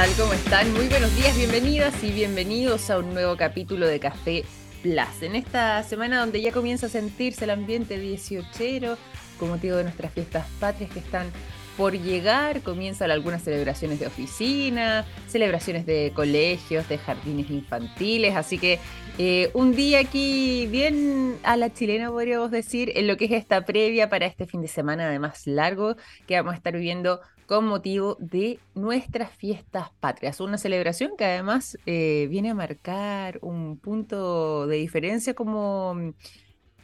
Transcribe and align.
¿Cómo 0.00 0.32
están? 0.32 0.72
Muy 0.72 0.88
buenos 0.88 1.14
días, 1.14 1.36
bienvenidas 1.36 2.02
y 2.02 2.10
bienvenidos 2.10 2.88
a 2.88 2.98
un 2.98 3.12
nuevo 3.12 3.36
capítulo 3.36 3.86
de 3.86 4.00
Café 4.00 4.44
Plus. 4.80 5.20
En 5.20 5.36
esta 5.36 5.82
semana 5.82 6.20
donde 6.20 6.40
ya 6.40 6.52
comienza 6.52 6.86
a 6.86 6.88
sentirse 6.88 7.44
el 7.44 7.50
ambiente 7.50 7.98
18 7.98 8.96
con 9.38 9.50
motivo 9.50 9.76
de 9.76 9.82
nuestras 9.84 10.10
fiestas 10.14 10.46
patrias 10.58 10.90
que 10.90 11.00
están 11.00 11.30
por 11.76 11.92
llegar, 11.92 12.62
comienzan 12.62 13.10
algunas 13.10 13.42
celebraciones 13.42 14.00
de 14.00 14.06
oficina, 14.06 15.04
celebraciones 15.28 15.84
de 15.84 16.12
colegios, 16.14 16.88
de 16.88 16.96
jardines 16.96 17.50
infantiles, 17.50 18.36
así 18.36 18.56
que 18.56 18.78
eh, 19.18 19.50
un 19.52 19.74
día 19.74 20.00
aquí 20.00 20.66
bien 20.70 21.38
a 21.42 21.58
la 21.58 21.74
chilena 21.74 22.08
podríamos 22.08 22.50
decir, 22.50 22.90
en 22.94 23.06
lo 23.06 23.18
que 23.18 23.26
es 23.26 23.32
esta 23.32 23.66
previa 23.66 24.08
para 24.08 24.24
este 24.24 24.46
fin 24.46 24.62
de 24.62 24.68
semana 24.68 25.08
además 25.08 25.46
largo 25.46 25.96
que 26.26 26.36
vamos 26.36 26.54
a 26.54 26.56
estar 26.56 26.72
viviendo 26.72 27.20
con 27.50 27.66
motivo 27.66 28.16
de 28.20 28.60
nuestras 28.76 29.32
fiestas 29.32 29.90
patrias. 29.98 30.38
Una 30.38 30.56
celebración 30.56 31.16
que 31.18 31.24
además 31.24 31.76
eh, 31.84 32.28
viene 32.30 32.50
a 32.50 32.54
marcar 32.54 33.40
un 33.42 33.76
punto 33.76 34.68
de 34.68 34.76
diferencia 34.76 35.34
como 35.34 36.14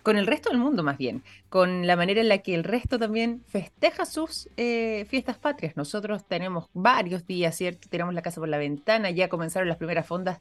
con 0.02 0.16
el 0.16 0.26
resto 0.26 0.50
del 0.50 0.58
mundo 0.58 0.82
más 0.82 0.98
bien, 0.98 1.22
con 1.50 1.86
la 1.86 1.94
manera 1.94 2.20
en 2.20 2.28
la 2.28 2.38
que 2.38 2.56
el 2.56 2.64
resto 2.64 2.98
también 2.98 3.44
festeja 3.46 4.06
sus 4.06 4.48
eh, 4.56 5.06
fiestas 5.08 5.38
patrias. 5.38 5.76
Nosotros 5.76 6.26
tenemos 6.26 6.66
varios 6.72 7.24
días, 7.28 7.54
¿cierto? 7.54 7.88
Tiramos 7.88 8.12
la 8.12 8.22
casa 8.22 8.40
por 8.40 8.48
la 8.48 8.58
ventana, 8.58 9.10
ya 9.10 9.28
comenzaron 9.28 9.68
las 9.68 9.76
primeras 9.76 10.04
fondas 10.04 10.40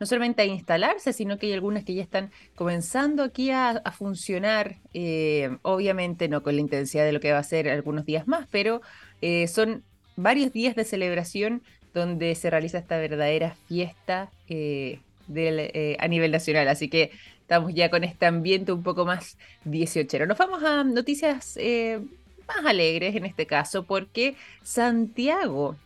no 0.00 0.06
solamente 0.06 0.42
a 0.42 0.44
instalarse, 0.44 1.12
sino 1.12 1.38
que 1.38 1.46
hay 1.46 1.52
algunas 1.52 1.84
que 1.84 1.94
ya 1.94 2.02
están 2.02 2.30
comenzando 2.54 3.22
aquí 3.22 3.50
a, 3.50 3.80
funcionar, 3.96 4.80
eh, 4.92 5.56
obviamente 5.62 6.28
no 6.28 6.42
con 6.42 6.56
la 6.56 6.60
intensidad 6.60 7.04
de 7.04 7.12
lo 7.12 7.20
que 7.20 7.32
va 7.32 7.38
a 7.38 7.44
ser 7.44 7.68
algunos 7.68 8.04
días 8.04 8.26
más, 8.26 8.48
pero 8.50 8.82
eh, 9.24 9.48
son 9.48 9.82
varios 10.16 10.52
días 10.52 10.76
de 10.76 10.84
celebración 10.84 11.62
donde 11.92 12.34
se 12.34 12.50
realiza 12.50 12.78
esta 12.78 12.98
verdadera 12.98 13.56
fiesta 13.68 14.30
a 14.48 16.08
nivel 16.08 16.30
nacional. 16.30 16.68
Así 16.68 16.88
que 16.88 17.10
Estamos 17.44 17.74
ya 17.74 17.90
con 17.90 18.04
este 18.04 18.24
ambiente 18.24 18.72
un 18.72 18.82
poco 18.82 19.04
más 19.04 19.36
18. 19.66 20.24
Nos 20.24 20.38
vamos 20.38 20.62
a 20.62 20.82
noticias 20.82 21.58
eh, 21.58 22.00
más 22.48 22.64
alegres 22.64 23.14
en 23.16 23.26
este 23.26 23.44
caso, 23.44 23.84
porque 23.84 24.34
Santiago 24.62 25.76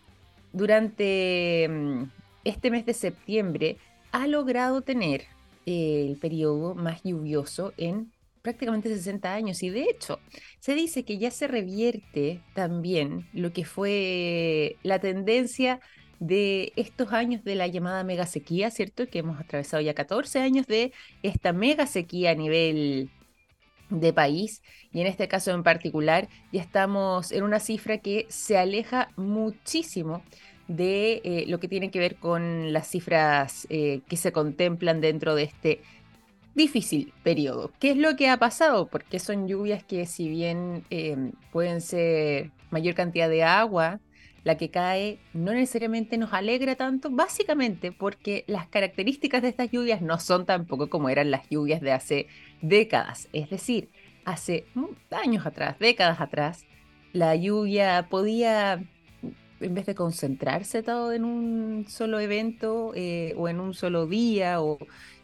durante 0.53 1.67
mm, 1.69 2.03
este 2.45 2.71
mes 2.71 2.87
de 2.87 2.95
septiembre 2.95 3.77
ha 4.13 4.29
logrado 4.29 4.83
tener 4.83 5.23
eh, 5.67 6.07
el 6.09 6.17
periodo 6.17 6.77
más 6.77 7.03
lluvioso 7.03 7.73
en 7.77 8.13
prácticamente 8.43 8.89
60 8.89 9.33
años 9.33 9.63
y 9.63 9.71
de 9.71 9.83
hecho 9.83 10.21
se 10.61 10.75
dice 10.75 11.05
que 11.05 11.19
ya 11.19 11.31
se 11.31 11.47
revierte 11.47 12.43
también 12.55 13.29
lo 13.33 13.53
que 13.53 13.65
fue 13.65 14.77
la 14.83 14.99
tendencia 14.99 15.81
de 16.21 16.73
estos 16.77 17.13
años 17.13 17.45
de 17.45 17.55
la 17.55 17.67
llamada 17.67 18.03
mega 18.05 18.27
sequía, 18.27 18.71
¿cierto? 18.71 19.07
Que 19.07 19.21
hemos 19.21 19.39
atravesado 19.39 19.81
ya 19.81 19.95
14 19.95 20.41
años 20.41 20.67
de 20.67 20.93
esta 21.23 21.53
mega 21.53 21.87
sequía 21.87 22.33
a 22.33 22.35
nivel 22.35 23.11
de 23.91 24.13
país 24.13 24.63
y 24.93 25.01
en 25.01 25.07
este 25.07 25.29
caso 25.29 25.51
en 25.53 25.63
particular 25.63 26.29
ya 26.53 26.61
estamos 26.61 27.33
en 27.33 27.43
una 27.43 27.61
cifra 27.61 27.99
que 27.99 28.27
se 28.29 28.59
aleja 28.59 29.09
muchísimo 29.17 30.23
de 30.67 31.23
eh, 31.25 31.45
lo 31.49 31.59
que 31.59 31.69
tiene 31.69 31.91
que 31.91 31.99
ver 31.99 32.17
con 32.17 32.73
las 32.73 32.89
cifras 32.89 33.67
eh, 33.71 34.03
que 34.07 34.17
se 34.17 34.33
contemplan 34.33 35.01
dentro 35.01 35.35
de 35.35 35.45
este 35.45 35.81
difícil 36.59 37.15
periodo. 37.23 37.73
¿Qué 37.81 37.93
es 37.93 37.97
lo 37.97 38.17
que 38.17 38.29
ha 38.29 38.37
pasado? 38.37 38.89
Porque 38.89 39.19
son 39.19 39.49
lluvias 39.49 39.83
que 39.83 40.05
si 40.05 40.29
bien 40.29 40.85
eh, 40.91 41.33
pueden 41.51 41.81
ser 41.81 42.51
mayor 42.71 42.95
cantidad 42.95 43.31
de 43.31 43.45
agua, 43.45 44.01
la 44.45 44.57
que 44.57 44.71
cae 44.71 45.19
no 45.33 45.53
necesariamente 45.53 46.19
nos 46.19 46.33
alegra 46.33 46.75
tanto, 46.77 47.11
básicamente 47.11 47.93
porque 47.93 48.45
las 48.47 48.67
características 48.69 49.43
de 49.43 49.49
estas 49.49 49.71
lluvias 49.71 50.03
no 50.03 50.19
son 50.19 50.47
tampoco 50.47 50.91
como 50.91 51.09
eran 51.09 51.31
las 51.31 51.49
lluvias 51.49 51.81
de 51.81 51.93
hace 51.93 52.27
décadas. 52.61 53.29
Es 53.33 53.51
decir, 53.51 53.89
hace 54.25 54.67
años 55.11 55.47
atrás, 55.47 55.79
décadas 55.79 56.21
atrás, 56.21 56.67
la 57.13 57.35
lluvia 57.37 58.07
podía, 58.11 58.85
en 59.61 59.75
vez 59.75 59.87
de 59.87 59.95
concentrarse 59.95 60.83
todo 60.83 61.13
en 61.13 61.25
un 61.25 61.87
solo 61.89 62.21
evento 62.21 62.93
eh, 62.95 63.35
o 63.37 63.49
en 63.49 63.61
un 63.61 63.75
solo 63.75 64.07
día 64.07 64.61
o 64.61 64.79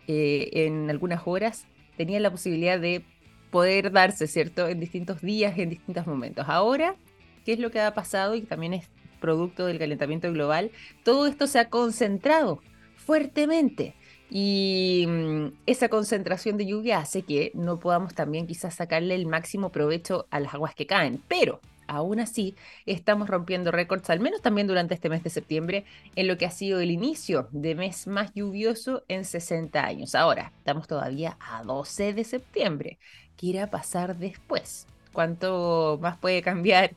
eh, 0.07 0.51
en 0.53 0.91
algunas 0.91 1.23
horas, 1.27 1.67
tenía 1.97 2.21
la 2.21 2.31
posibilidad 2.31 2.79
de 2.79 3.05
poder 3.51 3.93
darse, 3.93 4.27
¿cierto?, 4.27 4.69
en 4.69 4.81
distintos 4.81 5.21
días, 5.21 5.57
en 5.59 5.71
distintos 5.71 6.07
momentos. 6.07 6.47
Ahora, 6.49 6.97
¿qué 7.45 7.53
es 7.53 7.59
lo 7.59 7.71
que 7.71 7.81
ha 7.81 7.95
pasado? 7.95 8.35
Y 8.35 8.43
también 8.43 8.75
es 8.75 8.89
producto 9.21 9.65
del 9.65 9.79
calentamiento 9.79 10.31
global, 10.33 10.71
todo 11.03 11.27
esto 11.27 11.47
se 11.47 11.59
ha 11.59 11.71
concentrado 11.71 12.61
fuertemente. 12.97 13.95
Y 14.31 15.07
mm, 15.09 15.47
esa 15.67 15.89
concentración 15.89 16.57
de 16.57 16.67
lluvia 16.67 16.99
hace 16.99 17.23
que 17.23 17.51
no 17.55 17.79
podamos 17.79 18.15
también 18.15 18.47
quizás 18.47 18.75
sacarle 18.75 19.15
el 19.15 19.27
máximo 19.27 19.71
provecho 19.71 20.27
a 20.31 20.41
las 20.41 20.53
aguas 20.53 20.75
que 20.75 20.87
caen. 20.87 21.23
Pero 21.29 21.61
aún 21.87 22.21
así 22.21 22.55
estamos 22.87 23.29
rompiendo 23.29 23.71
récords, 23.71 24.11
al 24.11 24.21
menos 24.21 24.43
también 24.43 24.67
durante 24.67 24.95
este 24.95 25.09
mes 25.09 25.23
de 25.23 25.31
septiembre, 25.31 25.85
en 26.17 26.27
lo 26.27 26.39
que 26.39 26.47
ha 26.47 26.51
sido 26.51 26.81
el 26.81 26.91
inicio 26.91 27.49
de 27.53 27.75
mes 27.75 28.07
más 28.07 28.33
lluvioso 28.35 29.05
en 29.09 29.25
60 29.25 29.85
años. 29.85 30.15
Ahora, 30.15 30.53
estamos 30.59 30.87
todavía 30.87 31.37
a 31.41 31.63
12 31.63 32.13
de 32.13 32.25
septiembre. 32.25 32.99
¿Qué 33.37 33.47
irá 33.49 33.65
a 33.65 33.71
pasar 33.71 34.17
después? 34.17 34.87
¿Cuánto 35.13 35.99
más 36.03 36.17
puede 36.19 36.43
cambiar 36.43 36.93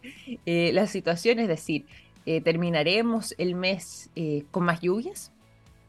eh, 0.46 0.72
la 0.74 0.88
situación? 0.88 1.40
Es 1.40 1.48
decir, 1.48 1.86
eh, 2.25 2.42
terminaremos 2.42 3.34
el 3.38 3.56
mes 3.56 4.09
eh, 4.16 4.44
con 4.52 4.64
más 4.64 4.81
lluvias. 4.81 5.31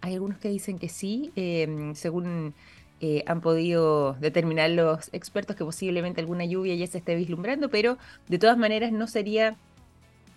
Hay 0.01 0.15
algunos 0.15 0.39
que 0.39 0.49
dicen 0.49 0.79
que 0.79 0.89
sí, 0.89 1.33
em, 1.35 1.95
según 1.95 2.55
eh, 3.01 3.23
han 3.27 3.41
podido 3.41 4.15
determinar 4.15 4.71
los 4.71 5.09
expertos 5.13 5.57
que 5.57 5.65
posiblemente 5.65 6.21
alguna 6.21 6.45
lluvia 6.45 6.75
ya 6.75 6.87
se 6.87 6.99
esté 6.99 7.15
vislumbrando, 7.15 7.69
pero 7.71 7.99
de 8.29 8.39
todas 8.39 8.59
maneras 8.59 8.93
no 8.93 9.07
sería 9.07 9.57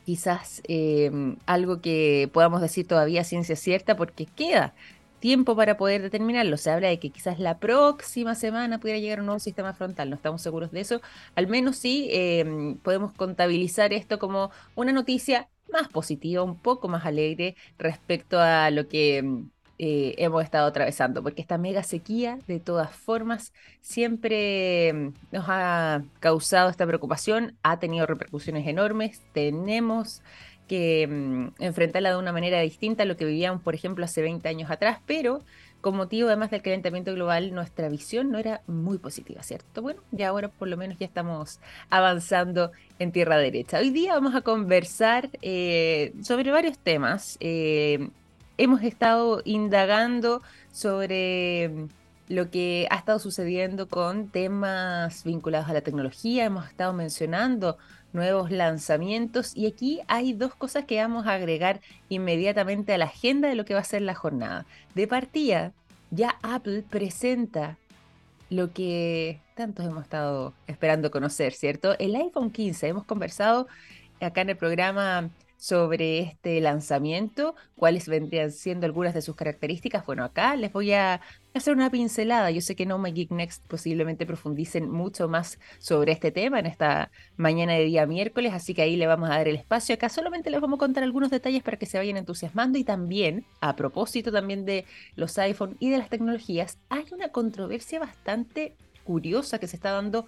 quizás 0.05 0.61
em, 0.67 1.37
algo 1.45 1.81
que 1.81 2.29
podamos 2.33 2.61
decir 2.61 2.87
todavía 2.87 3.23
ciencia 3.23 3.55
cierta 3.55 3.95
porque 3.95 4.25
queda 4.25 4.73
tiempo 5.19 5.55
para 5.55 5.77
poder 5.77 6.01
determinarlo. 6.01 6.57
Se 6.57 6.71
habla 6.71 6.89
de 6.89 6.99
que 6.99 7.11
quizás 7.11 7.39
la 7.39 7.59
próxima 7.59 8.35
semana 8.35 8.79
pudiera 8.79 8.99
llegar 8.99 9.19
un 9.19 9.27
nuevo 9.27 9.39
sistema 9.39 9.73
frontal, 9.73 10.09
no 10.09 10.15
estamos 10.15 10.41
seguros 10.41 10.71
de 10.71 10.81
eso. 10.81 11.01
Al 11.35 11.47
menos 11.47 11.77
sí 11.77 12.09
em, 12.11 12.77
podemos 12.77 13.13
contabilizar 13.13 13.93
esto 13.93 14.19
como 14.19 14.51
una 14.75 14.91
noticia 14.91 15.49
más 15.71 15.87
positiva, 15.89 16.43
un 16.43 16.57
poco 16.57 16.87
más 16.89 17.05
alegre 17.05 17.55
respecto 17.77 18.39
a 18.39 18.69
lo 18.71 18.87
que 18.87 19.23
mm, 19.23 19.49
eh, 19.83 20.13
hemos 20.19 20.43
estado 20.43 20.67
atravesando, 20.67 21.23
porque 21.23 21.41
esta 21.41 21.57
mega 21.57 21.81
sequía, 21.81 22.37
de 22.45 22.59
todas 22.59 22.91
formas, 22.91 23.51
siempre 23.81 24.93
mm, 24.93 25.13
nos 25.31 25.45
ha 25.47 26.03
causado 26.19 26.69
esta 26.69 26.85
preocupación, 26.85 27.57
ha 27.63 27.79
tenido 27.79 28.05
repercusiones 28.05 28.67
enormes, 28.67 29.23
tenemos 29.33 30.21
que 30.67 31.07
mm, 31.07 31.63
enfrentarla 31.63 32.11
de 32.11 32.17
una 32.17 32.31
manera 32.31 32.61
distinta 32.61 33.01
a 33.01 33.05
lo 33.07 33.17
que 33.17 33.25
vivíamos, 33.25 33.63
por 33.63 33.73
ejemplo, 33.73 34.05
hace 34.05 34.21
20 34.21 34.47
años 34.47 34.69
atrás, 34.69 34.99
pero 35.07 35.39
con 35.81 35.97
motivo 35.97 36.27
además 36.27 36.51
del 36.51 36.61
calentamiento 36.61 37.11
global, 37.15 37.51
nuestra 37.51 37.89
visión 37.89 38.29
no 38.29 38.37
era 38.37 38.61
muy 38.67 38.99
positiva, 38.99 39.41
¿cierto? 39.41 39.81
Bueno, 39.81 40.01
ya 40.11 40.27
ahora 40.27 40.49
por 40.49 40.67
lo 40.67 40.77
menos 40.77 40.99
ya 40.99 41.07
estamos 41.07 41.59
avanzando 41.89 42.71
en 42.99 43.11
tierra 43.11 43.37
derecha. 43.37 43.79
Hoy 43.79 43.89
día 43.89 44.13
vamos 44.13 44.35
a 44.35 44.41
conversar 44.41 45.31
eh, 45.41 46.13
sobre 46.21 46.51
varios 46.51 46.77
temas. 46.77 47.37
Eh, 47.39 48.11
hemos 48.57 48.83
estado 48.83 49.41
indagando 49.45 50.41
sobre 50.71 51.87
lo 52.27 52.49
que 52.49 52.87
ha 52.89 52.95
estado 52.95 53.19
sucediendo 53.19 53.89
con 53.89 54.29
temas 54.29 55.23
vinculados 55.23 55.69
a 55.69 55.73
la 55.73 55.81
tecnología, 55.81 56.45
hemos 56.45 56.67
estado 56.67 56.93
mencionando 56.93 57.77
nuevos 58.13 58.51
lanzamientos 58.51 59.55
y 59.55 59.67
aquí 59.67 59.99
hay 60.07 60.33
dos 60.33 60.55
cosas 60.55 60.85
que 60.85 61.01
vamos 61.01 61.27
a 61.27 61.33
agregar 61.33 61.81
inmediatamente 62.09 62.93
a 62.93 62.97
la 62.97 63.05
agenda 63.05 63.49
de 63.49 63.55
lo 63.55 63.65
que 63.65 63.73
va 63.73 63.81
a 63.81 63.85
ser 63.85 64.01
la 64.01 64.15
jornada. 64.15 64.65
De 64.95 65.07
partida, 65.07 65.73
ya 66.09 66.37
Apple 66.41 66.83
presenta 66.89 67.77
lo 68.49 68.71
que 68.71 69.39
tantos 69.55 69.85
hemos 69.85 70.03
estado 70.03 70.53
esperando 70.67 71.09
conocer, 71.11 71.53
¿cierto? 71.53 71.97
El 71.99 72.15
iPhone 72.15 72.51
15, 72.51 72.87
hemos 72.87 73.05
conversado 73.05 73.67
acá 74.19 74.41
en 74.41 74.49
el 74.49 74.57
programa 74.57 75.29
sobre 75.61 76.21
este 76.21 76.59
lanzamiento, 76.59 77.53
cuáles 77.75 78.07
vendrían 78.07 78.51
siendo 78.51 78.87
algunas 78.87 79.13
de 79.13 79.21
sus 79.21 79.35
características. 79.35 80.03
Bueno, 80.07 80.23
acá 80.23 80.55
les 80.55 80.73
voy 80.73 80.91
a 80.93 81.21
hacer 81.53 81.75
una 81.75 81.91
pincelada. 81.91 82.49
Yo 82.49 82.61
sé 82.61 82.75
que 82.75 82.87
No 82.87 82.97
My 82.97 83.11
Geek 83.11 83.29
Next 83.29 83.63
posiblemente 83.67 84.25
profundicen 84.25 84.89
mucho 84.89 85.29
más 85.29 85.59
sobre 85.77 86.13
este 86.13 86.31
tema 86.31 86.57
en 86.57 86.65
esta 86.65 87.11
mañana 87.37 87.73
de 87.73 87.83
día 87.83 88.07
miércoles, 88.07 88.53
así 88.55 88.73
que 88.73 88.81
ahí 88.81 88.95
le 88.95 89.05
vamos 89.05 89.29
a 89.29 89.33
dar 89.33 89.47
el 89.47 89.55
espacio. 89.55 89.93
Acá 89.93 90.09
solamente 90.09 90.49
les 90.49 90.61
vamos 90.61 90.77
a 90.77 90.79
contar 90.79 91.03
algunos 91.03 91.29
detalles 91.29 91.61
para 91.61 91.77
que 91.77 91.85
se 91.85 91.99
vayan 91.99 92.17
entusiasmando 92.17 92.79
y 92.79 92.83
también, 92.83 93.45
a 93.59 93.75
propósito 93.75 94.31
también 94.31 94.65
de 94.65 94.85
los 95.15 95.37
iPhone 95.37 95.77
y 95.77 95.91
de 95.91 95.99
las 95.99 96.09
tecnologías, 96.09 96.79
hay 96.89 97.05
una 97.11 97.29
controversia 97.29 97.99
bastante 97.99 98.75
curiosa 99.03 99.59
que 99.59 99.67
se 99.67 99.75
está 99.75 99.91
dando 99.91 100.25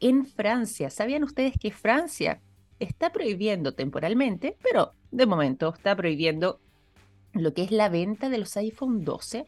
en 0.00 0.24
Francia. 0.24 0.88
¿Sabían 0.88 1.22
ustedes 1.22 1.52
que 1.60 1.70
Francia 1.70 2.40
está 2.80 3.12
prohibiendo 3.12 3.74
temporalmente, 3.74 4.56
pero 4.62 4.94
de 5.10 5.26
momento 5.26 5.72
está 5.74 5.94
prohibiendo 5.94 6.60
lo 7.32 7.54
que 7.54 7.62
es 7.62 7.70
la 7.70 7.88
venta 7.88 8.28
de 8.28 8.38
los 8.38 8.56
iPhone 8.56 9.04
12. 9.04 9.46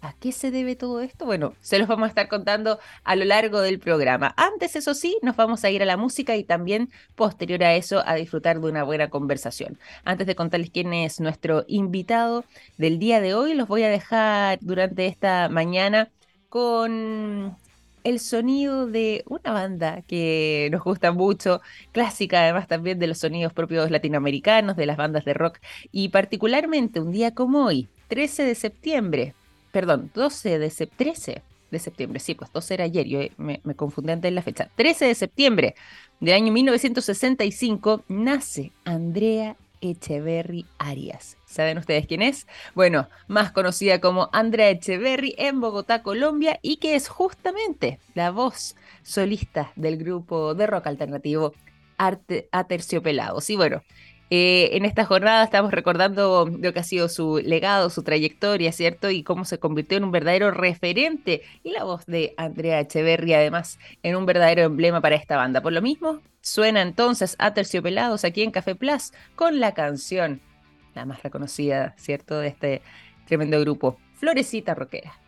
¿A 0.00 0.12
qué 0.12 0.32
se 0.32 0.50
debe 0.50 0.76
todo 0.76 1.00
esto? 1.00 1.24
Bueno, 1.24 1.54
se 1.60 1.78
los 1.78 1.88
vamos 1.88 2.04
a 2.04 2.08
estar 2.08 2.28
contando 2.28 2.78
a 3.04 3.16
lo 3.16 3.24
largo 3.24 3.60
del 3.62 3.78
programa. 3.78 4.34
Antes, 4.36 4.76
eso 4.76 4.92
sí, 4.92 5.16
nos 5.22 5.34
vamos 5.34 5.64
a 5.64 5.70
ir 5.70 5.82
a 5.82 5.86
la 5.86 5.96
música 5.96 6.36
y 6.36 6.44
también 6.44 6.90
posterior 7.14 7.62
a 7.64 7.74
eso 7.74 8.02
a 8.04 8.14
disfrutar 8.14 8.60
de 8.60 8.68
una 8.68 8.82
buena 8.82 9.08
conversación. 9.08 9.78
Antes 10.04 10.26
de 10.26 10.34
contarles 10.34 10.68
quién 10.70 10.92
es 10.92 11.20
nuestro 11.20 11.64
invitado 11.68 12.44
del 12.76 12.98
día 12.98 13.22
de 13.22 13.32
hoy, 13.32 13.54
los 13.54 13.66
voy 13.66 13.82
a 13.82 13.88
dejar 13.88 14.58
durante 14.60 15.06
esta 15.06 15.48
mañana 15.48 16.10
con 16.50 17.56
el 18.04 18.20
sonido 18.20 18.86
de 18.86 19.24
una 19.26 19.52
banda 19.52 20.02
que 20.02 20.68
nos 20.70 20.84
gusta 20.84 21.10
mucho, 21.10 21.60
clásica 21.92 22.42
además 22.42 22.68
también 22.68 22.98
de 22.98 23.06
los 23.06 23.18
sonidos 23.18 23.52
propios 23.52 23.90
latinoamericanos, 23.90 24.76
de 24.76 24.86
las 24.86 24.96
bandas 24.96 25.24
de 25.24 25.34
rock, 25.34 25.58
y 25.90 26.10
particularmente 26.10 27.00
un 27.00 27.12
día 27.12 27.34
como 27.34 27.64
hoy, 27.64 27.88
13 28.08 28.44
de 28.44 28.54
septiembre, 28.54 29.34
perdón, 29.72 30.10
12 30.14 30.58
de 30.58 30.70
septiembre, 30.70 31.14
13 31.14 31.42
de 31.70 31.78
septiembre, 31.78 32.20
sí, 32.20 32.34
pues 32.34 32.52
12 32.52 32.74
era 32.74 32.84
ayer, 32.84 33.06
yo 33.06 33.20
eh, 33.20 33.32
me, 33.38 33.60
me 33.64 33.74
confundí 33.74 34.12
antes 34.12 34.28
en 34.28 34.34
la 34.34 34.42
fecha, 34.42 34.70
13 34.76 35.06
de 35.06 35.14
septiembre 35.14 35.74
del 36.20 36.34
año 36.34 36.52
1965 36.52 38.04
nace 38.08 38.72
Andrea 38.84 39.56
Echeverry 39.80 40.66
Arias. 40.78 41.36
¿Saben 41.54 41.78
ustedes 41.78 42.08
quién 42.08 42.20
es? 42.20 42.48
Bueno, 42.74 43.08
más 43.28 43.52
conocida 43.52 44.00
como 44.00 44.28
Andrea 44.32 44.70
Echeverry 44.70 45.36
en 45.38 45.60
Bogotá, 45.60 46.02
Colombia, 46.02 46.58
y 46.62 46.78
que 46.78 46.96
es 46.96 47.06
justamente 47.06 48.00
la 48.14 48.32
voz 48.32 48.74
solista 49.04 49.70
del 49.76 49.96
grupo 49.96 50.54
de 50.54 50.66
rock 50.66 50.88
alternativo 50.88 51.52
Arte 51.96 52.48
Aterciopelados. 52.50 53.48
Y 53.50 53.56
bueno, 53.56 53.84
eh, 54.30 54.70
en 54.72 54.84
esta 54.84 55.04
jornada 55.04 55.44
estamos 55.44 55.70
recordando 55.70 56.50
lo 56.50 56.72
que 56.72 56.80
ha 56.80 56.82
sido 56.82 57.08
su 57.08 57.38
legado, 57.38 57.88
su 57.88 58.02
trayectoria, 58.02 58.72
¿cierto? 58.72 59.10
Y 59.10 59.22
cómo 59.22 59.44
se 59.44 59.58
convirtió 59.58 59.96
en 59.96 60.02
un 60.02 60.10
verdadero 60.10 60.50
referente. 60.50 61.42
Y 61.62 61.70
la 61.70 61.84
voz 61.84 62.04
de 62.06 62.34
Andrea 62.36 62.80
Echeverry, 62.80 63.34
además, 63.34 63.78
en 64.02 64.16
un 64.16 64.26
verdadero 64.26 64.62
emblema 64.62 65.00
para 65.00 65.14
esta 65.14 65.36
banda. 65.36 65.60
Por 65.60 65.72
lo 65.72 65.82
mismo, 65.82 66.20
suena 66.40 66.82
entonces 66.82 67.36
a 67.38 67.54
Terciopelados 67.54 68.24
aquí 68.24 68.42
en 68.42 68.50
Café 68.50 68.74
Plus 68.74 69.12
con 69.36 69.60
la 69.60 69.72
canción, 69.72 70.40
la 70.94 71.04
más 71.04 71.22
reconocida, 71.22 71.94
¿cierto? 71.96 72.38
De 72.38 72.48
este 72.48 72.82
tremendo 73.26 73.60
grupo, 73.60 73.98
Florecita 74.14 74.74
Roquera. 74.74 75.23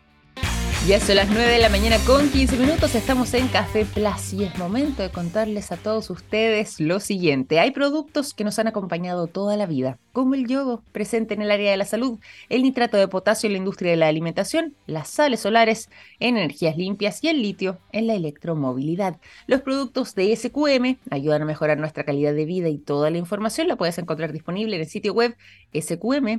Ya 0.87 1.01
son 1.01 1.17
las 1.17 1.27
9 1.27 1.51
de 1.51 1.59
la 1.59 1.67
mañana 1.67 1.97
con 2.05 2.29
15 2.29 2.55
minutos, 2.55 2.95
estamos 2.95 3.33
en 3.33 3.49
Café 3.49 3.83
Plus 3.83 4.31
y 4.31 4.45
es 4.45 4.57
momento 4.57 5.03
de 5.03 5.09
contarles 5.09 5.73
a 5.73 5.75
todos 5.75 6.09
ustedes 6.09 6.79
lo 6.79 7.01
siguiente. 7.01 7.59
Hay 7.59 7.71
productos 7.71 8.33
que 8.33 8.45
nos 8.45 8.57
han 8.57 8.67
acompañado 8.67 9.27
toda 9.27 9.57
la 9.57 9.65
vida, 9.65 9.99
como 10.13 10.33
el 10.33 10.47
yodo, 10.47 10.81
presente 10.93 11.33
en 11.33 11.41
el 11.41 11.51
área 11.51 11.71
de 11.71 11.75
la 11.75 11.83
salud, 11.83 12.19
el 12.47 12.63
nitrato 12.63 12.95
de 12.95 13.09
potasio 13.09 13.47
en 13.47 13.53
la 13.53 13.57
industria 13.57 13.91
de 13.91 13.97
la 13.97 14.07
alimentación, 14.07 14.75
las 14.85 15.09
sales 15.09 15.41
solares 15.41 15.89
en 16.21 16.37
energías 16.37 16.77
limpias 16.77 17.21
y 17.21 17.27
el 17.27 17.41
litio 17.41 17.79
en 17.91 18.07
la 18.07 18.13
electromovilidad. 18.13 19.17
Los 19.45 19.63
productos 19.63 20.15
de 20.15 20.33
SQM 20.33 20.99
ayudan 21.09 21.41
a 21.41 21.45
mejorar 21.45 21.77
nuestra 21.79 22.05
calidad 22.05 22.33
de 22.33 22.45
vida 22.45 22.69
y 22.69 22.77
toda 22.77 23.09
la 23.09 23.17
información 23.17 23.67
la 23.67 23.75
puedes 23.75 23.97
encontrar 23.97 24.31
disponible 24.31 24.77
en 24.77 24.83
el 24.83 24.87
sitio 24.87 25.11
web 25.13 25.35
sqm.com 25.73 26.37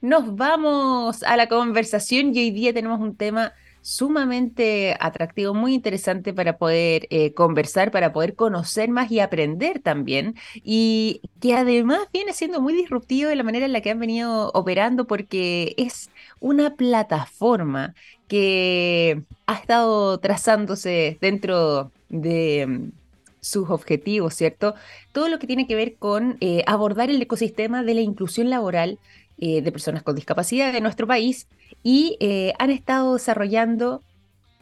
nos 0.00 0.36
vamos 0.36 1.22
a 1.22 1.36
la 1.36 1.48
conversación 1.48 2.34
y 2.34 2.40
hoy 2.40 2.50
día 2.50 2.72
tenemos 2.72 3.00
un 3.00 3.16
tema 3.16 3.52
sumamente 3.82 4.96
atractivo, 5.00 5.54
muy 5.54 5.74
interesante 5.74 6.34
para 6.34 6.58
poder 6.58 7.06
eh, 7.10 7.32
conversar, 7.32 7.90
para 7.90 8.12
poder 8.12 8.34
conocer 8.34 8.90
más 8.90 9.10
y 9.10 9.20
aprender 9.20 9.80
también, 9.80 10.36
y 10.54 11.22
que 11.40 11.54
además 11.54 12.00
viene 12.12 12.32
siendo 12.32 12.60
muy 12.60 12.74
disruptivo 12.74 13.30
de 13.30 13.36
la 13.36 13.42
manera 13.42 13.66
en 13.66 13.72
la 13.72 13.80
que 13.80 13.90
han 13.90 13.98
venido 14.00 14.50
operando 14.54 15.06
porque 15.06 15.74
es 15.78 16.10
una 16.40 16.74
plataforma 16.76 17.94
que 18.28 19.22
ha 19.46 19.54
estado 19.54 20.18
trazándose 20.18 21.18
dentro 21.20 21.90
de 22.08 22.66
mm, 22.68 22.92
sus 23.40 23.70
objetivos, 23.70 24.34
¿cierto? 24.34 24.74
Todo 25.12 25.28
lo 25.28 25.38
que 25.38 25.46
tiene 25.46 25.66
que 25.66 25.74
ver 25.74 25.96
con 25.96 26.36
eh, 26.40 26.62
abordar 26.66 27.10
el 27.10 27.20
ecosistema 27.22 27.82
de 27.82 27.94
la 27.94 28.02
inclusión 28.02 28.50
laboral 28.50 28.98
eh, 29.42 29.62
de 29.62 29.72
personas 29.72 30.02
con 30.02 30.14
discapacidad 30.14 30.70
de 30.70 30.82
nuestro 30.82 31.06
país 31.06 31.48
y 31.82 32.18
eh, 32.20 32.52
han 32.58 32.70
estado 32.70 33.14
desarrollando 33.14 34.02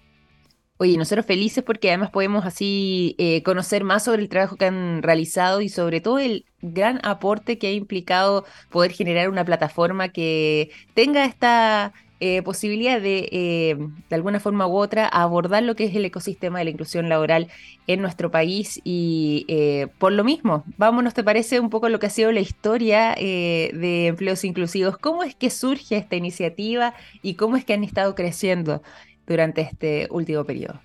Oye, 0.79 0.97
nosotros 0.97 1.26
felices 1.26 1.62
porque 1.62 1.88
además 1.88 2.11
podemos 2.11 2.47
así 2.47 3.15
eh, 3.19 3.43
conocer 3.43 3.85
más 3.85 4.05
sobre 4.05 4.23
el 4.23 4.31
trabajo 4.31 4.56
que 4.56 4.65
han 4.65 5.03
realizado 5.03 5.61
y 5.61 5.69
sobre 5.69 6.00
todo 6.00 6.19
el 6.19 6.47
gran 6.62 6.99
aporte 7.05 7.59
que 7.59 7.67
ha 7.67 7.73
implicado 7.73 8.44
poder 8.71 8.93
generar 8.93 9.29
una 9.29 9.44
plataforma 9.44 10.09
que 10.09 10.71
tenga 10.94 11.26
esta 11.26 11.93
eh, 12.26 12.43
posibilidad 12.43 13.03
de, 13.03 13.29
eh, 13.32 13.76
de 14.09 14.17
alguna 14.17 14.41
forma 14.41 14.67
u 14.67 14.79
otra, 14.79 15.06
abordar 15.06 15.62
lo 15.62 15.76
que 15.76 15.85
es 15.85 15.94
el 15.94 16.06
ecosistema 16.06 16.59
de 16.59 16.65
la 16.65 16.71
inclusión 16.71 17.11
laboral 17.11 17.49
en 17.87 18.00
nuestro 18.00 18.31
país. 18.31 18.81
Y 18.82 19.44
eh, 19.47 19.88
por 19.99 20.11
lo 20.11 20.25
mismo, 20.25 20.65
vámonos, 20.79 21.12
¿te 21.12 21.23
parece 21.23 21.61
un 21.61 21.69
poco 21.69 21.91
lo 21.91 21.99
que 21.99 22.06
ha 22.06 22.11
sido 22.11 22.32
la 22.32 22.41
historia 22.41 23.15
de 23.15 24.06
empleos 24.06 24.43
inclusivos? 24.43 24.97
¿Cómo 24.97 25.23
es 25.23 25.35
que 25.35 25.50
surge 25.50 25.99
esta 25.99 26.17
iniciativa 26.17 26.94
y 27.21 27.35
cómo 27.35 27.56
es 27.56 27.67
que 27.67 27.75
han 27.75 27.85
estado 27.85 28.15
creciendo 28.15 28.81
durante 29.26 29.61
este 29.61 30.09
último 30.11 30.44
periodo? 30.44 30.81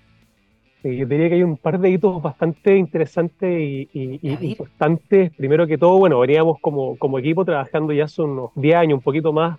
yo 0.82 1.06
diría 1.06 1.30
que 1.30 1.36
hay 1.36 1.42
un 1.42 1.56
par 1.56 1.80
de 1.80 1.90
hitos 1.90 2.20
bastante 2.20 2.76
interesantes 2.76 3.48
y, 3.50 4.20
importantes. 4.22 5.32
Primero 5.36 5.66
que 5.66 5.78
todo, 5.78 5.98
bueno, 5.98 6.18
veníamos 6.18 6.58
como, 6.60 6.98
como 6.98 7.18
equipo 7.18 7.46
trabajando 7.46 7.94
ya 7.94 8.04
hace 8.04 8.20
unos 8.20 8.50
10 8.56 8.74
años, 8.74 8.98
un 8.98 9.02
poquito 9.02 9.32
más, 9.32 9.58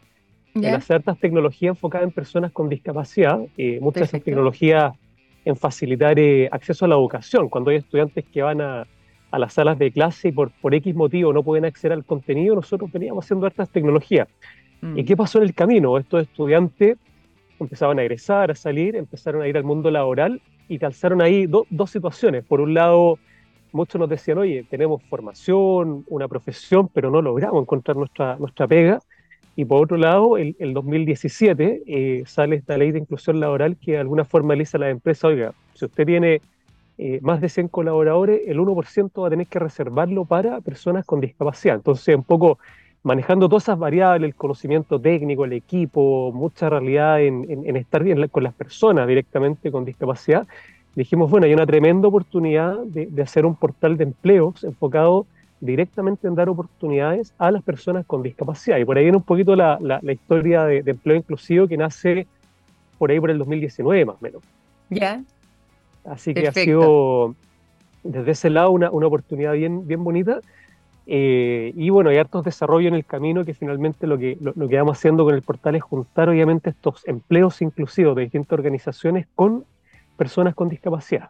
en 0.53 0.75
hacer 0.75 0.98
estas 0.98 1.19
tecnologías 1.19 1.71
enfocadas 1.71 2.07
en 2.07 2.12
personas 2.12 2.51
con 2.51 2.69
discapacidad, 2.69 3.39
eh, 3.57 3.80
muchas 3.81 4.01
de 4.01 4.06
esas 4.06 4.24
tecnologías 4.24 4.94
en 5.45 5.56
facilitar 5.56 6.19
eh, 6.19 6.49
acceso 6.52 6.85
a 6.85 6.87
la 6.87 6.95
educación. 6.95 7.49
Cuando 7.49 7.71
hay 7.71 7.78
estudiantes 7.78 8.26
que 8.31 8.42
van 8.42 8.61
a, 8.61 8.85
a, 9.31 9.40
las 9.40 9.54
salas 9.54 9.80
de 9.80 9.92
clase 9.92 10.30
y 10.30 10.31
por, 10.31 10.52
por 10.61 10.76
X 10.76 10.94
motivo 10.95 11.33
no 11.33 11.44
pueden 11.44 11.66
acceder 11.66 11.94
al 11.94 12.06
contenido, 12.06 12.56
nosotros 12.56 12.92
veníamos 12.92 13.26
haciendo 13.26 13.47
estas 13.47 13.69
tecnologías. 13.69 14.28
Mm. 14.81 14.99
¿Y 14.99 15.04
qué 15.04 15.16
pasó 15.16 15.40
en 15.40 15.45
el 15.45 15.54
camino? 15.54 15.97
Estos 15.97 16.23
estudiantes 16.23 16.97
empezaban 17.59 17.99
a 17.99 18.02
egresar, 18.02 18.52
a 18.52 18.56
salir, 18.56 18.95
empezaron 18.95 19.42
a 19.42 19.47
ir 19.47 19.57
al 19.57 19.64
mundo 19.64 19.90
laboral 19.90 20.42
y 20.68 20.80
calzaron 20.80 21.21
ahí 21.21 21.47
dos 21.47 21.90
situaciones. 21.90 22.44
Por 22.44 22.61
un 22.61 22.73
lado, 22.73 23.19
muchos 23.71 23.99
nos 23.99 24.09
decían, 24.09 24.37
oye, 24.37 24.66
tenemos 24.69 25.04
formación, 25.04 26.06
una 26.07 26.28
profesión, 26.28 26.87
pero 26.87 27.11
no 27.11 27.21
logramos 27.21 27.61
encontrar 27.61 27.97
nuestra, 27.97 28.37
nuestra 28.37 28.68
pega. 28.68 28.99
Y 29.56 29.66
por 29.66 29.84
otro 29.84 29.98
lado, 29.98 30.38
el, 30.38 30.56
el 30.60 30.74
2017 30.74 31.84
eh, 31.86 32.24
sale 32.26 32.56
esta 32.56 32.78
ley 32.78 32.92
de 32.92 33.00
inclusión 33.00 33.40
laboral 33.40 33.76
que 33.78 33.94
de 33.94 33.98
alguna 33.98 34.24
forma 34.24 34.56
le 34.56 34.62
dice 34.62 34.78
a 34.78 34.80
la 34.80 34.90
empresa, 34.90 35.28
oiga, 35.28 35.54
si 35.74 35.86
usted 35.86 36.06
tiene 36.06 36.42
eh, 36.98 37.20
más 37.22 37.42
de 37.42 37.50
100 37.50 37.68
colaboradores, 37.68 38.42
el 38.48 38.60
1% 38.60 39.22
va 39.22 39.28
a 39.28 39.30
tener 39.30 39.48
que 39.48 39.60
reservarlo 39.60 40.24
para 40.24 40.62
personas 40.62 41.06
con 41.06 41.20
discapacidad. 41.20 41.76
Entonces, 41.76 42.16
un 42.16 42.24
poco 42.24 42.60
manejando 43.04 43.50
todas 43.50 43.64
esas 43.64 43.80
variables, 43.80 44.30
el 44.30 44.36
conocimiento 44.36 45.00
técnico, 45.00 45.44
el 45.44 45.54
equipo, 45.54 46.31
mucha 46.34 46.70
realidad 46.70 47.22
en, 47.22 47.46
en, 47.50 47.76
estar 47.76 48.04
bien 48.04 48.28
con 48.28 48.44
las 48.44 48.54
personas 48.54 49.08
directamente 49.08 49.72
con 49.72 49.84
discapacidad, 49.84 50.48
dijimos, 50.96 51.31
bueno, 51.31 51.48
hay 51.48 51.54
una 51.54 51.66
tremenda 51.66 52.08
oportunidad 52.08 52.78
de 52.84 53.22
hacer 53.22 53.46
un 53.46 53.56
portal 53.56 53.98
de 53.98 54.04
empleos 54.04 54.64
enfocado 54.64 55.26
directamente 55.61 56.27
en 56.27 56.35
dar 56.35 56.49
oportunidades 56.49 57.33
a 57.37 57.51
las 57.51 57.63
personas 57.63 58.06
con 58.06 58.23
discapacidad. 58.23 58.77
Y 58.77 58.85
por 58.85 58.97
ahí 58.97 59.03
viene 59.03 59.18
un 59.18 59.23
poquito 59.23 59.56
la, 59.56 59.77
la, 59.80 60.11
historia 60.11 60.65
de, 60.65 60.83
empleo 60.85 61.15
inclusivo 61.15 61.68
que 61.68 61.77
nace 61.77 62.27
por 62.97 63.11
ahí 63.11 63.19
por 63.19 63.30
el 63.30 63.37
2019 63.37 64.06
más 64.06 64.15
o 64.15 64.19
menos. 64.21 64.41
Ya. 64.89 65.23
Así 66.03 66.33
que 66.33 66.47
ha 66.47 66.51
sido 66.51 67.35
desde 68.03 68.31
ese 68.31 68.49
lado 68.49 68.71
una, 68.71 68.89
una 68.89 69.07
oportunidad 69.07 69.53
bien, 69.53 69.87
bien 69.87 70.03
bonita. 70.03 70.39
Eh, 71.06 71.73
y 71.75 71.89
bueno, 71.89 72.09
hay 72.09 72.18
hartos 72.18 72.44
desarrollos 72.44 72.89
en 72.89 72.95
el 72.95 73.06
camino 73.06 73.45
que 73.45 73.53
finalmente 73.53 74.07
lo 74.07 74.18
que, 74.18 74.37
lo, 74.41 74.53
lo, 74.56 74.68
que 74.68 74.77
vamos 74.77 74.97
haciendo 74.97 75.25
con 75.25 75.35
el 75.35 75.41
portal 75.41 75.75
es 75.75 75.83
juntar 75.83 76.30
obviamente 76.30 76.71
estos 76.71 77.07
empleos 77.07 77.61
inclusivos 77.61 78.15
de 78.15 78.23
distintas 78.23 78.57
organizaciones 78.57 79.27
con 79.35 79.65
personas 80.18 80.56
con 80.56 80.69
discapacidad. 80.69 81.30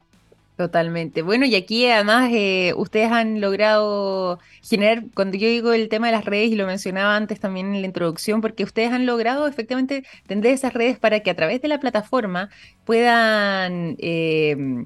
Totalmente. 0.61 1.23
Bueno, 1.23 1.47
y 1.47 1.55
aquí 1.55 1.87
además 1.87 2.29
eh, 2.31 2.75
ustedes 2.77 3.11
han 3.11 3.41
logrado 3.41 4.37
generar, 4.61 5.05
cuando 5.15 5.35
yo 5.35 5.47
digo 5.47 5.73
el 5.73 5.89
tema 5.89 6.05
de 6.05 6.13
las 6.13 6.23
redes, 6.23 6.51
y 6.51 6.55
lo 6.55 6.67
mencionaba 6.67 7.15
antes 7.15 7.39
también 7.39 7.73
en 7.73 7.81
la 7.81 7.87
introducción, 7.87 8.41
porque 8.41 8.63
ustedes 8.63 8.91
han 8.91 9.07
logrado 9.07 9.47
efectivamente 9.47 10.05
tender 10.27 10.53
esas 10.53 10.73
redes 10.73 10.99
para 10.99 11.21
que 11.21 11.31
a 11.31 11.35
través 11.35 11.63
de 11.63 11.67
la 11.67 11.79
plataforma 11.79 12.51
puedan 12.83 13.95
eh, 13.97 14.85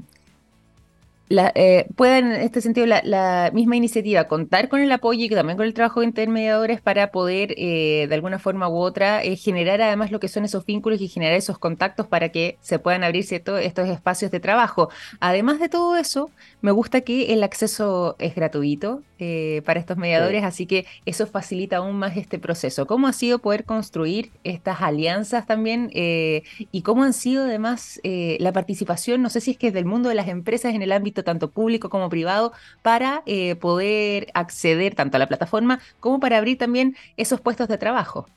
la, 1.28 1.52
eh, 1.56 1.88
en 1.98 2.32
este 2.34 2.62
sentido, 2.62 2.86
la, 2.86 3.50
misma 3.54 3.76
iniciativa 3.76 4.28
contar 4.28 4.70
con 4.70 4.82
el 4.82 4.92
apoyo 4.92 5.26
y 5.26 5.30
también 5.30 5.58
con 5.58 5.66
el 5.66 5.74
trabajo 5.74 6.02
de 6.02 6.08
intermediadores 6.08 6.82
para 6.82 7.12
poder, 7.12 7.56
eh, 7.58 8.06
de 8.08 8.16
alguna 8.16 8.38
forma 8.38 8.70
u 8.70 8.78
otra, 8.78 9.24
eh, 9.24 9.36
generar 9.36 9.82
además 9.82 10.12
lo 10.12 10.20
que 10.20 10.28
son 10.28 10.46
esos 10.46 10.66
vínculos 10.66 11.02
y 11.02 11.08
generar 11.08 11.36
esos 11.36 11.58
contactos 11.58 12.08
para 12.08 12.30
que 12.30 12.58
se 12.62 12.78
puedan 12.78 13.04
abrir 13.04 13.26
estos 13.32 13.90
espacios 13.90 14.30
de 14.32 14.40
trabajo. 14.40 14.90
Además 15.20 15.60
de 15.60 15.70
todo 15.70 15.96
eso, 15.98 16.30
me 16.62 16.72
gusta 16.72 17.02
que 17.02 17.34
el 17.34 17.44
acceso 17.44 18.16
es 18.20 18.36
gratuito 18.36 19.02
para 19.66 19.80
estos 19.80 19.98
mediadores, 19.98 20.44
así 20.44 20.66
que 20.66 20.86
eso 21.06 21.26
facilita 21.28 21.78
aún 21.78 21.96
más 21.98 22.18
este 22.18 22.40
proceso. 22.40 22.86
¿Cómo 22.86 23.08
ha 23.08 23.14
sido 23.14 23.40
poder 23.40 23.64
construir 23.64 24.32
estas 24.44 24.82
alianzas 24.82 25.46
también 25.46 25.90
y 25.94 26.82
cómo 26.84 27.04
han 27.04 27.14
sido 27.14 27.46
además 27.46 28.00
la 28.04 28.52
participación, 28.52 29.22
no 29.22 29.30
sé 29.30 29.42
si 29.42 29.52
es 29.52 29.58
que 29.58 29.68
es 29.68 29.74
del 29.74 29.86
mundo 29.86 30.10
de 30.10 30.16
las 30.16 30.28
empresas 30.28 30.74
en 30.74 30.82
el 30.82 30.92
ámbito 30.92 31.24
tanto 31.24 31.50
público 31.50 31.90
como 31.90 32.10
privado, 32.10 32.52
para 32.82 33.24
eh, 33.26 33.56
poder 33.56 34.28
acceder 34.34 34.96
tanto 34.96 35.18
a 35.18 35.20
la 35.20 35.28
plataforma 35.28 35.80
como 36.00 36.20
para 36.20 36.38
abrir 36.38 36.58
también 36.58 36.96
esos 37.18 37.42
puestos 37.42 37.68
de 37.68 37.78
trabajo. 37.78 38.28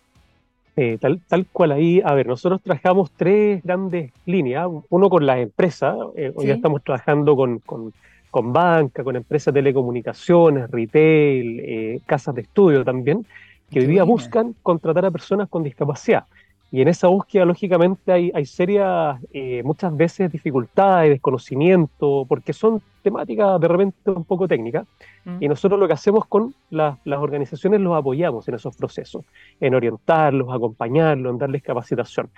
tal, 1.01 1.21
tal 1.27 1.47
cual 1.47 1.73
ahí, 1.73 2.01
a 2.05 2.15
ver, 2.15 2.27
nosotros 2.27 2.63
trabajamos 2.63 3.11
tres 3.13 3.63
grandes 3.63 4.13
líneas, 4.27 4.69
uno 4.89 5.11
con 5.11 5.27
las 5.27 5.39
empresas, 5.39 5.97
eh, 6.17 6.33
hoy 6.35 6.47
ya 6.47 6.55
estamos 6.55 6.83
trabajando 6.83 7.37
con, 7.37 7.59
con, 7.61 7.93
con, 8.31 8.53
banca, 8.53 9.03
con 9.05 9.17
empresas 9.17 9.53
de 9.53 9.61
telecomunicaciones, 9.61 10.71
retail, 10.71 11.61
eh, 11.61 12.01
casas 12.07 12.35
de 12.35 12.43
estudio 12.43 12.85
también, 12.85 13.27
que 13.71 13.81
hoy 13.81 13.87
día 13.87 14.05
buscan 14.05 14.55
contratar 14.63 15.07
a 15.07 15.11
personas 15.11 15.49
con 15.49 15.63
discapacidad. 15.63 16.25
Y 16.71 16.83
en 16.83 16.89
esa 16.89 17.09
búsqueda, 17.09 17.47
lógicamente, 17.47 18.13
hay, 18.13 18.31
hay 18.35 18.45
serias, 18.45 19.19
eh, 19.33 19.63
muchas 19.65 19.97
veces, 19.97 20.31
dificultades, 20.31 21.11
desconocimiento, 21.11 22.27
porque 22.29 22.53
son 22.53 22.83
temáticas 23.03 23.59
de 23.59 23.69
repente 23.69 24.11
un 24.11 24.25
poco 24.25 24.47
técnicas. 24.47 24.87
Mm. 25.25 25.43
Y 25.43 25.49
nosotros 25.49 25.81
lo 25.81 25.87
que 25.87 25.95
hacemos 25.95 26.27
con 26.27 26.55
las 26.71 26.99
organizaciones 27.07 27.81
los 27.81 27.97
apoyamos 27.97 28.47
en 28.49 28.57
esos 28.57 28.77
procesos, 28.77 29.25
en 29.61 29.75
orientarlos, 29.75 30.53
acompañarlos, 30.53 31.33
en 31.33 31.39
darles 31.39 31.63
capacitación. 31.63 32.29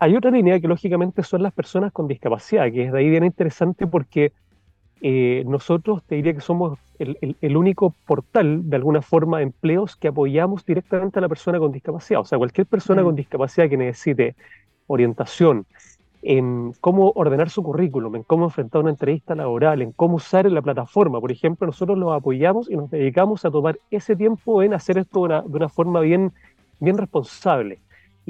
Hay 0.00 0.16
otra 0.16 0.32
línea 0.32 0.58
que, 0.58 0.66
lógicamente, 0.66 1.22
son 1.22 1.42
las 1.44 1.52
personas 1.52 1.92
con 1.92 2.08
discapacidad, 2.08 2.72
que 2.72 2.86
es 2.86 2.92
de 2.92 2.98
ahí 2.98 3.08
bien 3.08 3.24
interesante 3.24 3.86
porque 3.86 4.32
eh, 5.00 5.44
nosotros 5.46 6.02
te 6.04 6.16
diría 6.16 6.34
que 6.34 6.40
somos 6.40 6.78
el, 6.98 7.56
único 7.56 7.94
portal, 8.06 8.68
de 8.68 8.76
alguna 8.76 9.00
forma, 9.00 9.38
de 9.38 9.44
empleos 9.44 9.96
que 9.96 10.08
apoyamos 10.08 10.66
directamente 10.66 11.18
a 11.18 11.22
la 11.22 11.28
persona 11.28 11.58
con 11.58 11.72
discapacidad. 11.72 12.20
O 12.20 12.24
sea, 12.24 12.36
cualquier 12.38 12.66
persona 12.66 13.02
mm. 13.02 13.04
con 13.04 13.14
discapacidad 13.16 13.68
que 13.68 13.76
necesite 13.76 14.34
orientación 14.86 15.66
en 16.22 16.74
cómo 16.80 17.12
ordenar 17.14 17.48
su 17.48 17.62
currículum, 17.62 18.16
en 18.16 18.22
cómo 18.24 18.44
enfrentar 18.44 18.82
una 18.82 18.90
entrevista 18.90 19.34
laboral, 19.34 19.80
en 19.80 19.92
cómo 19.92 20.16
usar 20.16 20.50
la 20.50 20.60
plataforma, 20.60 21.20
por 21.20 21.32
ejemplo, 21.32 21.66
nosotros 21.66 21.96
los 21.96 22.12
apoyamos 22.12 22.70
y 22.70 22.76
nos 22.76 22.90
dedicamos 22.90 23.44
a 23.44 23.50
tomar 23.50 23.78
ese 23.90 24.16
tiempo 24.16 24.62
en 24.62 24.74
hacer 24.74 24.98
esto 24.98 25.26
de 25.26 25.56
una, 25.56 25.68
forma 25.68 26.00
bien, 26.00 26.32
bien 26.78 26.98
responsable. 26.98 27.78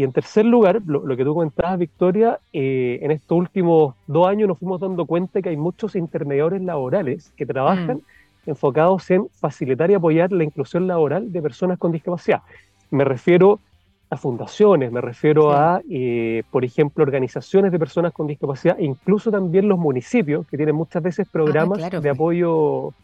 Y 0.00 0.02
en 0.02 0.12
tercer 0.12 0.47
lugar, 0.47 0.80
lo, 0.87 1.14
que 1.14 1.25
tú 1.26 1.35
comentabas, 1.35 1.78
Victoria, 1.78 2.38
eh, 2.54 3.00
en 3.02 3.11
estos 3.11 3.37
últimos 3.37 3.95
dos 4.07 4.26
años 4.26 4.49
nos 4.49 4.59
fuimos 4.59 4.80
dando 4.80 5.04
cuenta 5.04 5.42
que 5.42 5.50
hay 5.50 5.59
muchos 5.59 5.95
intermediarios 5.95 6.62
laborales 6.62 7.35
que 7.37 7.45
trabajan 7.45 7.99
mm. 7.99 8.49
enfocados 8.50 9.11
en 9.11 9.28
facilitar 9.28 9.90
y 9.90 9.95
apoyar 9.95 10.33
la 10.33 10.42
inclusión 10.42 10.87
laboral 10.87 11.30
de 11.30 11.42
personas 11.42 11.78
con 11.78 11.92
discapacidad. 11.92 12.40
Me 12.90 13.04
refiero 13.04 13.61
a 14.09 14.16
fundaciones, 14.16 14.90
me 14.90 15.02
refiero 15.02 15.52
a, 15.52 15.83
eh, 15.90 16.45
por 16.50 16.64
ejemplo, 16.64 17.04
organizaciones 17.04 17.71
de 17.71 17.78
personas 17.78 18.14
con 18.14 18.26
discapacidad, 18.26 18.80
e 18.80 18.85
incluso 18.87 19.30
también 19.30 19.69
los 19.69 19.78
municipios, 19.78 20.47
que 20.47 20.57
tienen 20.57 20.76
muchas 20.76 21.02
veces 21.02 21.26
ah, 21.28 21.30
programas 21.30 21.90
de 21.90 22.09
apoyo 22.09 22.95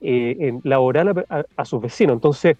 eh, 0.00 0.60
laboral 0.62 1.26
a, 1.28 1.44
a, 1.56 1.64
sus 1.64 1.82
vecinos. 1.82 2.14
Entonces, 2.14 2.56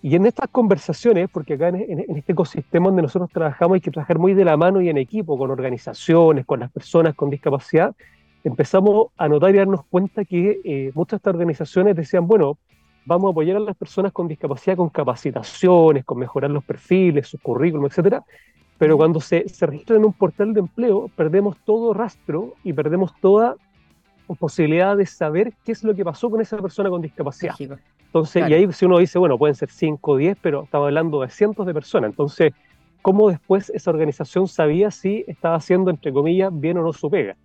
y 0.00 0.14
en 0.14 0.26
estas 0.26 0.48
conversaciones, 0.50 1.28
porque 1.28 1.54
acá 1.54 1.68
en, 1.68 2.04
este 2.16 2.32
ecosistema 2.32 2.86
donde 2.86 3.02
nosotros 3.02 3.30
trabajamos 3.30 3.76
hay 3.76 3.80
que 3.80 3.90
trabajar 3.90 4.18
muy 4.18 4.32
de 4.32 4.44
la 4.44 4.56
mano 4.56 4.80
y 4.80 4.88
en 4.88 4.96
equipo, 4.96 5.36
con 5.36 5.50
organizaciones, 5.50 6.46
con 6.46 6.60
las 6.60 6.70
personas 6.70 7.14
con 7.14 7.30
discapacidad, 7.30 7.94
empezamos 8.44 9.08
a 9.16 9.28
notar 9.28 9.54
y 9.54 9.58
darnos 9.58 9.84
cuenta 9.86 10.24
que 10.24 10.60
eh, 10.64 10.92
muchas 10.94 11.10
de 11.12 11.16
estas 11.16 11.34
organizaciones 11.34 11.96
decían, 11.96 12.28
bueno, 12.28 12.58
vamos 13.06 13.28
a 13.28 13.32
apoyar 13.32 13.56
a 13.56 13.60
las 13.60 13.76
personas 13.76 14.12
con 14.12 14.28
discapacidad 14.28 14.76
con 14.76 14.88
capacitaciones, 14.88 16.04
con 16.04 16.18
mejorar 16.18 16.50
los 16.50 16.62
perfiles, 16.62 17.26
sus 17.26 17.40
currículum, 17.40 17.86
etcétera, 17.86 18.22
pero 18.78 18.96
cuando 18.96 19.20
se, 19.20 19.48
se 19.48 19.66
registran 19.66 19.98
en 19.98 20.04
un 20.04 20.12
portal 20.12 20.54
de 20.54 20.60
empleo, 20.60 21.10
perdemos 21.16 21.56
todo 21.64 21.92
rastro 21.92 22.54
y 22.62 22.72
perdemos 22.72 23.12
toda 23.20 23.56
posibilidad 24.38 24.96
de 24.96 25.06
saber 25.06 25.54
qué 25.64 25.72
es 25.72 25.82
lo 25.82 25.94
que 25.94 26.04
pasó 26.04 26.30
con 26.30 26.40
esa 26.40 26.58
persona 26.58 26.90
con 26.90 27.02
discapacidad. 27.02 27.54
Entonces, 28.08 28.48
y 28.48 28.54
ahí 28.54 28.72
si 28.72 28.86
uno 28.86 28.98
dice, 28.98 29.18
bueno, 29.18 29.36
pueden 29.36 29.54
ser 29.54 29.68
5 29.70 30.12
o 30.12 30.16
10, 30.16 30.38
pero 30.40 30.62
estamos 30.64 30.86
hablando 30.86 31.20
de 31.20 31.28
cientos 31.28 31.66
de 31.66 31.74
personas. 31.74 32.10
Entonces, 32.10 32.54
¿cómo 33.02 33.28
después 33.28 33.70
esa 33.74 33.90
organización 33.90 34.48
sabía 34.48 34.90
si 34.90 35.24
estaba 35.28 35.56
haciendo, 35.56 35.90
entre 35.90 36.10
comillas, 36.12 36.50
bien 36.52 36.78
o 36.78 36.82
no 36.82 36.92
su 36.94 37.10
pega? 37.10 37.36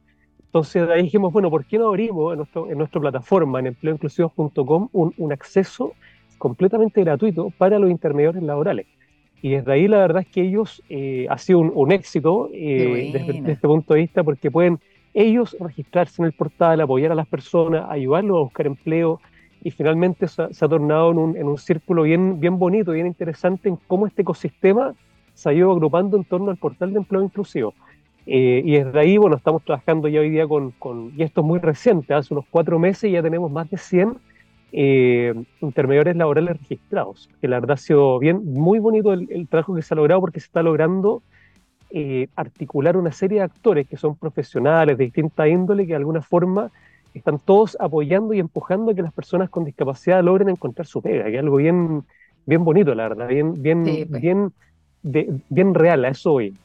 Entonces, 0.46 0.88
ahí 0.89 1.03
dijimos, 1.03 1.34
bueno, 1.34 1.50
¿por 1.50 1.65
qué 1.65 1.77
no 1.77 1.89
abrimos 1.89 2.32
en, 2.32 2.38
nuestro, 2.38 2.70
en 2.70 2.77
nuestra 2.77 3.01
plataforma, 3.01 3.60
en 3.60 3.67
empleoinclusivo.com, 3.67 4.89
un, 4.93 5.13
un 5.17 5.32
acceso 5.34 5.93
completamente 6.38 7.01
gratuito 7.03 7.50
para 7.58 7.77
los 7.77 7.91
intermediarios 7.91 8.43
laborales? 8.43 8.88
Y 9.41 9.50
desde 9.50 9.74
ahí 9.74 9.89
la 9.89 9.98
verdad 9.98 10.22
es 10.22 10.29
que 10.29 10.41
ellos 10.41 10.82
eh, 10.88 11.27
ha 11.29 11.38
sido 11.38 11.60
un, 11.60 11.91
éxito 11.91 12.50
eh, 12.53 13.10
desde, 13.12 13.34
desde, 13.34 13.51
este 13.51 13.67
punto 13.67 13.93
de 13.93 14.00
vista 14.00 14.24
porque 14.24 14.50
pueden 14.50 14.79
ellos 15.13 15.58
registrarse 15.60 16.22
en 16.22 16.27
el 16.27 16.32
portal, 16.32 16.79
apoyar 16.79 17.12
a 17.12 17.15
las 17.15 17.27
personas, 17.27 17.86
ayudarlos 17.89 18.38
a 18.38 18.43
buscar 18.43 18.67
empleo, 18.67 19.20
y 19.63 19.72
finalmente 19.72 20.27
se 20.27 20.43
ha, 20.43 20.67
tornado 20.67 21.12
en 21.12 21.17
un, 21.17 21.38
en 21.38 21.48
un, 21.48 21.58
círculo 21.58 22.03
bien, 22.03 22.39
bien 22.39 22.60
bonito, 22.60 22.91
bien 22.91 23.08
interesante 23.08 23.70
en 23.70 23.77
cómo 23.88 24.08
este 24.08 24.22
ecosistema 24.22 24.93
se 25.34 25.50
ha 25.50 25.53
ido 25.53 25.72
agrupando 25.72 26.17
en 26.17 26.25
torno 26.25 26.51
al 26.51 26.58
portal 26.58 26.91
de 26.91 27.00
empleo 27.00 27.24
inclusivo. 27.24 27.74
Eh, 28.25 28.62
y 28.63 28.72
desde 28.74 29.00
ahí, 29.00 29.17
bueno, 29.17 29.36
estamos 29.36 29.63
trabajando 29.63 30.08
ya 30.08 30.20
hoy 30.20 30.29
día 30.29 30.48
con, 30.48 30.72
con, 30.72 31.12
y 31.17 31.24
esto 31.24 31.41
es 31.41 31.48
muy 31.48 31.60
reciente, 31.60 32.13
hace 32.13 32.34
unos 32.34 32.46
cuatro 32.50 32.79
meses 32.79 33.12
ya 33.12 33.22
tenemos 33.22 33.51
más 33.51 33.70
de 33.70 33.77
100 33.77 34.17
eh, 34.72 35.34
intermediarios 35.62 36.15
laborales 36.15 36.58
registrados, 36.60 37.29
que 37.41 37.48
la 37.48 37.60
verdad 37.60 37.75
ha 37.75 37.77
sido 37.77 38.20
bien, 38.20 38.41
muy 38.46 38.79
bonito 38.79 39.13
el, 39.13 39.27
el 39.29 39.48
trabajo 39.48 39.75
que 39.75 39.82
se 39.82 39.93
ha 39.93 39.98
logrado 39.98 40.22
porque 40.22 40.39
se 40.39 40.46
está 40.46 40.63
logrando 40.63 41.22
eh, 41.96 42.27
articular 42.36 42.98
una 42.98 43.12
serie 43.12 43.38
de 43.38 43.43
actores 43.43 43.88
que 43.88 43.98
son 43.98 44.15
profesionales 44.15 44.98
de 44.98 45.03
distinta 45.03 45.48
índole 45.48 45.84
que 45.84 45.91
de 45.91 45.98
alguna 45.98 46.24
forma 46.24 46.72
están 47.13 47.39
todos 47.39 47.77
apoyando 47.79 48.34
y 48.34 48.39
empujando 48.39 48.91
a 48.91 48.96
que 48.96 49.01
las 49.01 49.13
personas 49.13 49.50
con 49.50 49.65
discapacidad 49.65 50.24
logren 50.24 50.50
encontrar 50.50 50.88
su 50.88 51.01
pega, 51.01 51.25
que 51.25 51.36
es 51.36 51.39
algo 51.39 51.58
bien, 51.58 52.03
bien 52.46 52.63
bonito, 52.63 52.93
la 52.96 53.10
verdad, 53.10 53.27
bien, 53.27 53.62
bien, 53.62 54.08
pues. 54.10 54.22
bien, 54.22 54.53
bien 55.50 55.74
real, 55.74 56.05
a 56.05 56.10
eso 56.10 56.34
hoy. 56.34 56.55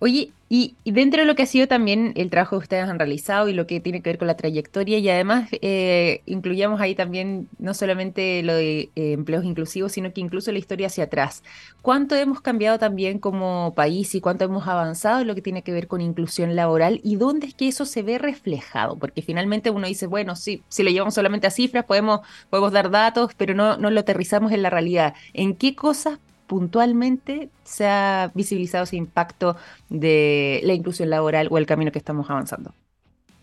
Oye, 0.00 0.30
y, 0.48 0.76
dentro 0.84 1.22
de 1.22 1.26
lo 1.26 1.34
que 1.34 1.42
ha 1.42 1.46
sido 1.46 1.66
también 1.66 2.12
el 2.14 2.30
trabajo 2.30 2.58
que 2.58 2.64
ustedes 2.64 2.88
han 2.88 3.00
realizado 3.00 3.48
y 3.48 3.52
lo 3.52 3.66
que 3.66 3.80
tiene 3.80 4.00
que 4.00 4.10
ver 4.10 4.18
con 4.18 4.28
la 4.28 4.36
trayectoria, 4.36 4.98
y 4.98 5.08
además 5.08 5.48
eh, 5.60 6.22
incluyamos 6.26 6.80
ahí 6.80 6.94
también 6.94 7.48
no 7.58 7.74
solamente 7.74 8.42
lo 8.44 8.54
de 8.54 8.90
eh, 8.94 9.12
empleos 9.12 9.44
inclusivos, 9.44 9.92
sino 9.92 10.12
que 10.12 10.20
incluso 10.20 10.52
la 10.52 10.58
historia 10.58 10.86
hacia 10.86 11.04
atrás. 11.04 11.42
¿Cuánto 11.82 12.14
hemos 12.14 12.40
cambiado 12.40 12.78
también 12.78 13.18
como 13.18 13.74
país 13.74 14.14
y 14.14 14.20
cuánto 14.20 14.44
hemos 14.44 14.68
avanzado 14.68 15.20
en 15.20 15.26
lo 15.26 15.34
que 15.34 15.42
tiene 15.42 15.62
que 15.62 15.72
ver 15.72 15.88
con 15.88 16.00
inclusión 16.00 16.54
laboral 16.54 17.00
y 17.02 17.16
dónde 17.16 17.48
es 17.48 17.54
que 17.54 17.66
eso 17.66 17.84
se 17.84 18.02
ve 18.02 18.18
reflejado? 18.18 18.96
Porque 18.98 19.22
finalmente 19.22 19.70
uno 19.70 19.88
dice, 19.88 20.06
bueno, 20.06 20.36
sí, 20.36 20.62
si 20.68 20.84
lo 20.84 20.90
llevamos 20.90 21.14
solamente 21.14 21.48
a 21.48 21.50
cifras, 21.50 21.84
podemos, 21.86 22.20
podemos 22.50 22.70
dar 22.72 22.90
datos, 22.90 23.32
pero 23.36 23.54
no, 23.54 23.78
no 23.78 23.90
lo 23.90 24.00
aterrizamos 24.00 24.52
en 24.52 24.62
la 24.62 24.70
realidad. 24.70 25.14
¿En 25.32 25.56
qué 25.56 25.74
cosas 25.74 26.20
puntualmente 26.46 27.50
se 27.64 27.86
ha 27.86 28.30
visibilizado 28.34 28.84
ese 28.84 28.96
impacto 28.96 29.56
de 29.88 30.60
la 30.64 30.74
inclusión 30.74 31.10
laboral 31.10 31.48
o 31.50 31.58
el 31.58 31.66
camino 31.66 31.92
que 31.92 31.98
estamos 31.98 32.30
avanzando? 32.30 32.72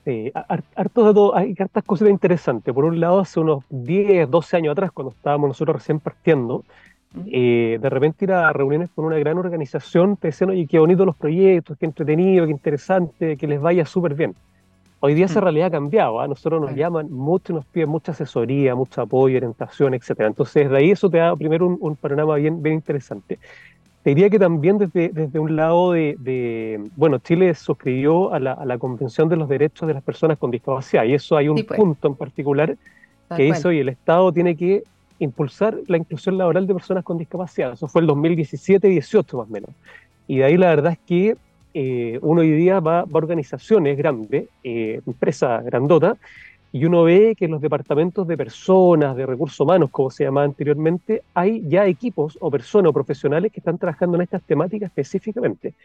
Sí, 0.05 0.31
harto 0.75 1.35
hay 1.35 1.55
hartas 1.57 1.83
cosas 1.85 2.09
interesantes. 2.09 2.73
Por 2.73 2.83
un 2.83 2.99
lado, 2.99 3.21
hace 3.21 3.39
unos 3.39 3.63
10, 3.69 4.29
12 4.29 4.57
años 4.57 4.73
atrás, 4.73 4.91
cuando 4.91 5.11
estábamos 5.11 5.47
nosotros 5.47 5.77
recién 5.77 5.99
partiendo, 5.99 6.65
eh, 7.27 7.77
de 7.81 7.89
repente 7.89 8.25
ir 8.25 8.33
a 8.33 8.51
reuniones 8.51 8.89
con 8.93 9.05
una 9.05 9.17
gran 9.17 9.37
organización, 9.37 10.17
te 10.17 10.29
decían, 10.29 10.49
oye, 10.49 10.67
qué 10.67 10.79
bonitos 10.79 11.05
los 11.05 11.15
proyectos, 11.15 11.77
qué 11.77 11.85
entretenido, 11.85 12.45
qué 12.45 12.51
interesante, 12.51 13.37
que 13.37 13.47
les 13.47 13.61
vaya 13.61 13.85
súper 13.85 14.15
bien. 14.15 14.35
Hoy 15.05 15.15
día 15.15 15.25
esa 15.25 15.41
mm. 15.41 15.43
realidad 15.43 15.67
ha 15.67 15.71
cambiado, 15.71 16.21
¿ah? 16.21 16.29
nosotros 16.29 16.61
nos 16.61 16.73
llaman 16.73 17.11
mucho, 17.11 17.51
nos 17.51 17.65
piden 17.65 17.89
mucha 17.89 18.13
asesoría, 18.13 18.73
mucho 18.73 19.01
apoyo, 19.01 19.35
orientación, 19.35 19.93
etcétera. 19.93 20.29
Entonces, 20.29 20.69
de 20.69 20.77
ahí 20.77 20.91
eso 20.91 21.09
te 21.09 21.17
da 21.17 21.35
primero 21.35 21.67
un, 21.67 21.95
panorama 21.97 22.35
bien, 22.35 22.63
bien 22.63 22.75
interesante. 22.75 23.37
te 24.01 24.09
diría 24.11 24.29
que 24.29 24.39
también 24.39 24.77
desde, 24.77 25.09
desde 25.09 25.39
un 25.39 25.57
lado 25.57 25.91
de, 25.91 26.89
bueno, 26.95 27.17
Chile 27.17 27.53
suscribió 27.53 28.33
a 28.33 28.39
la, 28.39 28.53
a 28.53 28.65
la, 28.65 28.77
Convención 28.77 29.27
de 29.27 29.35
los 29.35 29.49
Derechos 29.49 29.89
de 29.89 29.93
las 29.93 30.03
Personas 30.03 30.37
con 30.37 30.51
Discapacidad 30.51 31.03
y 31.03 31.15
eso 31.15 31.35
hay 31.35 31.49
un 31.49 31.61
pues. 31.65 31.77
punto 31.77 32.07
en 32.07 32.15
particular 32.15 32.77
que 33.35 33.45
hizo 33.45 33.73
y 33.73 33.79
el 33.79 33.89
Estado 33.89 34.31
tiene 34.31 34.55
que 34.55 34.83
impulsar 35.19 35.77
la 35.87 35.97
inclusión 35.97 36.37
laboral 36.37 36.65
de 36.65 36.73
personas 36.75 37.03
con 37.03 37.17
discapacidad. 37.17 37.73
Eso 37.73 37.89
fue 37.89 38.03
el 38.03 38.07
2017-18 38.07 39.37
más 39.37 39.49
o 39.49 39.51
menos. 39.51 39.71
Y 40.29 40.37
de 40.37 40.45
ahí 40.45 40.55
la 40.55 40.67
verdad 40.67 40.93
es 40.93 40.99
que 40.99 41.35
eh, 41.73 42.19
uno 42.21 42.41
hoy 42.41 42.51
día 42.51 42.79
va, 42.79 43.01
a 43.01 43.05
organizaciones 43.11 43.97
grandes, 43.97 44.47
eh, 44.63 45.01
empresas 45.05 45.63
grandotas, 45.65 46.17
y 46.71 46.85
uno 46.85 47.03
ve 47.03 47.35
que 47.37 47.45
en 47.45 47.51
los 47.51 47.61
departamentos 47.61 48.27
de 48.27 48.35
personas, 48.35 49.15
de 49.15 49.27
recursos 49.27 49.59
humanos, 49.59 49.91
como 49.91 50.09
se 50.09 50.23
llamaba 50.23 50.45
anteriormente, 50.45 51.21
hay 51.33 51.61
ya 51.67 51.85
equipos 51.85 52.37
o 52.41 52.49
personas 52.49 52.89
o 52.89 52.93
profesionales 52.93 53.51
que 53.51 53.59
están 53.59 53.77
trabajando 53.77 54.17
en 54.17 54.23
estas 54.23 54.41
temáticas 54.41 54.87
específicamente. 54.87 55.75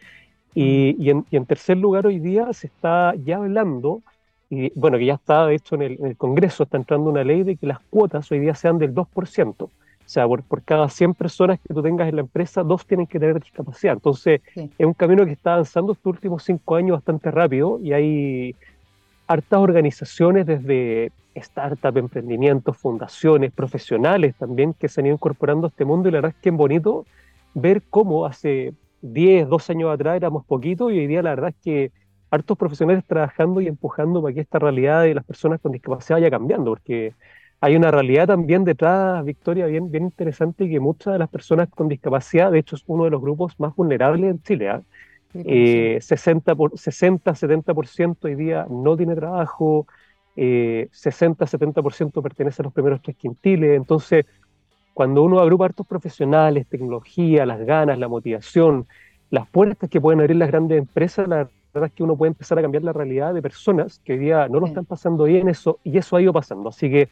Y, 0.55 1.09
en, 1.09 1.45
tercer 1.45 1.77
lugar, 1.77 2.07
hoy 2.07 2.17
día 2.17 2.51
se 2.53 2.67
está 2.67 3.13
ya 3.23 3.37
hablando, 3.37 4.01
y 4.49 4.71
bueno, 4.73 4.97
que 4.97 5.05
ya 5.05 5.13
está 5.13 5.45
de 5.45 5.55
hecho 5.55 5.75
en 5.75 5.83
el, 5.83 5.91
en 5.99 6.05
el, 6.07 6.17
Congreso, 6.17 6.63
está 6.63 6.77
entrando 6.77 7.11
una 7.11 7.23
ley 7.23 7.43
de 7.43 7.55
que 7.55 7.67
las 7.67 7.79
cuotas 7.81 8.31
hoy 8.31 8.39
día 8.39 8.55
sean 8.55 8.79
del 8.79 8.95
2%. 8.95 9.69
O 10.09 10.11
sea, 10.11 10.27
por, 10.27 10.41
por, 10.41 10.63
cada 10.63 10.89
100 10.89 11.13
personas 11.13 11.59
que 11.59 11.71
tú 11.71 11.83
tengas 11.83 12.09
en 12.09 12.15
la 12.15 12.21
empresa, 12.21 12.63
dos 12.63 12.83
tienen 12.83 13.05
que 13.05 13.19
tener 13.19 13.39
discapacidad. 13.39 13.93
Entonces, 13.93 14.41
es 14.55 14.85
un 14.87 14.95
camino 14.95 15.23
que 15.23 15.33
está 15.33 15.53
avanzando 15.53 15.91
estos 15.91 16.07
últimos 16.07 16.41
cinco 16.41 16.77
años 16.77 16.97
bastante 16.97 17.29
rápido 17.29 17.79
y 17.79 17.93
hay 17.93 18.55
hartas 19.27 19.59
organizaciones 19.59 20.47
desde 20.47 21.11
startups, 21.35 21.97
emprendimientos, 21.97 22.75
fundaciones, 22.75 23.51
profesionales 23.51 24.33
también 24.35 24.73
que 24.73 24.89
se 24.89 24.99
han 24.99 25.05
ido 25.05 25.13
incorporando 25.13 25.67
a 25.67 25.69
este 25.69 25.85
mundo 25.85 26.09
y 26.09 26.11
la 26.11 26.17
verdad 26.17 26.33
es 26.35 26.41
que 26.41 26.49
es 26.49 26.55
bonito 26.55 27.05
ver 27.53 27.83
cómo 27.87 28.25
hace 28.25 28.73
10, 29.03 29.47
12 29.47 29.73
años 29.73 29.93
atrás 29.93 30.15
éramos 30.15 30.43
poquitos 30.43 30.91
y 30.91 30.97
hoy 30.97 31.05
día 31.05 31.21
la 31.21 31.29
verdad 31.29 31.49
es 31.51 31.63
que 31.63 31.91
hartos 32.31 32.57
profesionales 32.57 33.03
trabajando 33.05 33.61
y 33.61 33.67
empujando 33.67 34.23
para 34.23 34.33
que 34.33 34.41
esta 34.41 34.57
realidad 34.57 35.03
de 35.03 35.13
las 35.13 35.23
personas 35.23 35.61
con 35.61 35.71
discapacidad 35.71 36.17
vaya 36.17 36.31
cambiando, 36.31 36.71
porque 36.71 37.13
hay 37.61 37.75
una 37.75 37.91
realidad 37.91 38.27
también 38.27 38.63
detrás, 38.63 39.23
Victoria, 39.25 39.65
bien, 39.65 39.91
bien 39.91 40.05
interesante, 40.05 40.69
que 40.69 40.79
muchas 40.79 41.13
de 41.13 41.19
las 41.19 41.29
personas 41.29 41.67
con 41.69 41.87
discapacidad, 41.89 42.51
de 42.51 42.59
hecho 42.59 42.75
es 42.75 42.83
uno 42.87 43.03
de 43.03 43.09
los 43.09 43.21
grupos 43.21 43.59
más 43.59 43.75
vulnerables 43.75 44.31
en 44.31 44.41
Chile, 44.43 44.69
¿eh? 44.69 44.81
Eh, 45.33 45.99
60, 46.01 46.55
por, 46.55 46.77
60, 46.77 47.35
70% 47.35 48.17
hoy 48.27 48.35
día 48.35 48.65
no 48.69 48.97
tiene 48.97 49.15
trabajo, 49.15 49.85
eh, 50.35 50.87
60, 50.91 51.45
70% 51.45 52.21
pertenece 52.21 52.61
a 52.61 52.65
los 52.65 52.73
primeros 52.73 53.01
tres 53.01 53.15
quintiles. 53.15 53.77
Entonces, 53.77 54.25
cuando 54.93 55.21
uno 55.23 55.39
agrupa 55.39 55.65
hartos 55.65 55.85
profesionales, 55.85 56.65
tecnología, 56.67 57.45
las 57.45 57.59
ganas, 57.61 57.99
la 57.99 58.07
motivación, 58.07 58.87
las 59.29 59.47
puertas 59.49 59.89
que 59.89 60.01
pueden 60.01 60.19
abrir 60.21 60.37
las 60.37 60.49
grandes 60.49 60.79
empresas, 60.79 61.27
la 61.27 61.49
verdad 61.73 61.89
es 61.89 61.91
que 61.93 62.03
uno 62.03 62.17
puede 62.17 62.31
empezar 62.31 62.57
a 62.57 62.61
cambiar 62.63 62.83
la 62.83 62.93
realidad 62.93 63.33
de 63.33 63.41
personas 63.41 64.01
que 64.03 64.13
hoy 64.13 64.19
día 64.19 64.47
no 64.47 64.59
lo 64.59 64.65
están 64.65 64.85
pasando 64.85 65.25
bien 65.25 65.47
eso, 65.47 65.79
y 65.83 65.97
eso 65.97 66.15
ha 66.15 66.21
ido 66.21 66.33
pasando. 66.33 66.69
Así 66.69 66.89
que 66.89 67.09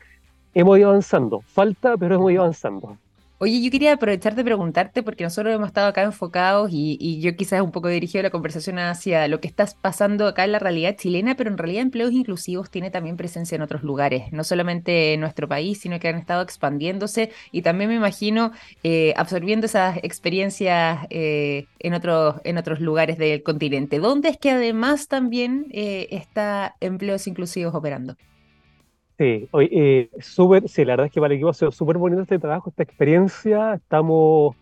hemos 0.54 0.78
ido 0.78 0.90
avanzando. 0.90 1.42
Falta, 1.42 1.98
pero 1.98 2.16
hemos 2.16 2.32
ido 2.32 2.42
avanzando. 2.44 2.98
Oye, 3.40 3.62
yo 3.62 3.70
quería 3.70 3.94
aprovechar 3.94 4.34
de 4.34 4.44
preguntarte, 4.44 5.04
porque 5.04 5.24
nosotros 5.24 5.54
hemos 5.54 5.68
estado 5.68 5.88
acá 5.88 6.02
enfocados 6.02 6.72
y, 6.74 7.20
yo 7.22 7.36
quizás 7.36 7.62
un 7.62 7.72
poco 7.72 7.88
dirigido 7.88 8.24
la 8.24 8.32
conversación 8.32 8.80
hacia 8.80 9.28
lo 9.28 9.40
que 9.40 9.48
está 9.48 9.68
pasando 9.80 10.26
acá 10.26 10.44
en 10.44 10.54
la 10.54 10.58
realidad 10.58 10.96
chilena, 10.98 11.36
pero 11.36 11.52
en 11.52 11.58
realidad 11.60 11.84
empleos 11.84 12.12
inclusivos 12.14 12.72
tiene 12.72 12.90
también 12.90 13.16
presencia 13.16 13.56
en 13.56 13.62
otros 13.62 13.84
lugares, 13.84 14.32
no 14.32 14.44
solamente 14.44 15.14
en 15.14 15.20
nuestro 15.20 15.48
país, 15.48 15.80
sino 15.80 16.00
que 16.00 16.08
han 16.08 16.16
estado 16.18 16.42
expandiéndose 16.42 17.32
y 17.52 17.62
también 17.62 17.92
me 17.92 17.96
imagino 17.96 18.54
eh, 18.84 19.14
absorbiendo 19.18 19.68
esas 19.68 19.98
experiencias 19.98 21.06
eh, 21.12 21.68
en, 21.78 21.94
otros 21.94 22.38
en 22.44 22.58
otros 22.58 22.80
lugares 22.80 23.20
del 23.20 23.44
continente. 23.44 24.00
¿Dónde 24.00 24.30
es 24.30 24.38
que 24.40 24.50
además 24.50 25.08
también 25.10 25.68
eh, 25.70 26.08
está 26.10 26.76
empleos 26.82 27.28
inclusivos 27.28 27.76
operando? 27.76 28.16
Sí, 29.18 29.48
hoy, 29.52 29.68
eh, 29.72 30.10
súper, 30.20 30.70
sí, 30.70 30.86
la 30.86 30.94
verdad 30.94 31.08
es 31.08 31.12
que 31.12 31.20
para 31.20 31.34
el 31.34 31.38
equipo 31.38 31.50
ha 31.50 31.54
sido 31.54 31.72
súper 31.72 31.98
bonito 31.98 32.22
este 32.22 32.38
trabajo, 32.38 32.70
esta 32.70 32.84
experiencia. 32.84 33.74
Estamos 33.74 34.56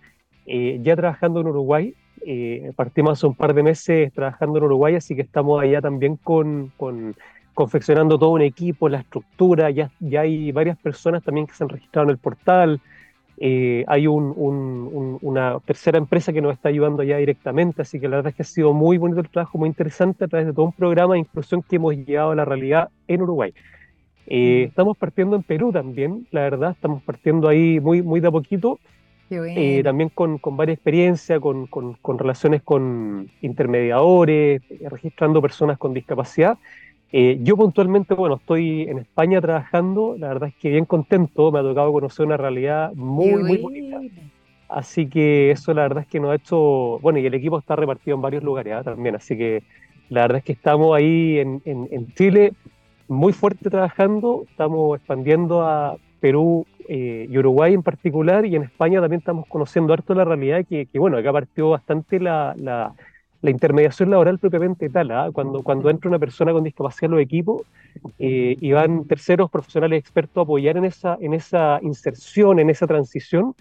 eh, 0.45 0.79
ya 0.81 0.95
trabajando 0.95 1.41
en 1.41 1.47
Uruguay. 1.47 1.93
Eh, 2.25 2.71
partimos 2.75 3.13
hace 3.19 3.27
un 3.27 3.35
par 3.35 3.53
de 3.53 3.63
meses 3.63 4.13
trabajando 4.13 4.57
en 4.59 4.63
Uruguay, 4.63 4.95
así 4.95 5.13
que 5.13 5.23
estamos 5.23 5.61
allá 5.61 5.81
también 5.81 6.15
con, 6.15 6.71
con 6.77 7.15
confeccionando 7.53 8.17
todo 8.17 8.29
un 8.31 8.41
equipo, 8.41 8.87
la 8.87 8.99
estructura. 8.99 9.69
Ya, 9.71 9.91
ya 9.99 10.21
hay 10.21 10.53
varias 10.53 10.77
personas 10.77 11.21
también 11.23 11.47
que 11.47 11.53
se 11.53 11.63
han 11.63 11.69
registrado 11.69 12.05
en 12.05 12.11
el 12.11 12.17
portal. 12.17 12.81
Eh, 13.37 13.83
hay 13.87 14.07
un, 14.07 15.19
una 15.21 15.59
tercera 15.65 15.97
empresa 15.97 16.31
que 16.31 16.41
nos 16.41 16.53
está 16.53 16.69
ayudando 16.69 17.01
allá 17.01 17.17
directamente, 17.17 17.81
así 17.81 17.99
que 17.99 18.07
la 18.07 18.17
verdad 18.17 18.29
es 18.29 18.35
que 18.35 18.43
ha 18.43 18.45
sido 18.45 18.71
muy 18.73 18.97
bonito 18.97 19.19
el 19.19 19.29
trabajo, 19.29 19.57
muy 19.57 19.67
interesante 19.67 20.23
a 20.23 20.27
través 20.29 20.47
de 20.47 20.53
todo 20.53 20.65
un 20.65 20.71
programa 20.71 21.15
de 21.15 21.19
inclusión 21.19 21.61
que 21.61 21.75
hemos 21.75 21.93
llevado 21.95 22.31
a 22.31 22.35
la 22.35 22.45
realidad 22.45 22.89
en 23.07 23.21
Uruguay. 23.23 23.53
Eh, 24.27 24.65
estamos 24.67 24.97
partiendo 24.97 25.35
en 25.35 25.43
Perú 25.43 25.71
también, 25.71 26.27
la 26.31 26.41
verdad, 26.41 26.71
estamos 26.71 27.01
partiendo 27.03 27.47
ahí 27.47 27.79
muy, 27.79 28.01
muy 28.01 28.19
de 28.19 28.27
a 28.27 28.31
poquito. 28.31 28.79
Eh, 29.29 29.81
también 29.83 30.09
con, 30.09 30.37
con 30.37 30.55
varias 30.55 30.75
experiencias, 30.75 31.39
con, 31.39 31.65
con, 31.65 31.93
con, 31.95 32.19
relaciones 32.19 32.61
con 32.61 33.31
intermediadores, 33.41 34.61
eh, 34.69 34.87
registrando 34.87 35.41
personas 35.41 35.79
con 35.79 35.95
discapacidad. 35.95 36.59
yo 37.11 37.57
puntualmente, 37.57 38.13
bueno, 38.13 38.35
estoy 38.35 38.83
en 38.83 38.99
España 38.99 39.41
trabajando, 39.41 40.15
la 40.19 40.27
verdad 40.27 40.49
es 40.49 40.55
que 40.55 40.69
bien 40.69 40.85
contento, 40.85 41.51
me 41.51 41.59
ha 41.59 41.63
tocado 41.63 41.91
conocer 41.91 42.25
una 42.25 42.37
realidad 42.37 42.93
muy, 42.93 43.43
muy 43.43 43.57
bonita. 43.57 43.99
Así 44.69 45.07
que 45.07 45.51
eso 45.51 45.73
la 45.73 45.83
verdad 45.83 46.03
es 46.03 46.07
que 46.07 46.19
nos 46.19 46.31
ha 46.31 46.35
hecho, 46.35 46.99
bueno, 47.01 47.17
y 47.17 47.25
el 47.25 47.33
equipo 47.33 47.57
está 47.57 47.75
repartido 47.75 48.15
en 48.15 48.21
varios 48.21 48.43
lugares 48.43 48.73
¿ah? 48.73 48.83
también, 48.83 49.15
así 49.15 49.37
que 49.37 49.63
la 50.09 50.21
verdad 50.21 50.37
es 50.37 50.43
que 50.43 50.53
estamos 50.53 50.95
ahí 50.95 51.39
en, 51.39 51.61
en, 51.65 51.87
en 51.91 52.13
Chile 52.13 52.53
muy 53.07 53.33
fuerte 53.33 53.69
trabajando, 53.69 54.45
estamos 54.49 54.97
expandiendo 54.97 55.61
a 55.61 55.97
Perú 56.19 56.65
eh, 56.87 57.27
y 57.29 57.37
Uruguay 57.37 57.73
en 57.73 57.83
particular, 57.83 58.45
y 58.45 58.55
en 58.55 58.63
España 58.63 59.01
también 59.01 59.19
estamos 59.19 59.45
conociendo 59.47 59.93
harto 59.93 60.13
la 60.13 60.25
realidad 60.25 60.65
que, 60.67 60.85
que 60.87 60.99
bueno, 60.99 61.17
acá 61.17 61.31
partió 61.31 61.69
bastante 61.69 62.19
la, 62.19 62.55
la, 62.57 62.93
la 63.41 63.51
intermediación 63.51 64.09
laboral 64.09 64.39
propiamente 64.39 64.89
tal, 64.89 65.11
¿ah? 65.11 65.29
cuando, 65.31 65.61
cuando 65.61 65.89
entra 65.89 66.09
una 66.09 66.19
persona 66.19 66.51
con 66.51 66.63
discapacidad 66.63 67.05
en 67.05 67.11
los 67.11 67.21
equipos 67.21 67.61
eh, 68.17 68.57
y 68.59 68.71
van 68.71 69.05
terceros 69.05 69.51
profesionales 69.51 69.99
expertos 69.99 70.41
a 70.41 70.43
apoyar 70.43 70.77
en 70.77 70.85
esa, 70.85 71.17
en 71.21 71.33
esa 71.33 71.79
inserción, 71.83 72.59
en 72.59 72.71
esa 72.71 72.87
transición, 72.87 73.53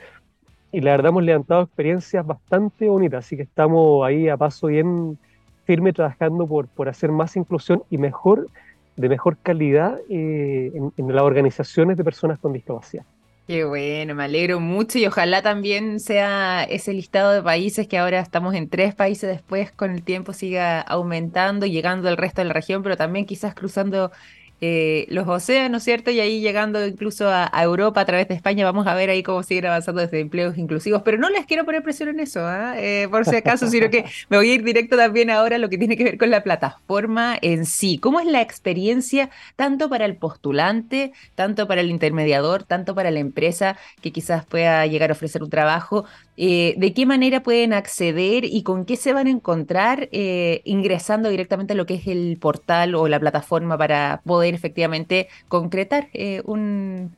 y 0.73 0.81
la 0.81 0.93
verdad 0.93 1.11
hemos 1.11 1.23
levantado 1.23 1.63
experiencias 1.63 2.27
bastante 2.27 2.89
bonitas, 2.89 3.27
así 3.27 3.37
que 3.37 3.43
estamos 3.43 4.05
ahí 4.07 4.29
a 4.29 4.37
paso 4.37 4.69
bien 4.69 5.19
firme 5.67 5.93
trabajando 5.93 6.47
por, 6.47 6.67
por 6.69 6.89
hacer 6.89 7.13
más 7.13 7.37
inclusión 7.37 7.83
y 7.91 7.99
mejor 7.99 8.49
de 8.97 9.09
mejor 9.09 9.37
calidad 9.43 9.99
eh, 10.09 10.73
en, 10.75 11.15
las 11.15 11.23
organizaciones 11.23 11.97
de 11.97 12.05
personas 12.05 12.39
con 12.39 12.53
discapacidad. 12.53 13.05
Qué 13.47 13.65
bueno, 13.65 14.15
me 14.15 14.25
alegro 14.25 14.59
mucho 14.59 14.99
y 14.99 15.07
ojalá 15.07 15.43
también 15.43 16.01
sea 16.01 16.65
ese 16.65 16.95
listado 16.95 17.33
de 17.33 17.43
países 17.43 17.87
que 17.87 17.99
ahora 17.99 18.21
estamos 18.21 18.55
en 18.55 18.71
tres 18.71 18.95
países 18.95 19.29
después, 19.29 19.71
con 19.71 19.91
el 19.91 20.03
tiempo 20.03 20.33
siga 20.33 20.81
aumentando 20.81 21.67
llegando 21.67 22.09
al 22.09 22.17
resto 22.17 22.41
de 22.41 22.47
la 22.47 22.55
región, 22.55 22.83
pero 22.83 22.97
también 22.97 23.27
quizás 23.27 23.55
cruzando 23.55 24.13
eh, 24.61 25.07
los 25.11 25.27
océanos, 25.29 25.83
¿cierto? 25.83 26.11
Y 26.11 26.21
ahí 26.21 26.41
llegando 26.41 26.87
incluso 26.87 27.29
a, 27.29 27.51
Europa 27.63 28.01
a 28.01 28.05
través 28.05 28.29
de 28.29 28.35
España, 28.35 28.65
vamos 28.65 28.87
a 28.87 28.95
ver 28.95 29.11
ahí 29.11 29.23
cómo 29.23 29.43
siguen 29.43 29.67
avanzando 29.67 30.01
desde 30.01 30.21
empleos 30.21 30.57
inclusivos, 30.57 31.03
pero 31.03 31.19
no 31.19 31.29
les 31.29 31.45
quiero 31.47 31.65
poner 31.65 31.83
presión 31.83 32.09
en 32.09 32.21
eso, 32.21 32.41
¿ah? 32.41 32.75
eh, 32.77 33.09
por 33.11 33.25
si 33.25 33.37
acaso, 33.37 33.67
sino 33.69 33.91
que 33.91 34.05
me 34.29 34.37
voy 34.37 34.51
a 34.51 34.55
ir 34.55 34.65
directo 34.65 34.97
también 34.97 35.31
ahora 35.31 35.57
a 35.57 35.59
lo 35.59 35.69
que 35.69 35.79
tiene 35.79 35.97
que 35.97 36.05
ver 36.05 36.19
con 36.19 36.31
la 36.31 36.43
plataforma 36.43 37.37
en 37.43 37.67
sí. 37.67 37.99
¿Cómo 37.99 38.21
es 38.21 38.27
la 38.27 38.43
experiencia 38.43 39.31
tanto 39.57 39.89
para 39.89 40.05
el 40.05 40.17
postulante, 40.17 41.13
tanto 41.35 41.67
para 41.67 41.81
el 41.81 41.91
intermediador, 41.91 42.65
tanto 42.65 42.95
para 42.95 43.11
la 43.11 43.21
empresa 43.21 43.77
que 44.01 44.13
quizás 44.13 44.45
pueda 44.45 44.87
llegar 44.87 45.11
a 45.11 45.15
ofrecer 45.15 45.43
un 45.43 45.51
trabajo? 45.51 46.05
Eh, 46.37 46.75
de 46.79 46.93
qué 46.93 47.07
manera 47.07 47.45
pueden 47.45 47.73
acceder 47.73 48.45
y 48.45 48.65
con 48.65 48.85
qué 48.85 48.97
se 48.97 49.13
van 49.13 49.29
a 49.29 49.31
encontrar 49.31 50.09
eh, 50.11 50.63
ingresando 50.65 51.29
directamente 51.29 51.75
a 51.75 51.77
lo 51.77 51.87
que 51.87 51.95
es 51.95 52.09
el 52.09 52.39
portal 52.41 52.97
o 52.97 53.07
la 53.07 53.21
plataforma 53.21 53.79
para 53.79 54.21
poder 54.25 54.53
efectivamente 54.53 55.29
concretar 55.47 56.09
eh, 56.13 56.43
una 56.45 57.09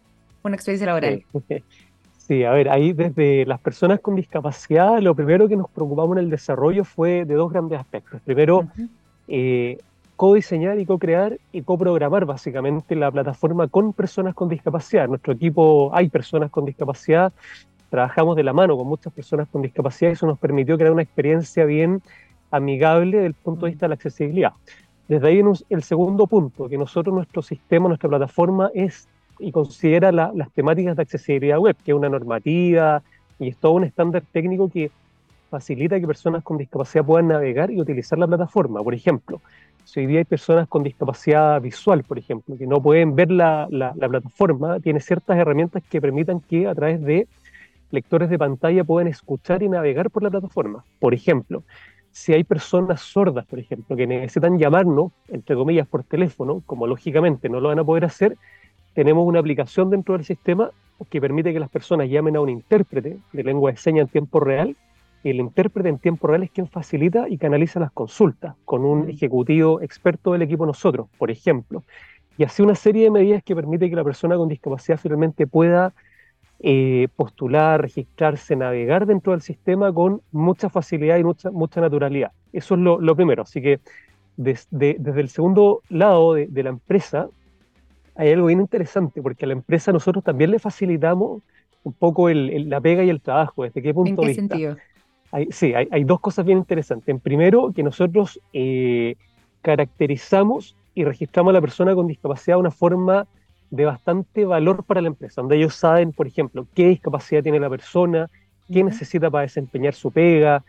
experiencia 0.55 0.87
laboral. 0.87 1.23
Sí. 2.29 2.43
a 2.43 2.51
ver, 2.51 2.69
ahí 2.69 2.93
desde 2.93 3.47
las 3.47 3.61
personas 3.61 4.01
con 4.01 4.17
discapacidad, 4.17 4.99
lo 4.99 5.15
primero 5.15 5.47
que 5.47 5.55
nos 5.55 5.71
preocupamos 5.71 6.17
en 6.17 6.25
el 6.25 6.31
desarrollo 6.31 6.83
fue 6.83 7.25
de 7.25 7.35
dos 7.35 7.53
grandes 7.53 7.79
aspectos. 7.79 8.21
Primero, 8.23 8.69
co-diseñar 10.17 10.81
y 10.81 10.87
co-crear 10.87 11.39
y 11.53 11.63
co-programar 11.63 12.25
básicamente 12.25 12.97
la 12.97 13.13
plataforma 13.13 13.69
con 13.69 13.93
personas 13.93 14.35
con 14.35 14.49
discapacidad. 14.49 15.05
En 15.05 15.11
nuestro 15.11 15.35
equipo 15.35 15.95
hay 15.95 16.09
personas 16.09 16.51
con 16.51 16.65
discapacidad 16.65 17.33
trabajamos 17.91 18.37
de 18.37 18.43
la 18.43 18.53
mano 18.53 18.77
con 18.77 18.87
muchas 18.87 19.13
personas 19.13 19.49
con 19.49 19.63
discapacidad 19.63 20.11
y 20.11 20.15
eso 20.15 20.27
nos 20.27 20.39
permitió 20.39 20.77
crear 20.77 20.93
una 20.93 21.03
experiencia 21.03 21.65
bien 21.65 22.03
amigable 22.51 23.19
desde 23.19 23.27
el 23.27 23.35
punto 23.35 23.67
de 23.67 23.73
vista 23.73 23.87
de 23.87 23.89
la 23.91 23.95
accesibilidad. 23.95 24.53
Desde 25.09 25.29
ahí 25.29 25.43
el 25.69 25.83
segundo 25.83 26.27
punto, 26.27 26.69
que 26.69 26.77
nosotros, 26.77 27.15
nuestro 27.15 27.43
sistema, 27.43 27.89
nuestra 27.89 28.09
plataforma 28.09 28.71
es 28.75 29.09
y 29.39 29.53
considera 29.53 30.11
las 30.13 30.51
temáticas 30.53 30.97
de 30.97 31.03
accesibilidad 31.03 31.59
web, 31.59 31.77
que 31.85 31.93
es 31.93 31.97
una 31.97 32.09
normativa 32.09 33.03
y 33.39 33.49
es 33.49 33.57
todo 33.57 33.73
un 33.73 33.85
estándar 33.85 34.23
técnico 34.33 34.71
que 34.71 34.91
facilita 35.51 36.01
que 36.01 36.07
personas 36.07 36.43
con 36.43 36.59
discapacidad 36.59 37.05
puedan 37.05 37.29
navegar 37.29 37.71
y 37.71 37.81
utilizar 37.81 38.19
la 38.19 38.27
plataforma. 38.27 38.83
Por 38.83 38.95
ejemplo, 38.95 39.41
si 39.85 40.01
hoy 40.01 40.07
día 40.07 40.19
hay 40.19 40.25
personas 40.25 40.69
con 40.69 40.83
discapacidad 40.83 41.61
visual, 41.61 42.03
por 42.03 42.19
ejemplo, 42.19 42.57
que 42.57 42.67
no 42.67 42.81
pueden 42.81 43.15
ver 43.15 43.31
la, 43.31 43.69
la, 43.71 43.93
plataforma, 43.93 44.81
tiene 44.81 45.01
ciertas 45.01 45.39
herramientas 45.39 45.83
que 45.89 46.01
permitan 46.01 46.41
que 46.41 46.67
a 46.67 46.75
través 46.75 47.01
de 47.03 47.29
lectores 47.91 48.31
de 48.31 48.39
pantalla 48.39 48.85
puedan 48.85 49.09
escuchar 49.09 49.63
y 49.63 49.69
navegar 49.69 50.11
por 50.11 50.23
la 50.23 50.31
plataforma. 50.31 50.85
Por 50.99 51.15
ejemplo, 51.15 51.63
si 52.11 52.33
hay 52.33 52.45
personas 52.45 53.01
sordas, 53.01 53.47
por 53.47 53.59
ejemplo, 53.59 53.97
que 53.97 54.07
necesitan 54.07 54.59
llamarnos, 54.59 55.13
entre 55.29 55.55
comillas, 55.57 55.87
por 55.87 56.05
teléfono, 56.05 56.63
como 56.67 56.87
lógicamente 56.87 57.49
no 57.49 57.61
lo 57.61 57.69
van 57.69 57.79
a 57.79 57.85
poder 57.85 58.05
hacer, 58.05 58.37
tenemos 58.95 59.27
una 59.27 59.41
aplicación 59.41 59.91
dentro 59.91 60.17
del 60.17 60.25
sistema 60.25 60.71
que 61.11 61.21
permite 61.21 61.53
que 61.53 61.61
las 61.61 61.69
personas 61.69 62.09
llamen 62.09 62.37
a 62.37 62.41
un 62.41 62.49
intérprete 62.49 63.19
de 63.33 63.45
lengua 63.45 63.71
de 63.71 63.77
señas 63.77 64.07
en 64.07 64.09
tiempo 64.09 64.41
real 64.41 64.77
el 65.31 65.41
intérprete 65.41 65.89
en 65.89 65.99
tiempo 65.99 66.29
real 66.29 66.43
es 66.45 66.51
quien 66.51 66.69
facilita 66.69 67.29
y 67.29 67.39
canaliza 67.39 67.81
las 67.81 67.91
consultas 67.91 68.55
con 68.65 68.85
un 68.85 69.11
ejecutivo 69.11 69.81
experto 69.81 70.33
del 70.33 70.43
equipo 70.43 70.67
nosotros, 70.67 71.09
por 71.19 71.31
ejemplo. 71.31 71.83
Y 72.39 72.45
así 72.45 72.63
una 72.63 72.75
serie 72.75 73.05
de 73.05 73.11
medidas 73.11 73.43
que 73.43 73.57
permite 73.57 73.89
que 73.91 73.97
la 73.97 74.05
persona 74.05 74.37
con 74.37 74.49
discapacidad 74.49 74.99
finalmente 74.99 75.47
pueda 75.47 75.95
eh, 76.61 77.09
postular, 77.17 77.83
registrarse, 77.83 78.57
navegar 78.57 79.07
dentro 79.07 79.33
del 79.33 79.43
sistema 79.43 79.93
con 79.93 80.23
mucha 80.33 80.71
facilidad 80.71 81.19
y 81.19 81.25
mucha, 81.25 81.51
mucha 81.51 81.81
naturalidad. 81.81 82.33
Eso 82.53 82.75
es 82.75 82.81
lo, 82.81 83.17
primero. 83.17 83.43
Así 83.43 83.61
que 83.61 83.81
desde, 84.37 84.97
el 84.99 85.29
segundo 85.29 85.83
lado 85.91 86.35
de, 86.35 86.63
la 86.63 86.71
empresa 86.71 87.29
hay 88.15 88.33
algo 88.33 88.47
bien 88.47 88.61
interesante, 88.61 89.21
porque 89.21 89.45
a 89.45 89.49
la 89.49 89.53
empresa 89.53 89.93
nosotros 89.93 90.25
también 90.25 90.51
le 90.51 90.59
facilitamos 90.59 91.43
un 91.83 91.93
poco 91.93 92.31
la 92.31 92.81
pega 92.81 93.05
y 93.05 93.11
el 93.11 93.21
trabajo. 93.21 93.65
¿Desde 93.65 93.83
qué 93.83 93.93
punto 93.93 94.23
de 94.23 94.29
vista? 94.29 94.43
Sentido? 94.43 94.77
sí, 95.51 95.75
hay, 95.75 96.05
dos 96.05 96.21
cosas 96.21 96.47
bien 96.47 96.59
interesantes. 96.59 97.09
En 97.09 97.21
primero, 97.21 97.73
que 97.75 97.83
nosotros 97.83 98.41
eh, 98.55 99.17
caracterizamos 99.61 100.75
y 100.95 101.05
registramos 101.05 101.51
a 101.51 101.55
la 101.55 101.61
persona 101.61 101.95
con 101.95 102.07
discapacidad 102.07 102.57
de 102.57 102.61
una 102.61 102.71
forma 102.71 103.27
de 103.71 103.85
bastante 103.85 104.45
valor 104.45 104.85
para 104.85 105.01
la 105.01 105.09
empresa, 105.09 105.41
donde 105.41 105.57
ellos 105.57 105.75
saben, 105.75 106.13
por 106.13 106.27
ejemplo, 106.27 106.67
qué 106.75 106.89
discapacidad 106.89 107.43
tiene 107.43 107.61
la 107.61 107.71
persona, 107.71 108.31
qué 108.73 108.85
necesita 108.85 109.31
para 109.31 109.43
desempeñar 109.43 109.95
su 109.95 110.11
pega, 110.11 110.65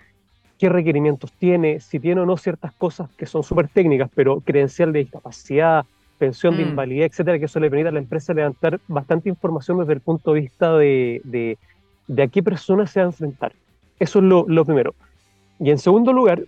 qué 0.58 0.70
requerimientos 0.70 1.32
tiene, 1.34 1.80
si 1.80 2.00
tiene 2.00 2.22
o 2.22 2.26
no 2.26 2.38
ciertas 2.38 2.74
cosas 2.74 3.10
que 3.18 3.26
son 3.26 3.44
súper 3.44 3.68
técnicas, 3.68 4.10
pero 4.14 4.42
credencial 4.42 4.92
de 4.92 5.00
discapacidad, 5.00 5.86
pensión 6.18 6.58
de 6.58 6.66
mm. 6.66 6.70
invalidez, 6.70 7.12
etcétera, 7.12 7.40
que 7.40 7.46
eso 7.46 7.60
le 7.60 7.70
permite 7.70 7.90
a 7.90 7.92
la 7.92 8.00
empresa 8.00 8.34
levantar 8.34 8.80
bastante 8.88 9.30
información 9.30 9.80
desde 9.80 9.94
el 9.94 10.02
punto 10.02 10.34
de 10.34 10.42
vista 10.42 10.76
de, 10.76 11.22
de, 11.24 11.58
de 12.08 12.24
a 12.24 12.28
qué 12.28 12.42
persona 12.42 12.88
se 12.88 13.00
va 13.00 13.06
a 13.06 13.10
enfrentar. 13.10 13.54
Eso 14.00 14.20
es 14.20 14.26
lo, 14.26 14.66
primero. 14.66 14.94
Y 15.60 15.72
en 15.72 15.78
segundo 15.78 16.14
lugar, 16.14 16.44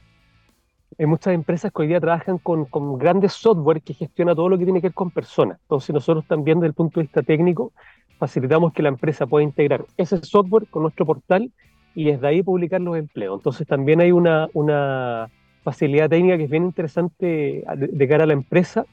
hay 0.97 1.06
muchas 1.06 1.34
empresas 1.34 1.71
que 1.71 1.82
hoy 1.82 1.88
día 1.88 1.99
trabajan 1.99 2.38
con, 2.39 2.67
grandes 2.97 3.34
software 3.34 3.82
que 3.82 3.93
gestiona 3.93 4.36
todo 4.36 4.49
lo 4.49 4.58
que 4.58 4.65
tiene 4.65 4.82
que 4.82 4.88
ver 4.88 4.93
con 4.93 5.12
personas. 5.12 5.60
Entonces 5.62 5.93
nosotros 5.93 6.25
también 6.25 6.60
desde 6.60 6.67
el 6.67 6.73
punto 6.73 6.99
de 6.99 7.06
vista 7.06 7.21
técnico 7.21 7.71
facilitamos 8.17 8.73
que 8.73 8.84
la 8.84 8.89
empresa 8.89 9.25
pueda 9.28 9.43
integrar 9.43 9.86
ese 9.97 10.17
software 10.23 10.67
con 10.67 10.82
nuestro 10.84 11.06
portal 11.06 11.52
y 11.95 12.06
desde 12.06 12.28
ahí 12.28 12.43
publicar 12.43 12.82
los 12.82 12.97
empleos. 12.97 13.39
Entonces 13.39 13.65
también 13.67 14.02
hay 14.02 14.12
una, 14.12 14.49
una 14.54 15.30
facilidad 15.63 16.10
técnica 16.10 16.38
que 16.38 16.43
es 16.43 16.49
bien 16.49 16.65
interesante 16.65 17.63
de, 17.75 18.08
cara 18.08 18.23
a 18.23 18.28
la 18.28 18.34
empresa. 18.34 18.86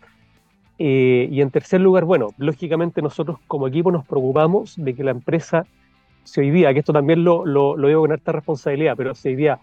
Eh, 0.79 1.29
y 1.33 1.41
en 1.41 1.51
tercer 1.51 1.81
lugar, 1.81 2.05
bueno, 2.05 2.29
lógicamente 2.37 3.01
nosotros 3.01 3.39
como 3.47 3.67
equipo 3.67 3.91
nos 3.91 4.07
preocupamos 4.07 4.75
de 4.77 4.95
que 4.95 5.03
la 5.03 5.11
empresa 5.11 5.67
si 6.27 6.41
hoy 6.41 6.51
día, 6.51 6.73
que 6.73 6.81
esto 6.81 6.93
también 6.93 7.25
lo, 7.25 7.47
lo, 7.47 7.77
lo 7.77 7.89
digo 7.89 8.01
con 8.01 8.13
alta 8.13 8.33
responsabilidad, 8.33 8.95
pero 8.97 9.15
si 9.15 9.29
hoy 9.29 9.37
día 9.37 9.61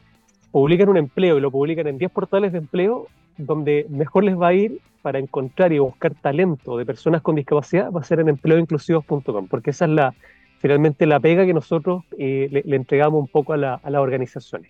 publican 0.54 0.88
un 0.88 0.98
empleo 0.98 1.40
y 1.40 1.42
lo 1.42 1.50
publican 1.50 1.88
en 1.88 1.98
10 1.98 2.12
portales 2.12 2.52
de 2.52 2.60
empleo, 2.60 3.08
donde 3.38 3.88
mejor 3.90 4.24
les 4.24 4.40
va 4.40 4.50
a 4.50 4.54
ir 4.54 4.80
para 5.02 5.18
encontrar 5.18 5.74
y 5.74 5.80
buscar 5.80 6.14
talento 6.14 6.78
de 6.78 6.86
personas 6.86 7.24
con 7.24 7.36
discapacidad 7.36 7.92
va 7.92 8.02
a 8.02 8.04
ser 8.04 8.20
en 8.20 8.30
empleoinclusivos.com, 8.30 9.48
porque 9.48 9.72
esa 9.72 9.86
es 9.86 9.92
la 9.92 10.14
finalmente 10.60 11.08
la 11.08 11.20
pega 11.20 11.44
que 11.44 11.56
nosotros 11.56 12.04
eh, 12.20 12.48
le, 12.66 12.76
entregamos 12.76 13.20
un 13.20 13.28
poco 13.28 13.54
a, 13.54 13.58
la, 13.58 13.74
a 13.84 13.90
las 13.90 14.00
organizaciones. 14.00 14.70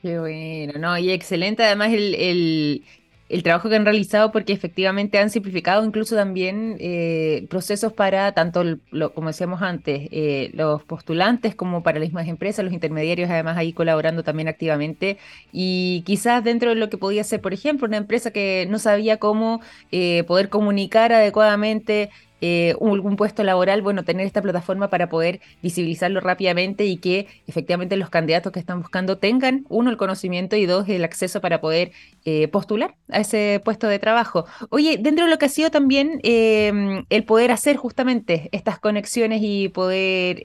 Qué 0.00 0.18
bueno, 0.18 0.78
¿no? 0.78 0.96
Y 0.98 1.10
excelente 1.10 1.62
además 1.62 1.92
el, 1.92 2.14
el, 2.14 2.82
el 3.28 3.42
trabajo 3.42 3.68
que 3.68 3.76
han 3.76 3.84
realizado 3.84 4.32
porque 4.32 4.52
efectivamente 4.52 5.18
han 5.18 5.30
simplificado 5.30 5.84
incluso 5.84 6.16
también 6.16 6.76
eh, 6.80 7.46
procesos 7.50 7.92
para 7.92 8.32
tanto, 8.32 8.64
lo, 8.90 9.12
como 9.12 9.28
decíamos 9.28 9.60
antes, 9.60 10.08
eh, 10.10 10.50
los 10.54 10.82
postulantes 10.84 11.54
como 11.54 11.82
para 11.82 11.98
las 11.98 12.08
mismas 12.08 12.28
empresas, 12.28 12.64
los 12.64 12.72
intermediarios 12.72 13.28
además 13.30 13.56
ahí 13.58 13.72
colaborando 13.72 14.22
también 14.22 14.48
activamente. 14.48 15.18
Y 15.52 16.02
quizás 16.06 16.42
dentro 16.42 16.70
de 16.70 16.76
lo 16.76 16.88
que 16.88 16.96
podía 16.98 17.22
ser, 17.24 17.40
por 17.40 17.52
ejemplo, 17.52 17.86
una 17.86 17.98
empresa 17.98 18.30
que 18.30 18.66
no 18.70 18.78
sabía 18.78 19.18
cómo 19.18 19.60
eh, 19.92 20.24
poder 20.24 20.48
comunicar 20.48 21.12
adecuadamente 21.12 22.10
eh, 22.40 22.74
un, 22.78 23.16
puesto 23.16 23.42
laboral, 23.42 23.82
bueno, 23.82 24.04
tener 24.04 24.26
esta 24.26 24.42
plataforma 24.42 24.88
para 24.90 25.08
poder 25.08 25.40
visibilizarlo 25.62 26.20
rápidamente 26.20 26.84
y 26.84 26.98
que 26.98 27.26
efectivamente 27.46 27.96
los 27.96 28.10
candidatos 28.10 28.52
que 28.52 28.60
están 28.60 28.80
buscando 28.80 29.18
tengan, 29.18 29.64
uno, 29.68 29.90
el 29.90 29.96
conocimiento 29.96 30.56
y 30.56 30.66
dos, 30.66 30.88
el 30.88 31.04
acceso 31.04 31.40
para 31.40 31.60
poder 31.60 31.92
eh, 32.24 32.48
postular 32.48 32.94
a 33.08 33.20
ese 33.20 33.60
puesto 33.64 33.88
de 33.88 33.98
trabajo. 33.98 34.46
Oye, 34.70 34.98
dentro 34.98 35.24
de 35.24 35.30
lo 35.30 35.38
que 35.38 35.46
ha 35.46 35.48
sido 35.48 35.70
también 35.70 36.20
eh, 36.22 37.04
el 37.08 37.24
poder 37.24 37.50
hacer 37.50 37.76
justamente 37.76 38.48
estas 38.52 38.78
conexiones 38.78 39.40
y 39.42 39.68
poder 39.68 40.42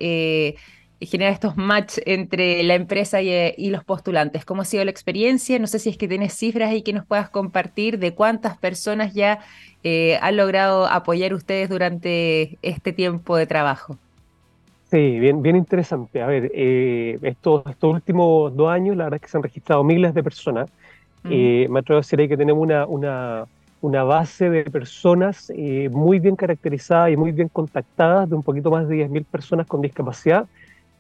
generar 1.06 1.34
estos 1.34 1.58
match 1.58 1.98
entre 2.06 2.64
la 2.64 2.76
empresa 2.76 3.22
y, 3.22 3.70
los 3.70 3.84
postulantes. 3.84 4.46
¿Cómo 4.46 4.62
ha 4.62 4.66
sido 4.66 4.84
la 4.86 4.92
experiencia? 4.92 5.58
No 5.60 5.68
sé 5.68 5.80
si 5.80 5.90
es 5.90 5.98
que 5.98 6.08
tienes 6.08 6.34
cifras 6.34 6.70
ahí 6.70 6.82
que 6.82 6.94
nos 6.94 7.06
puedas 7.06 7.30
compartir 7.30 8.00
de 8.00 8.14
cuántas 8.14 8.58
personas 8.58 9.14
ya 9.14 9.40
eh, 9.84 10.18
han 10.22 10.38
logrado 10.38 10.86
apoyar 10.86 11.34
ustedes 11.34 11.70
durante 11.70 12.58
este 12.62 12.94
tiempo 12.94 13.36
de 13.36 13.48
trabajo. 13.48 13.98
Sí, 14.92 15.20
bien, 15.20 15.42
bien 15.42 15.56
interesante. 15.56 16.22
A 16.22 16.28
ver, 16.28 16.52
eh, 16.54 17.18
estos, 17.24 17.64
estos 17.66 17.94
últimos 17.94 18.56
dos 18.56 18.70
años, 18.70 18.96
la 18.96 19.06
verdad 19.06 19.16
es 19.18 19.22
que 19.24 19.28
se 19.30 19.38
han 19.38 19.44
registrado 19.44 19.84
miles 19.84 20.14
de 20.14 20.24
personas. 20.24 20.70
Eh, 21.30 21.68
me 21.70 21.80
atrevo 21.80 22.00
a 22.00 22.02
decir 22.02 22.20
que 22.28 22.38
tenemos 22.38 22.62
una, 22.62 22.86
una, 22.86 23.46
una 23.82 24.04
base 24.04 24.50
de 24.50 24.66
personas 24.66 25.52
muy 25.90 26.20
bien 26.20 26.36
caracterizadas 26.36 27.12
y 27.12 27.18
muy 27.18 27.32
bien 27.32 27.48
contactadas, 27.48 28.30
de 28.30 28.36
un 28.36 28.44
poquito 28.44 28.70
más 28.70 28.88
de 28.88 29.08
10.000 29.08 29.26
personas 29.26 29.66
con 29.66 29.82
discapacidad, 29.82 30.46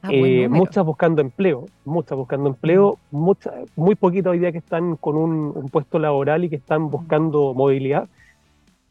Ah, 0.05 0.11
muchas 0.49 0.85
buscando 0.85 1.21
empleo, 1.21 1.65
muchas 1.85 2.17
buscando 2.17 2.49
empleo, 2.49 2.99
muchas, 3.09 3.53
muy 3.77 3.95
poquitas 3.95 4.31
hoy 4.31 4.39
día 4.39 4.51
que 4.51 4.57
están 4.57 4.97
con 4.97 5.15
un, 5.15 5.69
puesto 5.69 5.97
laboral 5.97 6.43
y 6.43 6.49
que 6.49 6.57
están 6.57 6.89
buscando 6.89 7.53
movilidad. 7.53 8.09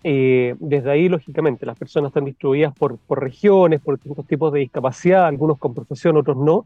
Eh, 0.04 0.54
desde 0.58 0.90
ahí, 0.90 1.10
lógicamente, 1.10 1.66
las 1.66 1.78
personas 1.78 2.08
están 2.08 2.24
distribuidas 2.24 2.74
por, 2.74 2.96
por 2.96 3.20
regiones, 3.20 3.82
por 3.82 3.96
distintos 3.96 4.26
tipos 4.26 4.54
de 4.54 4.60
discapacidad, 4.60 5.26
algunos 5.26 5.58
con 5.58 5.74
profesión, 5.74 6.16
otros 6.16 6.38
no, 6.38 6.64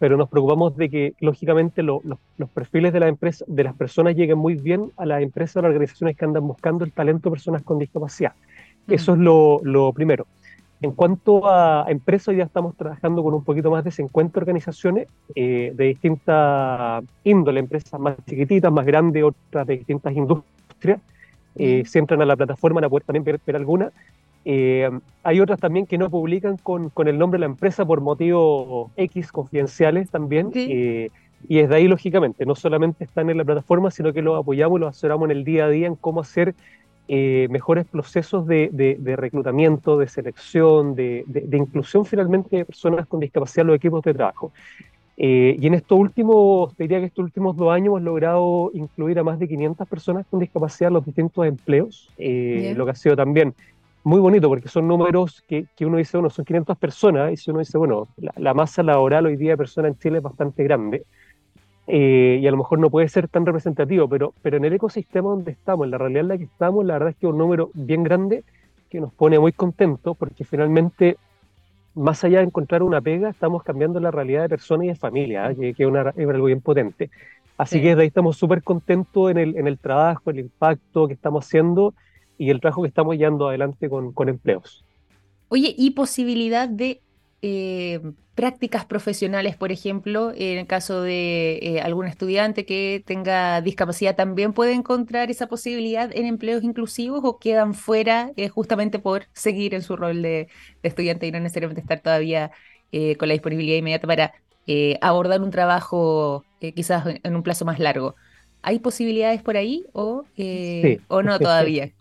pero 0.00 0.16
nos 0.16 0.28
preocupamos 0.28 0.76
de 0.76 0.90
que, 0.90 1.14
lógicamente, 1.20 1.84
los 1.84 2.02
perfiles 2.52 2.92
de, 2.92 2.98
la 2.98 3.06
empresa, 3.06 3.44
de 3.46 3.62
las 3.62 3.76
personas 3.76 4.16
lleguen 4.16 4.38
muy 4.38 4.56
bien 4.56 4.90
a 4.96 5.06
las 5.06 5.22
empresas 5.22 5.58
o 5.58 5.62
las 5.62 5.68
organizaciones 5.68 6.16
que 6.16 6.24
andan 6.24 6.48
buscando 6.48 6.84
el 6.84 6.90
talento 6.90 7.30
de 7.30 7.34
personas 7.34 7.62
con 7.62 7.78
discapacidad. 7.78 8.32
Eso 8.88 9.12
es 9.12 9.20
lo, 9.20 9.60
lo 9.62 9.92
primero. 9.92 10.26
En 10.84 10.92
cuanto 10.92 11.48
a 11.48 11.86
empresas, 11.88 12.36
ya 12.36 12.44
estamos 12.44 12.76
trabajando 12.76 13.22
con 13.22 13.32
un 13.32 13.42
poquito 13.42 13.70
más 13.70 13.84
de 13.84 13.90
50 13.90 14.38
organizaciones 14.38 15.08
eh, 15.34 15.72
de 15.74 15.84
distintas 15.86 17.02
índole, 17.24 17.60
empresas 17.60 17.98
más 17.98 18.16
chiquititas, 18.28 18.70
más 18.70 18.84
grandes, 18.84 19.24
otras 19.24 19.66
de 19.66 19.78
distintas 19.78 20.14
industrias. 20.14 21.00
Eh, 21.56 21.84
si 21.86 21.98
entran 21.98 22.20
a 22.20 22.26
la 22.26 22.36
plataforma 22.36 22.82
van 22.82 22.84
a 22.84 22.90
poder 22.90 23.04
también 23.04 23.24
ver, 23.24 23.56
algunas. 23.56 23.94
Eh, 24.44 24.90
hay 25.22 25.40
otras 25.40 25.58
también 25.58 25.86
que 25.86 25.96
no 25.96 26.10
publican 26.10 26.58
con, 26.58 26.90
con, 26.90 27.08
el 27.08 27.16
nombre 27.16 27.38
de 27.38 27.46
la 27.46 27.46
empresa 27.46 27.86
por 27.86 28.02
motivos 28.02 28.90
X 28.98 29.32
confidenciales 29.32 30.10
también. 30.10 30.50
y 30.54 31.08
desde 31.48 31.74
ahí, 31.74 31.88
lógicamente, 31.88 32.44
no 32.44 32.54
solamente 32.54 33.04
están 33.04 33.30
en 33.30 33.38
la 33.38 33.44
plataforma, 33.44 33.90
sino 33.90 34.12
que 34.12 34.20
los 34.20 34.38
apoyamos 34.38 34.78
y 34.78 34.80
los 34.80 34.90
asesoramos 34.90 35.30
en 35.30 35.38
el 35.38 35.44
día 35.44 35.64
a 35.64 35.70
día 35.70 35.86
en 35.86 35.96
cómo 35.96 36.20
hacer 36.20 36.54
eh, 37.06 37.48
mejores 37.50 37.86
procesos 37.86 38.46
de, 38.46 38.98
reclutamiento, 39.16 39.98
de 39.98 40.08
selección, 40.08 40.94
de, 40.94 41.24
inclusión 41.52 42.06
finalmente 42.06 42.56
de 42.56 42.64
personas 42.64 43.06
con 43.06 43.20
discapacidad 43.20 43.62
en 43.62 43.66
los 43.68 43.76
equipos 43.76 44.02
de 44.02 44.14
trabajo. 44.14 44.52
Eh, 45.16 45.54
y 45.60 45.66
en 45.66 45.74
estos 45.74 45.98
últimos, 45.98 46.74
te 46.74 46.84
diría 46.84 47.00
que 47.00 47.06
estos 47.06 47.24
últimos 47.24 47.56
dos 47.56 47.72
años 47.72 47.88
hemos 47.88 48.02
logrado 48.02 48.70
incluir 48.74 49.18
a 49.18 49.22
más 49.22 49.38
de 49.38 49.46
500 49.46 49.86
personas 49.86 50.26
con 50.28 50.40
discapacidad 50.40 50.88
en 50.88 50.94
los 50.94 51.04
distintos 51.04 51.46
empleos, 51.46 52.10
eh, 52.18 52.72
lo 52.76 52.84
que 52.84 52.92
ha 52.92 52.96
sido 52.96 53.14
también 53.14 53.54
muy 54.02 54.20
bonito 54.20 54.48
porque 54.48 54.68
son 54.68 54.88
números 54.88 55.42
que, 55.46 55.66
uno 55.80 55.98
dice, 55.98 56.16
bueno, 56.16 56.30
son 56.30 56.44
500 56.44 56.76
personas, 56.78 57.32
y 57.32 57.36
si 57.36 57.50
uno 57.50 57.60
dice, 57.60 57.78
bueno, 57.78 58.08
la, 58.16 58.32
la 58.36 58.54
masa 58.54 58.82
laboral 58.82 59.26
hoy 59.26 59.36
día 59.36 59.52
de 59.52 59.56
personas 59.56 59.92
en 59.92 59.98
Chile 59.98 60.16
es 60.18 60.22
bastante 60.22 60.64
grande. 60.64 61.04
Eh, 61.86 62.38
y 62.40 62.46
a 62.46 62.50
lo 62.50 62.56
mejor 62.56 62.78
no 62.78 62.88
puede 62.88 63.08
ser 63.08 63.28
tan 63.28 63.44
representativo, 63.44 64.08
pero, 64.08 64.32
pero 64.42 64.56
en 64.56 64.64
el 64.64 64.72
ecosistema 64.72 65.30
donde 65.30 65.52
estamos, 65.52 65.84
en 65.84 65.90
la 65.90 65.98
realidad 65.98 66.22
en 66.22 66.28
la 66.28 66.38
que 66.38 66.44
estamos, 66.44 66.84
la 66.84 66.94
verdad 66.94 67.10
es 67.10 67.16
que 67.16 67.26
es 67.26 67.32
un 67.32 67.38
número 67.38 67.70
bien 67.74 68.02
grande 68.02 68.42
que 68.88 69.00
nos 69.00 69.12
pone 69.12 69.38
muy 69.38 69.52
contentos 69.52 70.16
porque 70.16 70.44
finalmente 70.44 71.16
más 71.94 72.24
allá 72.24 72.38
de 72.38 72.44
encontrar 72.44 72.82
una 72.82 73.00
pega, 73.00 73.28
estamos 73.30 73.62
cambiando 73.62 74.00
la 74.00 74.10
realidad 74.10 74.42
de 74.42 74.48
personas 74.48 74.86
y 74.86 74.88
de 74.88 74.94
familias, 74.96 75.56
¿eh? 75.60 75.74
que, 75.74 75.84
es, 75.84 75.88
algo 75.88 76.46
bien 76.46 76.60
potente. 76.60 77.10
Así 77.56 77.80
que 77.80 77.94
de 77.94 78.02
ahí 78.02 78.08
estamos 78.08 78.36
súper 78.36 78.62
contentos 78.62 79.30
en 79.30 79.38
el, 79.38 79.56
en 79.56 79.68
el 79.68 79.78
trabajo, 79.78 80.30
el 80.30 80.40
impacto 80.40 81.06
que 81.06 81.14
estamos 81.14 81.46
haciendo 81.46 81.94
y 82.36 82.50
el 82.50 82.60
trabajo 82.60 82.82
que 82.82 82.88
estamos 82.88 83.16
llevando 83.16 83.48
adelante 83.48 83.88
con, 83.88 84.12
con 84.12 84.28
empleos. 84.28 84.84
Oye, 85.48 85.72
¿y 85.76 85.90
posibilidad 85.90 86.68
de 86.68 87.00
eh, 87.46 88.00
prácticas 88.34 88.86
profesionales, 88.86 89.54
por 89.54 89.70
ejemplo, 89.70 90.32
en 90.34 90.60
el 90.60 90.66
caso 90.66 91.02
de 91.02 91.58
eh, 91.60 91.80
algún 91.82 92.06
estudiante 92.06 92.64
que 92.64 93.04
tenga 93.04 93.60
discapacidad, 93.60 94.16
también 94.16 94.54
puede 94.54 94.72
encontrar 94.72 95.30
esa 95.30 95.46
posibilidad 95.46 96.10
en 96.16 96.24
empleos 96.24 96.64
inclusivos 96.64 97.20
o 97.22 97.38
quedan 97.38 97.74
fuera 97.74 98.30
eh, 98.36 98.48
justamente 98.48 98.98
por 98.98 99.26
seguir 99.34 99.74
en 99.74 99.82
su 99.82 99.94
rol 99.94 100.22
de, 100.22 100.48
estudiante 100.82 101.26
y 101.26 101.32
no 101.32 101.40
necesariamente 101.40 101.82
estar 101.82 102.00
todavía 102.00 102.50
con 103.18 103.28
la 103.28 103.34
disponibilidad 103.34 103.76
inmediata 103.76 104.06
para 104.06 104.32
abordar 105.00 105.42
un 105.42 105.50
trabajo 105.50 106.44
quizás 106.74 107.04
en 107.22 107.36
un 107.36 107.42
plazo 107.42 107.66
más 107.66 107.78
largo. 107.78 108.14
¿Hay 108.62 108.78
posibilidades 108.78 109.42
por 109.42 109.58
ahí 109.58 109.84
o, 109.92 110.24
o 111.08 111.22
no 111.22 111.38
todavía? 111.40 111.92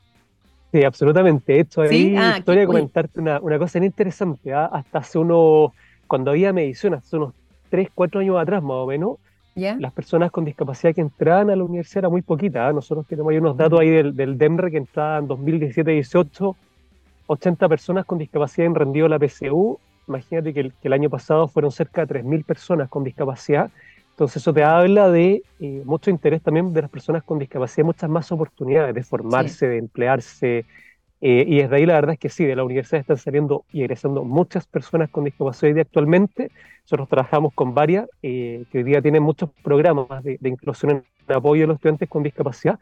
Sí, 0.74 0.84
absolutamente. 0.84 1.60
Esto 1.60 1.84
ahí 1.84 2.16
ah, 2.18 2.38
historia 2.40 2.66
comentarte 2.66 3.20
una, 3.20 3.40
una, 3.40 3.60
cosa 3.60 3.78
interesante. 3.78 4.52
¿ah? 4.54 4.66
Hasta 4.66 4.98
hace 4.98 5.20
unos, 5.20 5.72
cuando 6.08 6.32
había 6.32 6.52
medición, 6.52 6.96
hace 6.96 7.16
unos 7.16 7.36
3, 7.70 7.90
4 7.94 8.22
años 8.22 8.42
atrás 8.42 8.64
más 8.64 8.78
o 8.78 8.88
menos, 8.88 9.18
las 9.54 9.94
personas 9.94 10.32
con 10.32 10.46
discapacidad 10.46 10.96
que 10.96 11.02
entraban 11.02 11.52
a 11.52 11.56
la 11.56 11.64
universidad 11.64 12.00
era 12.00 12.10
muy 12.10 12.24
poquita. 12.24 12.68
¿ah? 12.68 12.74
Nosotros 12.74 13.06
tenemos 13.06 13.30
ahí 13.30 13.38
unos 13.38 13.56
datos 13.56 13.80
ahí 13.80 13.92
del, 13.92 14.16
del 14.16 14.36
DEMRE 14.36 14.72
que 14.72 14.78
entraban 14.78 15.26
en 15.26 15.30
2017-18, 15.30 16.56
80 17.28 17.70
personas 17.70 18.06
con 18.08 18.18
discapacidad 18.18 18.66
en 18.66 18.74
rendido 18.74 19.08
la 19.08 19.20
PCU. 19.20 19.78
Imagínate 20.08 20.56
que 20.56 20.60
el, 20.60 20.74
que 20.74 20.88
el 20.88 20.94
año 20.94 21.12
pasado 21.12 21.48
fueron 21.48 21.72
cerca 21.72 22.04
de 22.04 22.24
3.000 22.24 22.46
personas 22.46 22.90
con 22.90 23.04
discapacidad. 23.04 23.70
Entonces 24.14 24.38
eso 24.38 24.54
te 24.54 24.64
habla 24.64 25.10
de 25.10 25.42
eh, 25.60 25.82
mucho 25.86 26.12
interés 26.12 26.44
también 26.44 26.72
de 26.72 26.84
las 26.84 26.92
personas 26.92 27.24
con 27.24 27.40
discapacidad, 27.40 27.84
muchas 27.84 28.10
más 28.12 28.32
oportunidades 28.32 28.94
de 28.94 29.02
formarse, 29.02 29.68
de 29.68 29.80
emplearse. 29.80 30.66
Eh, 31.20 31.46
y 31.48 31.58
desde 31.58 31.76
ahí 31.78 31.86
la 31.88 31.96
verdad 31.96 32.14
es 32.14 32.20
que 32.20 32.30
sí, 32.30 32.46
de 32.46 32.56
la 32.56 32.64
universidad 32.64 33.02
están 33.02 33.18
saliendo 33.18 33.66
y 33.72 33.82
egresando 33.82 34.24
muchas 34.24 34.68
personas 34.68 35.10
con 35.10 35.24
discapacidad 35.24 35.80
actualmente. 35.80 36.52
Nosotros 36.84 37.10
trabajamos 37.10 37.54
con 37.56 37.74
varias 37.74 38.08
eh, 38.22 38.66
que 38.72 38.80
hoy 38.80 38.84
día 38.84 39.02
tienen 39.02 39.24
muchos 39.24 39.50
programas 39.64 40.24
de, 40.24 40.38
inclusión 40.44 40.92
en 41.28 41.36
apoyo 41.36 41.64
a 41.64 41.68
los 41.68 41.76
estudiantes 41.78 42.08
con 42.08 42.22
discapacidad. 42.22 42.78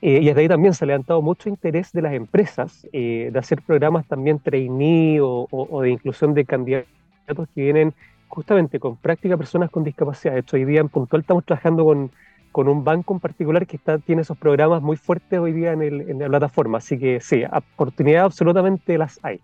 y 0.00 0.26
desde 0.26 0.42
ahí 0.42 0.48
también 0.48 0.74
se 0.74 0.84
ha 0.84 0.86
levantado 0.86 1.22
mucho 1.22 1.48
interés 1.48 1.90
de 1.90 2.02
las 2.02 2.12
empresas 2.12 2.86
de 2.92 3.32
hacer 3.34 3.62
programas 3.62 4.06
también 4.06 4.38
trainee 4.38 5.20
o, 5.20 5.48
o 5.50 5.82
de 5.82 5.90
inclusión 5.90 6.34
de 6.34 6.44
candidatos 6.44 7.48
que 7.52 7.62
vienen 7.62 7.94
justamente 8.28 8.78
con 8.78 8.96
práctica 8.96 9.36
personas 9.36 9.70
con 9.70 9.84
discapacidad. 9.84 10.34
De 10.34 10.40
hecho, 10.40 10.56
hoy 10.56 10.64
día 10.64 10.80
en 10.80 10.88
Puntual 10.88 11.22
estamos 11.22 11.44
trabajando 11.44 11.84
con, 11.84 12.10
con 12.52 12.68
un 12.68 12.84
banco 12.84 13.14
en 13.14 13.20
particular 13.20 13.66
que 13.66 13.76
está, 13.76 13.98
tiene 13.98 14.22
esos 14.22 14.36
programas 14.38 14.82
muy 14.82 14.96
fuertes 14.96 15.38
hoy 15.38 15.52
día 15.52 15.72
en, 15.72 15.82
el, 15.82 16.00
en 16.02 16.18
la 16.18 16.28
plataforma. 16.28 16.78
Así 16.78 16.98
que 16.98 17.20
sí, 17.20 17.42
oportunidades 17.50 18.26
absolutamente 18.26 18.96
las 18.98 19.18
hay. 19.22 19.40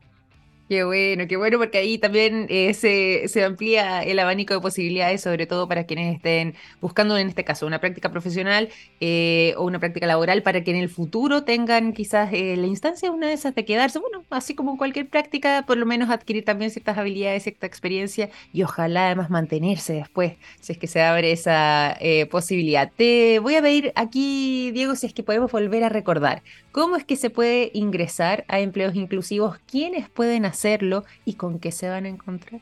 Qué 0.67 0.83
bueno, 0.83 1.27
qué 1.29 1.37
bueno, 1.37 1.59
porque 1.59 1.77
ahí 1.77 1.99
también 1.99 2.47
eh, 2.49 2.73
se, 2.73 3.29
se, 3.29 3.45
amplía 3.45 4.03
el 4.03 4.19
abanico 4.19 4.55
de 4.55 4.61
posibilidades, 4.61 5.21
sobre 5.21 5.47
todo 5.47 5.69
para 5.69 5.85
quienes 5.85 6.17
estén 6.17 6.55
buscando, 6.81 7.19
en 7.19 7.29
este 7.29 7.45
caso, 7.45 7.67
una 7.67 7.81
práctica 7.81 8.11
profesional 8.11 8.71
eh, 8.99 9.53
o 9.59 9.65
una 9.65 9.79
práctica 9.79 10.07
laboral, 10.07 10.43
para 10.43 10.65
que 10.65 10.71
en 10.71 10.79
el 10.79 10.89
futuro 10.89 11.45
tengan 11.45 11.93
quizás 11.93 12.33
eh, 12.33 12.57
la 12.57 12.67
instancia, 12.67 13.11
una 13.11 13.27
de 13.27 13.35
esas 13.35 13.55
de 13.55 13.67
quedarse, 13.67 13.99
bueno, 13.99 14.25
así 14.31 14.55
como 14.55 14.79
cualquier 14.79 15.07
práctica, 15.07 15.65
por 15.67 15.77
lo 15.77 15.85
menos 15.85 16.09
adquirir 16.09 16.47
también 16.47 16.71
ciertas 16.71 16.97
habilidades, 16.97 17.43
cierta 17.43 17.67
experiencia 17.67 18.31
y 18.55 18.63
ojalá 18.63 19.09
además 19.09 19.29
mantenerse 19.29 19.93
después, 19.93 20.33
si 20.61 20.73
es 20.73 20.79
que 20.79 20.87
se 20.87 21.03
abre 21.03 21.31
esa 21.33 21.99
posibilidad. 22.31 22.91
Te 22.97 23.39
voy 23.39 23.57
a 23.57 23.63
pedir 23.63 23.93
aquí, 23.97 24.71
Diego, 24.73 24.97
si 24.97 25.07
es 25.07 25.13
que 25.13 25.23
podemos 25.23 25.53
volver 25.53 25.85
a 25.85 25.91
recordar, 25.91 26.43
¿cómo 26.73 26.97
es 26.97 27.05
que 27.05 27.17
se 27.17 27.29
puede 27.29 27.71
ingresar 27.75 28.47
a 28.49 28.61
empleos 28.61 28.95
inclusivos? 28.95 29.59
¿Quiénes 29.67 30.09
pueden 30.09 30.47
hacer 30.47 30.54
hacerlo 30.55 31.05
y 31.25 31.35
con 31.35 31.59
qué 31.59 31.71
se 31.71 31.89
van 31.89 32.07
a 32.07 32.09
encontrar? 32.09 32.61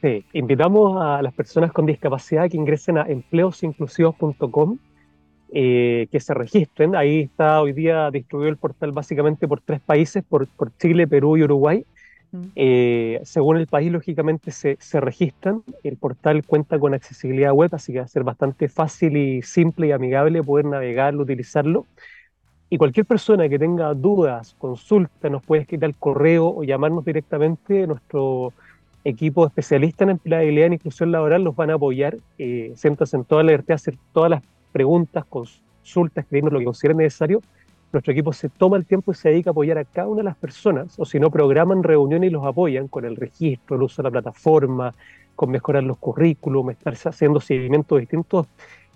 Sí, 0.00 0.24
invitamos 0.32 1.00
a 1.02 1.22
las 1.22 1.34
personas 1.34 1.72
con 1.72 1.86
discapacidad 1.86 2.48
que 2.48 2.56
ingresen 2.56 2.98
a 2.98 3.02
empleosinclusivos.com, 3.02 4.78
eh, 5.52 6.06
que 6.10 6.20
se 6.20 6.34
registren. 6.34 6.94
Ahí 6.94 7.20
está 7.20 7.60
hoy 7.60 7.72
día 7.72 8.10
distribuido 8.10 8.50
el 8.50 8.56
portal 8.56 8.92
básicamente 8.92 9.48
por 9.48 9.60
tres 9.60 9.80
países, 9.80 10.24
por, 10.24 10.46
por 10.46 10.76
Chile, 10.78 11.06
Perú 11.06 11.36
y 11.36 11.42
Uruguay. 11.42 11.84
Mm. 12.30 12.42
Eh, 12.54 13.20
según 13.24 13.56
el 13.56 13.66
país, 13.66 13.90
lógicamente 13.90 14.50
se, 14.50 14.76
se, 14.80 15.00
registran. 15.00 15.62
El 15.82 15.96
portal 15.96 16.44
cuenta 16.44 16.78
con 16.78 16.94
accesibilidad 16.94 17.52
web, 17.52 17.70
así 17.72 17.92
que 17.92 17.98
va 17.98 18.04
a 18.04 18.08
ser 18.08 18.22
bastante 18.22 18.68
fácil 18.68 19.16
y 19.16 19.42
simple 19.42 19.88
y 19.88 19.92
amigable 19.92 20.42
poder 20.42 20.66
navegarlo, 20.66 21.22
utilizarlo. 21.22 21.86
Y 22.70 22.76
cualquier 22.76 23.06
persona 23.06 23.48
que 23.48 23.58
tenga 23.58 23.94
dudas, 23.94 24.54
consultas, 24.58 25.30
nos 25.30 25.42
puede 25.42 25.62
escribir 25.62 25.86
al 25.86 25.96
correo 25.96 26.48
o 26.48 26.64
llamarnos 26.64 27.04
directamente. 27.04 27.86
Nuestro 27.86 28.52
equipo 29.04 29.46
especialista 29.46 30.04
en 30.04 30.10
empleabilidad 30.10 30.70
e 30.70 30.74
inclusión 30.74 31.10
laboral 31.10 31.44
los 31.44 31.56
van 31.56 31.70
a 31.70 31.74
apoyar. 31.74 32.18
Eh, 32.38 32.72
siéntanse 32.76 33.16
en 33.16 33.24
toda 33.24 33.42
la 33.42 33.52
libertad 33.52 33.76
hacer 33.76 33.96
todas 34.12 34.30
las 34.30 34.42
preguntas, 34.70 35.24
consultas, 35.24 36.24
escribirnos 36.24 36.52
lo 36.52 36.58
que 36.58 36.66
consideren 36.66 36.98
necesario. 36.98 37.40
Nuestro 37.90 38.12
equipo 38.12 38.34
se 38.34 38.50
toma 38.50 38.76
el 38.76 38.84
tiempo 38.84 39.12
y 39.12 39.14
se 39.14 39.30
dedica 39.30 39.48
a 39.48 39.52
apoyar 39.52 39.78
a 39.78 39.84
cada 39.84 40.08
una 40.08 40.18
de 40.18 40.24
las 40.24 40.36
personas, 40.36 40.98
o 40.98 41.06
si 41.06 41.18
no, 41.18 41.30
programan 41.30 41.82
reuniones 41.82 42.28
y 42.28 42.32
los 42.32 42.44
apoyan 42.44 42.86
con 42.86 43.06
el 43.06 43.16
registro, 43.16 43.76
el 43.76 43.82
uso 43.82 44.02
de 44.02 44.08
la 44.08 44.10
plataforma, 44.10 44.92
con 45.34 45.50
mejorar 45.50 45.84
los 45.84 45.96
currículums, 45.96 46.72
estar 46.72 46.92
haciendo 46.92 47.40
seguimiento 47.40 47.94
de 47.94 48.02
distintas 48.02 48.46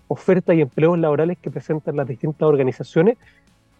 ofertas 0.08 0.54
y 0.56 0.60
empleos 0.60 0.98
laborales 0.98 1.38
que 1.38 1.50
presentan 1.50 1.96
las 1.96 2.06
distintas 2.06 2.42
organizaciones 2.42 3.16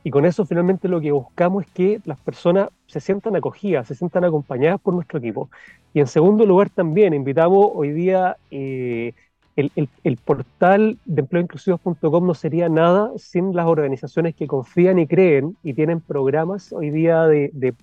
y 0.04 0.10
con 0.10 0.24
eso 0.24 0.44
finalmente 0.44 0.88
lo 0.88 1.00
que 1.00 1.12
buscamos 1.12 1.64
es 1.64 1.70
que 1.72 2.00
las 2.04 2.18
personas 2.18 2.68
se 2.86 3.00
sientan 3.00 3.36
acogidas, 3.36 3.86
se 3.86 3.94
sientan 3.94 4.24
acompañadas 4.24 4.80
por 4.80 4.94
nuestro 4.94 5.18
equipo. 5.18 5.48
Y 5.94 6.00
en 6.00 6.06
segundo 6.06 6.44
lugar 6.44 6.70
también 6.70 7.14
invitamos 7.14 7.70
hoy 7.74 7.92
día 7.92 8.36
eh, 8.50 9.12
el, 9.56 10.16
portal 10.24 10.98
de 11.04 11.20
empleoinclusivos.com 11.20 12.26
no 12.26 12.34
sería 12.34 12.68
nada 12.68 13.10
sin 13.18 13.54
las 13.54 13.66
organizaciones 13.66 14.34
que 14.34 14.46
confían 14.46 14.98
y 14.98 15.06
creen 15.06 15.56
y 15.62 15.74
tienen 15.74 16.00
programas 16.00 16.72
hoy 16.72 16.90
día 16.90 17.26
de 17.26 17.74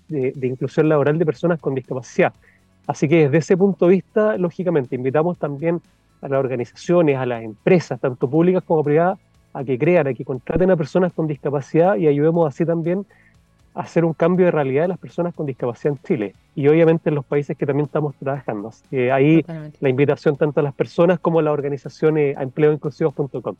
inclusión 0.42 0.90
laboral 0.90 1.20
de 1.20 1.26
personas 1.26 1.60
con 1.60 1.76
discapacidad. 1.76 2.34
Así 2.90 3.08
que 3.08 3.26
desde 3.26 3.38
ese 3.38 3.56
punto 3.56 3.86
de 3.86 3.92
vista, 3.92 4.36
lógicamente, 4.38 4.96
invitamos 4.96 5.38
también 5.38 5.80
a 6.24 6.28
las 6.28 6.40
organizaciones, 6.40 7.18
a 7.18 7.26
las 7.28 7.44
empresas, 7.44 8.00
tanto 8.00 8.28
públicas 8.28 8.64
como 8.64 8.84
privadas, 8.84 9.20
a 9.54 9.64
que 9.64 9.78
crean, 9.78 10.08
a 10.08 10.14
que 10.14 10.26
contraten 10.26 10.72
a 10.72 10.78
personas 10.78 11.14
con 11.14 11.28
discapacidad 11.28 11.96
y 11.96 12.08
ayudemos 12.08 12.48
así 12.48 12.66
también 12.66 13.06
a 13.74 13.82
hacer 13.82 14.06
un 14.06 14.14
cambio 14.14 14.46
de 14.46 14.52
realidad 14.52 14.84
de 14.84 14.88
las 14.90 14.98
personas 14.98 15.34
con 15.34 15.46
discapacidad 15.46 15.94
en 15.94 16.04
Chile 16.04 16.36
y 16.56 16.68
obviamente 16.68 17.10
en 17.10 17.16
los 17.16 17.26
países 17.26 17.58
que 17.58 17.66
también 17.66 17.86
estamos 17.86 18.16
trabajando. 18.16 18.72
ahí 19.14 19.46
la 19.80 19.90
invitación 19.90 20.36
tanto 20.36 20.60
a 20.60 20.64
las 20.64 20.74
personas 20.74 21.20
como 21.20 21.40
a 21.40 21.44
las 21.44 21.54
organizaciones 21.54 22.38
a 22.38 22.44
empleoinclusivos.com. 22.44 23.56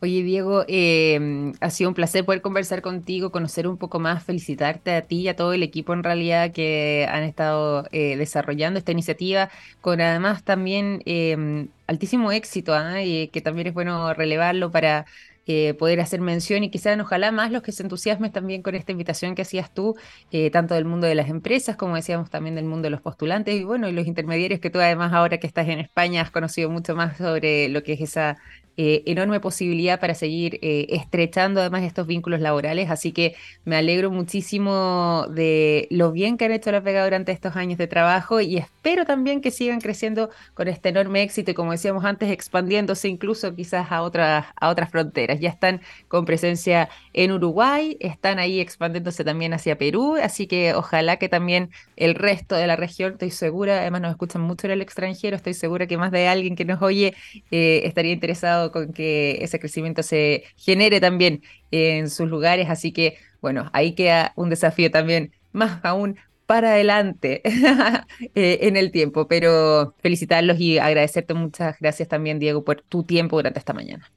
Oye, 0.00 0.22
Diego, 0.22 0.64
em, 0.68 1.54
ha 1.60 1.70
sido 1.70 1.90
un 1.90 1.94
placer 1.94 2.24
poder 2.24 2.40
conversar 2.40 2.82
contigo, 2.82 3.32
conocer 3.32 3.66
un 3.66 3.76
poco 3.78 3.98
más, 3.98 4.22
felicitarte 4.24 4.92
a 4.94 5.02
ti 5.08 5.22
y 5.22 5.28
a 5.28 5.34
todo 5.34 5.52
el 5.54 5.64
equipo 5.64 5.92
en 5.92 6.04
realidad 6.04 6.52
que 6.52 7.04
han 7.10 7.24
estado 7.24 7.84
eh, 7.90 8.16
desarrollando 8.16 8.78
esta 8.78 8.92
iniciativa, 8.92 9.50
con 9.80 10.00
además 10.00 10.44
también 10.44 11.02
em, 11.04 11.70
altísimo 11.88 12.30
éxito, 12.30 12.74
¿ah? 12.74 13.02
y 13.02 13.26
que 13.28 13.40
también 13.40 13.66
es 13.68 13.74
bueno 13.74 14.14
relevarlo 14.14 14.70
para 14.70 15.04
eh, 15.50 15.72
poder 15.72 15.98
hacer 16.00 16.20
mención 16.20 16.62
y 16.62 16.70
quizás 16.70 17.00
ojalá 17.00 17.32
más 17.32 17.50
los 17.50 17.62
que 17.62 17.72
se 17.72 17.82
entusiasmen 17.82 18.30
también 18.30 18.60
con 18.60 18.74
esta 18.74 18.92
invitación 18.92 19.34
que 19.34 19.40
hacías 19.40 19.72
tú, 19.72 19.96
eh, 20.30 20.50
tanto 20.50 20.74
del 20.74 20.84
mundo 20.84 21.06
de 21.06 21.14
las 21.14 21.30
empresas, 21.30 21.74
como 21.74 21.94
decíamos 21.94 22.28
también 22.28 22.54
del 22.54 22.66
mundo 22.66 22.84
de 22.84 22.90
los 22.90 23.00
postulantes 23.00 23.54
y 23.54 23.64
bueno, 23.64 23.88
y 23.88 23.92
los 23.92 24.06
intermediarios 24.06 24.60
que 24.60 24.68
tú 24.68 24.78
además 24.78 25.14
ahora 25.14 25.38
que 25.38 25.46
estás 25.46 25.66
en 25.68 25.78
España 25.78 26.20
has 26.20 26.30
conocido 26.30 26.68
mucho 26.68 26.94
más 26.94 27.16
sobre 27.16 27.70
lo 27.70 27.82
que 27.82 27.94
es 27.94 28.02
esa 28.02 28.36
eh, 28.76 29.02
enorme 29.06 29.40
posibilidad 29.40 29.98
para 29.98 30.14
seguir 30.14 30.58
estrechando 30.62 31.60
además 31.60 31.82
estos 31.82 32.06
vínculos 32.06 32.40
laborales. 32.40 32.90
Así 32.90 33.12
que 33.12 33.34
me 33.64 33.74
alegro 33.74 34.10
muchísimo 34.10 35.26
de 35.30 35.88
lo 35.90 36.12
bien 36.12 36.36
que 36.36 36.44
han 36.44 36.52
hecho 36.52 36.70
la 36.70 36.82
pega 36.82 37.02
durante 37.02 37.32
estos 37.32 37.56
años 37.56 37.78
de 37.78 37.88
trabajo 37.88 38.40
y 38.40 38.58
espero 38.58 39.04
también 39.04 39.40
que 39.40 39.50
sigan 39.50 39.80
creciendo 39.80 40.30
con 40.54 40.68
este 40.68 40.90
enorme 40.90 41.22
éxito 41.22 41.50
y 41.50 41.54
como 41.54 41.72
decíamos 41.72 42.04
antes, 42.04 42.30
expandiéndose 42.30 43.08
incluso 43.08 43.54
quizás 43.56 43.90
a 43.90 44.02
otras, 44.02 44.46
a 44.54 44.68
otras 44.68 44.90
fronteras. 44.90 45.37
Ya 45.40 45.50
están 45.50 45.80
con 46.08 46.24
presencia 46.24 46.88
en 47.12 47.32
Uruguay, 47.32 47.96
están 48.00 48.38
ahí 48.38 48.60
expandiéndose 48.60 49.24
también 49.24 49.52
hacia 49.54 49.78
Perú, 49.78 50.16
así 50.20 50.46
que 50.46 50.74
ojalá 50.74 51.16
que 51.16 51.28
también 51.28 51.70
el 51.96 52.14
resto 52.14 52.56
de 52.56 52.66
la 52.66 52.76
región, 52.76 53.12
estoy 53.12 53.30
segura, 53.30 53.80
además 53.80 54.00
nos 54.02 54.10
escuchan 54.12 54.42
mucho 54.42 54.66
en 54.66 54.72
el 54.72 54.82
extranjero, 54.82 55.36
estoy 55.36 55.54
segura 55.54 55.86
que 55.86 55.96
más 55.96 56.10
de 56.12 56.28
alguien 56.28 56.56
que 56.56 56.64
nos 56.64 56.82
oye 56.82 57.14
eh, 57.50 57.82
estaría 57.84 58.12
interesado 58.12 58.72
con 58.72 58.92
que 58.92 59.38
ese 59.42 59.58
crecimiento 59.58 60.02
se 60.02 60.44
genere 60.56 61.00
también 61.00 61.42
en 61.70 62.10
sus 62.10 62.28
lugares. 62.28 62.68
Así 62.70 62.92
que, 62.92 63.18
bueno, 63.40 63.70
ahí 63.72 63.94
queda 63.94 64.32
un 64.36 64.50
desafío 64.50 64.90
también 64.90 65.32
más 65.52 65.80
aún 65.84 66.18
para 66.46 66.70
adelante 66.70 67.42
eh, 68.34 68.58
en 68.62 68.76
el 68.76 68.90
tiempo. 68.92 69.28
Pero 69.28 69.94
felicitarlos 70.00 70.60
y 70.60 70.78
agradecerte 70.78 71.34
muchas 71.34 71.76
gracias 71.80 72.08
también, 72.08 72.38
Diego, 72.38 72.64
por 72.64 72.82
tu 72.82 73.04
tiempo 73.04 73.36
durante 73.36 73.58
esta 73.58 73.72
mañana. 73.74 74.10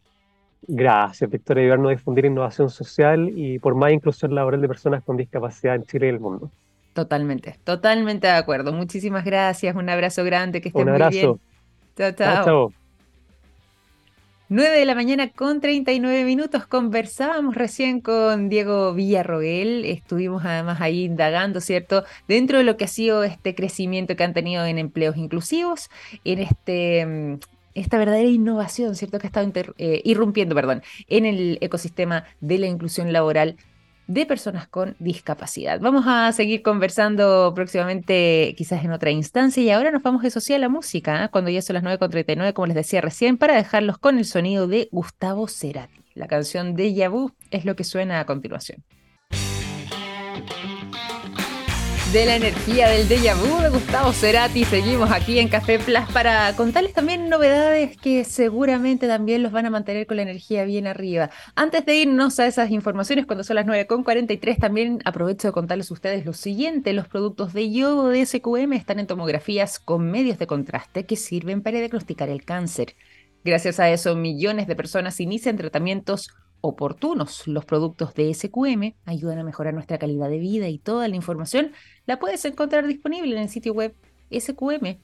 Gracias, 0.73 1.29
Victoria, 1.29 1.63
ayudarnos 1.63 1.87
a 1.89 1.91
difundir 1.91 2.23
innovación 2.23 2.69
social 2.69 3.29
y 3.35 3.59
por 3.59 3.75
más 3.75 3.91
inclusión 3.91 4.33
laboral 4.33 4.61
de 4.61 4.69
personas 4.69 5.03
con 5.03 5.17
discapacidad 5.17 5.75
en 5.75 5.83
Chile 5.83 6.05
y 6.05 6.09
el 6.11 6.21
mundo. 6.21 6.49
Totalmente, 6.93 7.59
totalmente 7.65 8.27
de 8.27 8.33
acuerdo. 8.33 8.71
Muchísimas 8.71 9.25
gracias, 9.25 9.75
un 9.75 9.89
abrazo 9.89 10.23
grande, 10.23 10.61
que 10.61 10.69
estén 10.69 10.89
muy 10.89 11.09
bien. 11.09 11.39
Chao, 11.97 12.11
chao. 12.13 12.45
chao. 12.45 12.73
9 14.47 14.79
de 14.79 14.85
la 14.85 14.95
mañana 14.95 15.29
con 15.29 15.59
39 15.59 16.23
minutos. 16.23 16.65
Conversábamos 16.65 17.55
recién 17.55 17.99
con 17.99 18.47
Diego 18.47 18.93
Villarroel. 18.93 19.83
Estuvimos 19.83 20.45
además 20.45 20.79
ahí 20.79 21.03
indagando, 21.03 21.59
¿cierto? 21.59 22.05
Dentro 22.29 22.59
de 22.59 22.63
lo 22.63 22.77
que 22.77 22.85
ha 22.85 22.87
sido 22.87 23.25
este 23.25 23.55
crecimiento 23.55 24.15
que 24.15 24.23
han 24.23 24.33
tenido 24.33 24.65
en 24.65 24.77
empleos 24.77 25.17
inclusivos, 25.17 25.89
en 26.23 26.39
este 26.39 27.05
mm, 27.05 27.39
esta 27.73 27.97
verdadera 27.97 28.29
innovación, 28.29 28.95
¿cierto? 28.95 29.19
Que 29.19 29.27
ha 29.27 29.29
estado 29.29 29.51
eh, 29.77 30.01
irrumpiendo, 30.03 30.55
perdón, 30.55 30.83
en 31.07 31.25
el 31.25 31.57
ecosistema 31.61 32.25
de 32.39 32.57
la 32.57 32.67
inclusión 32.67 33.11
laboral 33.13 33.57
de 34.07 34.25
personas 34.25 34.67
con 34.67 34.95
discapacidad. 34.99 35.79
Vamos 35.79 36.03
a 36.07 36.31
seguir 36.33 36.61
conversando 36.61 37.53
próximamente, 37.55 38.53
quizás 38.57 38.83
en 38.83 38.91
otra 38.91 39.11
instancia, 39.11 39.63
y 39.63 39.69
ahora 39.69 39.91
nos 39.91 40.03
vamos, 40.03 40.23
eso 40.25 40.41
sí, 40.41 40.53
a 40.53 40.59
la 40.59 40.69
música, 40.69 41.25
¿eh? 41.25 41.29
cuando 41.29 41.49
ya 41.49 41.61
son 41.61 41.75
las 41.75 41.83
9.39, 41.83 42.53
como 42.53 42.67
les 42.67 42.75
decía 42.75 42.99
recién, 42.99 43.37
para 43.37 43.55
dejarlos 43.55 43.97
con 43.97 44.17
el 44.17 44.25
sonido 44.25 44.67
de 44.67 44.89
Gustavo 44.91 45.47
Cerati. 45.47 46.01
La 46.13 46.27
canción 46.27 46.75
de 46.75 46.93
Yabu 46.93 47.31
es 47.51 47.63
lo 47.63 47.75
que 47.75 47.85
suena 47.85 48.19
a 48.19 48.25
continuación. 48.25 48.83
De 52.11 52.25
la 52.25 52.35
energía 52.35 52.89
del 52.89 53.07
déjà 53.07 53.35
vu 53.35 53.61
de 53.61 53.69
Gustavo 53.69 54.11
Cerati. 54.11 54.65
Seguimos 54.65 55.11
aquí 55.11 55.39
en 55.39 55.47
Café 55.47 55.79
Plus 55.79 56.01
para 56.11 56.53
contarles 56.57 56.93
también 56.93 57.29
novedades 57.29 57.95
que 57.95 58.25
seguramente 58.25 59.07
también 59.07 59.41
los 59.41 59.53
van 59.53 59.65
a 59.65 59.69
mantener 59.69 60.07
con 60.07 60.17
la 60.17 60.23
energía 60.23 60.65
bien 60.65 60.87
arriba. 60.87 61.29
Antes 61.55 61.85
de 61.85 61.95
irnos 61.95 62.37
a 62.39 62.47
esas 62.47 62.69
informaciones, 62.69 63.25
cuando 63.25 63.45
son 63.45 63.55
las 63.55 63.65
9.43, 63.65 64.59
también 64.59 64.99
aprovecho 65.05 65.47
de 65.47 65.53
contarles 65.53 65.89
a 65.89 65.93
ustedes 65.93 66.25
lo 66.25 66.33
siguiente. 66.33 66.91
Los 66.91 67.07
productos 67.07 67.53
de 67.53 67.71
yodo 67.71 68.09
de 68.09 68.25
SQM 68.25 68.73
están 68.73 68.99
en 68.99 69.07
tomografías 69.07 69.79
con 69.79 70.11
medios 70.11 70.37
de 70.37 70.47
contraste 70.47 71.05
que 71.05 71.15
sirven 71.15 71.61
para 71.61 71.79
diagnosticar 71.79 72.27
el 72.27 72.43
cáncer. 72.43 72.95
Gracias 73.45 73.79
a 73.79 73.89
eso, 73.89 74.15
millones 74.17 74.67
de 74.67 74.75
personas 74.75 75.19
inician 75.21 75.55
tratamientos 75.55 76.29
oportunos. 76.61 77.47
Los 77.47 77.65
productos 77.65 78.13
de 78.13 78.33
SQM 78.33 78.93
ayudan 79.05 79.39
a 79.39 79.43
mejorar 79.43 79.73
nuestra 79.73 79.97
calidad 79.97 80.29
de 80.29 80.39
vida 80.39 80.69
y 80.69 80.77
toda 80.77 81.07
la 81.07 81.15
información 81.15 81.73
la 82.05 82.19
puedes 82.19 82.45
encontrar 82.45 82.87
disponible 82.87 83.35
en 83.35 83.41
el 83.41 83.49
sitio 83.49 83.73
web 83.73 83.93
sqm.com. 84.31 84.95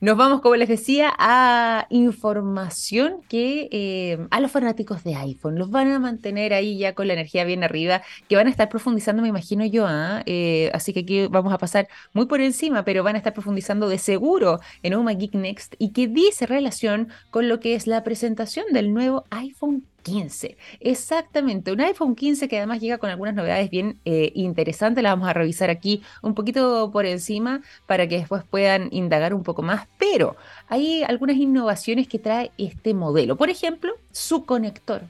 Nos 0.00 0.18
vamos, 0.18 0.42
como 0.42 0.56
les 0.56 0.68
decía, 0.68 1.14
a 1.18 1.86
información 1.88 3.22
que 3.28 3.68
eh, 3.72 4.26
a 4.30 4.40
los 4.40 4.50
fanáticos 4.50 5.02
de 5.02 5.14
iPhone 5.14 5.58
los 5.58 5.70
van 5.70 5.90
a 5.92 5.98
mantener 5.98 6.52
ahí 6.52 6.76
ya 6.76 6.94
con 6.94 7.06
la 7.06 7.14
energía 7.14 7.44
bien 7.44 7.64
arriba, 7.64 8.02
que 8.28 8.36
van 8.36 8.46
a 8.46 8.50
estar 8.50 8.68
profundizando, 8.68 9.22
me 9.22 9.28
imagino 9.28 9.64
yo, 9.64 9.86
¿ah? 9.86 10.22
eh, 10.26 10.70
así 10.74 10.92
que 10.92 11.00
aquí 11.00 11.26
vamos 11.28 11.54
a 11.54 11.58
pasar 11.58 11.88
muy 12.12 12.26
por 12.26 12.40
encima, 12.42 12.84
pero 12.84 13.02
van 13.02 13.14
a 13.14 13.18
estar 13.18 13.32
profundizando 13.32 13.88
de 13.88 13.98
seguro 13.98 14.60
en 14.82 14.94
Uma 14.94 15.12
Geek 15.12 15.34
Next 15.34 15.74
y 15.78 15.92
que 15.92 16.06
dice 16.06 16.44
relación 16.46 17.08
con 17.30 17.48
lo 17.48 17.60
que 17.60 17.74
es 17.74 17.86
la 17.86 18.04
presentación 18.04 18.66
del 18.72 18.92
nuevo 18.92 19.24
iPhone 19.30 19.86
15. 20.04 20.56
Exactamente, 20.80 21.72
un 21.72 21.80
iPhone 21.80 22.14
15 22.14 22.46
que 22.46 22.58
además 22.58 22.80
llega 22.80 22.98
con 22.98 23.10
algunas 23.10 23.34
novedades 23.34 23.70
bien 23.70 23.98
eh, 24.04 24.30
interesantes. 24.34 25.02
Las 25.02 25.14
vamos 25.14 25.28
a 25.28 25.32
revisar 25.32 25.70
aquí 25.70 26.02
un 26.22 26.34
poquito 26.34 26.90
por 26.92 27.06
encima 27.06 27.62
para 27.86 28.06
que 28.06 28.18
después 28.18 28.44
puedan 28.44 28.88
indagar 28.92 29.34
un 29.34 29.42
poco 29.42 29.62
más. 29.62 29.88
Pero 29.98 30.36
hay 30.68 31.02
algunas 31.02 31.36
innovaciones 31.36 32.06
que 32.06 32.20
trae 32.20 32.52
este 32.58 32.94
modelo. 32.94 33.36
Por 33.36 33.50
ejemplo, 33.50 33.94
su 34.12 34.44
conector, 34.44 35.02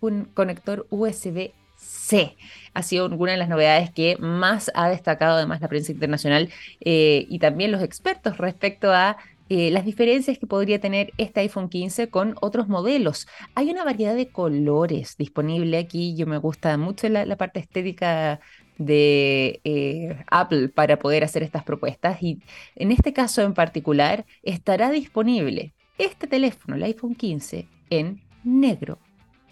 un 0.00 0.26
conector 0.26 0.86
USB-C 0.90 2.36
ha 2.74 2.82
sido 2.82 3.06
una 3.08 3.32
de 3.32 3.38
las 3.38 3.48
novedades 3.48 3.90
que 3.90 4.16
más 4.18 4.70
ha 4.74 4.88
destacado 4.88 5.36
además 5.36 5.60
la 5.60 5.68
prensa 5.68 5.92
internacional 5.92 6.50
eh, 6.80 7.26
y 7.28 7.38
también 7.38 7.72
los 7.72 7.82
expertos 7.82 8.38
respecto 8.38 8.92
a 8.92 9.16
eh, 9.54 9.70
las 9.70 9.84
diferencias 9.84 10.38
que 10.38 10.46
podría 10.46 10.80
tener 10.80 11.12
este 11.18 11.40
iPhone 11.40 11.68
15 11.68 12.08
con 12.08 12.36
otros 12.40 12.68
modelos. 12.68 13.28
Hay 13.54 13.70
una 13.70 13.84
variedad 13.84 14.14
de 14.14 14.28
colores 14.28 15.18
disponible 15.18 15.76
aquí. 15.76 16.16
Yo 16.16 16.26
me 16.26 16.38
gusta 16.38 16.78
mucho 16.78 17.06
la, 17.10 17.36
parte 17.36 17.60
estética 17.60 18.40
de 18.78 19.60
eh, 19.64 20.24
Apple 20.30 20.70
para 20.70 20.98
poder 20.98 21.22
hacer 21.22 21.42
estas 21.42 21.64
propuestas 21.64 22.22
y 22.22 22.40
en 22.76 22.92
este 22.92 23.12
caso 23.12 23.42
en 23.42 23.52
particular 23.52 24.24
estará 24.42 24.90
disponible 24.90 25.74
este 25.98 26.26
teléfono, 26.26 26.76
el 26.76 26.84
iPhone 26.84 27.14
15, 27.14 27.68
en 27.90 28.22
negro, 28.44 28.98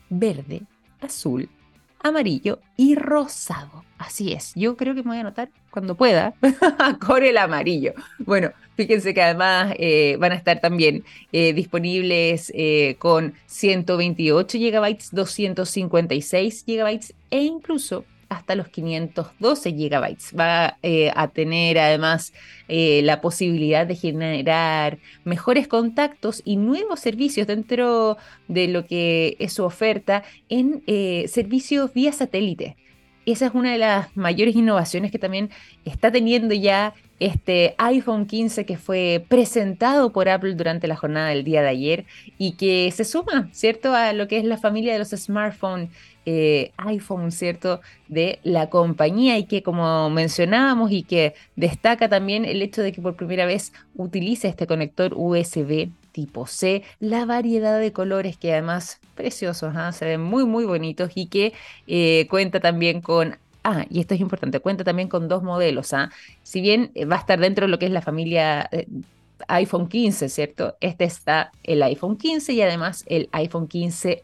verde, 0.09 0.63
azul, 1.03 1.51
amarillo 2.03 2.61
y 2.79 2.95
rosado. 2.95 3.85
Así 3.99 4.33
es, 4.33 4.55
yo 4.55 4.79
creo 4.79 4.95
que 4.95 5.03
me 5.03 5.11
voy 5.11 5.19
a 5.19 5.21
anotar 5.21 5.51
cuando 5.71 5.95
pueda 5.95 6.33
con 7.07 7.23
el 7.23 7.37
amarillo. 7.37 7.93
Bueno, 8.19 8.53
fíjense 8.81 9.12
que 9.12 9.21
además 9.21 9.75
eh, 9.79 10.16
van 10.19 10.33
a 10.33 10.37
estar 10.37 10.59
también 10.59 11.05
eh, 11.33 11.53
disponibles 11.53 12.51
eh, 12.55 12.97
con 12.99 13.35
128 13.45 14.59
GB, 14.59 14.99
256 15.12 16.64
GB 16.66 17.01
e 17.31 17.43
incluso 17.43 18.07
hasta 18.31 18.55
los 18.55 18.69
512 18.69 19.73
gigabytes. 19.73 20.33
Va 20.38 20.79
a 21.14 21.29
tener 21.29 21.79
además 21.81 22.33
la 22.69 23.21
posibilidad 23.21 23.88
de 23.88 23.97
generar 23.97 24.99
mejores 25.25 25.66
contactos 25.66 26.40
y 26.45 26.57
nuevos 26.57 27.01
servicios 27.01 27.49
dentro 27.49 28.19
de 28.47 28.69
lo 28.69 28.87
que 28.87 29.37
es 29.40 29.55
su 29.55 29.64
oferta 29.64 30.23
en 30.49 30.85
servicios 31.27 31.93
vía 31.93 32.12
satélite. 32.12 32.77
Esa 33.27 33.47
es 33.47 33.53
una 33.53 33.73
de 33.73 33.79
las 33.79 34.16
mayores 34.16 34.55
innovaciones 34.55 35.11
que 35.11 35.19
también 35.19 35.51
está 35.85 36.12
teniendo 36.12 36.55
ya 36.55 36.95
este 37.20 37.74
iPhone 37.78 38.26
15 38.26 38.64
que 38.64 38.78
fue 38.78 39.24
presentado 39.28 40.11
por 40.11 40.28
Apple 40.28 40.54
durante 40.54 40.88
la 40.88 40.96
jornada 40.96 41.28
del 41.28 41.44
día 41.44 41.62
de 41.62 41.68
ayer 41.68 42.06
y 42.38 42.52
que 42.52 42.90
se 42.90 43.04
suma, 43.04 43.48
¿cierto?, 43.52 43.94
a 43.94 44.12
lo 44.12 44.26
que 44.26 44.38
es 44.38 44.44
la 44.44 44.56
familia 44.56 44.94
de 44.94 44.98
los 44.98 45.11
smartphones 45.11 45.90
eh, 46.26 46.72
iPhone, 46.78 47.30
¿cierto?, 47.30 47.80
de 48.09 48.40
la 48.42 48.70
compañía 48.70 49.38
y 49.38 49.44
que 49.44 49.62
como 49.62 50.09
mencionábamos 50.11 50.90
y 50.92 51.02
que 51.02 51.35
destaca 51.56 52.09
también 52.09 52.44
el 52.44 52.62
hecho 52.62 52.83
de 52.83 52.92
que 52.92 53.02
por 53.02 53.16
primera 53.16 53.44
vez 53.46 53.72
utiliza 53.94 54.48
este 54.48 54.66
conector 54.66 55.12
USB 55.14 55.90
tipo 56.12 56.46
C, 56.46 56.83
la 56.98 57.24
variedad 57.24 57.78
de 57.78 57.92
colores 57.92 58.37
que 58.37 58.52
además 58.52 59.00
preciosos, 59.14 59.74
¿ah? 59.76 59.92
se 59.92 60.06
ven 60.06 60.22
muy 60.22 60.44
muy 60.44 60.64
bonitos 60.64 61.12
y 61.14 61.26
que 61.26 61.52
eh, 61.87 62.26
cuenta 62.28 62.61
también 62.61 63.00
con 63.00 63.37
Ah, 63.62 63.85
y 63.90 64.01
esto 64.01 64.14
es 64.14 64.20
importante, 64.20 64.61
cuenta 64.61 64.85
también 64.85 65.09
con 65.09 65.29
dos 65.29 65.42
modelos. 65.42 65.92
¿ah? 65.92 66.11
Si 66.42 66.61
bien 66.61 66.92
eh, 66.94 67.05
va 67.05 67.16
a 67.16 67.18
estar 67.18 67.38
dentro 67.38 67.66
de 67.66 67.70
lo 67.70 67.79
que 67.79 67.87
es 67.87 67.92
la 67.92 68.03
familia 68.03 68.68
iPhone 69.49 69.88
15, 69.88 70.29
¿cierto? 70.29 70.77
Este 70.81 71.05
está 71.05 71.51
el 71.62 71.83
iPhone 71.83 72.16
15 72.16 72.53
y 72.53 72.62
además 72.62 73.05
el 73.07 73.29
iPhone 73.33 73.68
15 73.68 74.23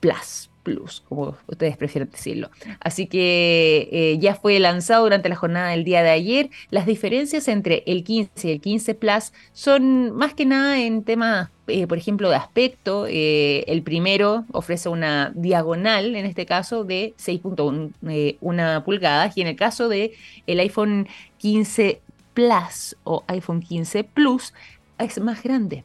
Plus. 0.00 0.50
Plus, 0.66 1.04
como 1.08 1.36
ustedes 1.46 1.76
prefieren 1.76 2.10
decirlo. 2.10 2.50
Así 2.80 3.06
que 3.06 3.88
eh, 3.92 4.18
ya 4.18 4.34
fue 4.34 4.58
lanzado 4.58 5.04
durante 5.04 5.28
la 5.28 5.36
jornada 5.36 5.70
del 5.70 5.84
día 5.84 6.02
de 6.02 6.10
ayer. 6.10 6.50
Las 6.70 6.86
diferencias 6.86 7.46
entre 7.46 7.84
el 7.86 8.02
15 8.02 8.48
y 8.48 8.50
el 8.50 8.60
15 8.60 8.96
Plus 8.96 9.32
son 9.52 10.10
más 10.10 10.34
que 10.34 10.44
nada 10.44 10.80
en 10.80 11.04
temas, 11.04 11.50
eh, 11.68 11.86
por 11.86 11.98
ejemplo, 11.98 12.28
de 12.30 12.34
aspecto. 12.34 13.06
Eh, 13.08 13.62
el 13.68 13.82
primero 13.82 14.44
ofrece 14.50 14.88
una 14.88 15.30
diagonal, 15.36 16.16
en 16.16 16.26
este 16.26 16.46
caso, 16.46 16.82
de 16.82 17.14
6.1 17.16 18.82
pulgadas 18.82 19.36
y 19.36 19.42
en 19.42 19.46
el 19.46 19.54
caso 19.54 19.88
de 19.88 20.14
el 20.48 20.58
iPhone 20.58 21.06
15 21.38 22.00
Plus 22.34 22.96
o 23.04 23.22
iPhone 23.28 23.60
15 23.60 24.02
Plus 24.02 24.52
es 24.98 25.20
más 25.20 25.44
grande. 25.44 25.84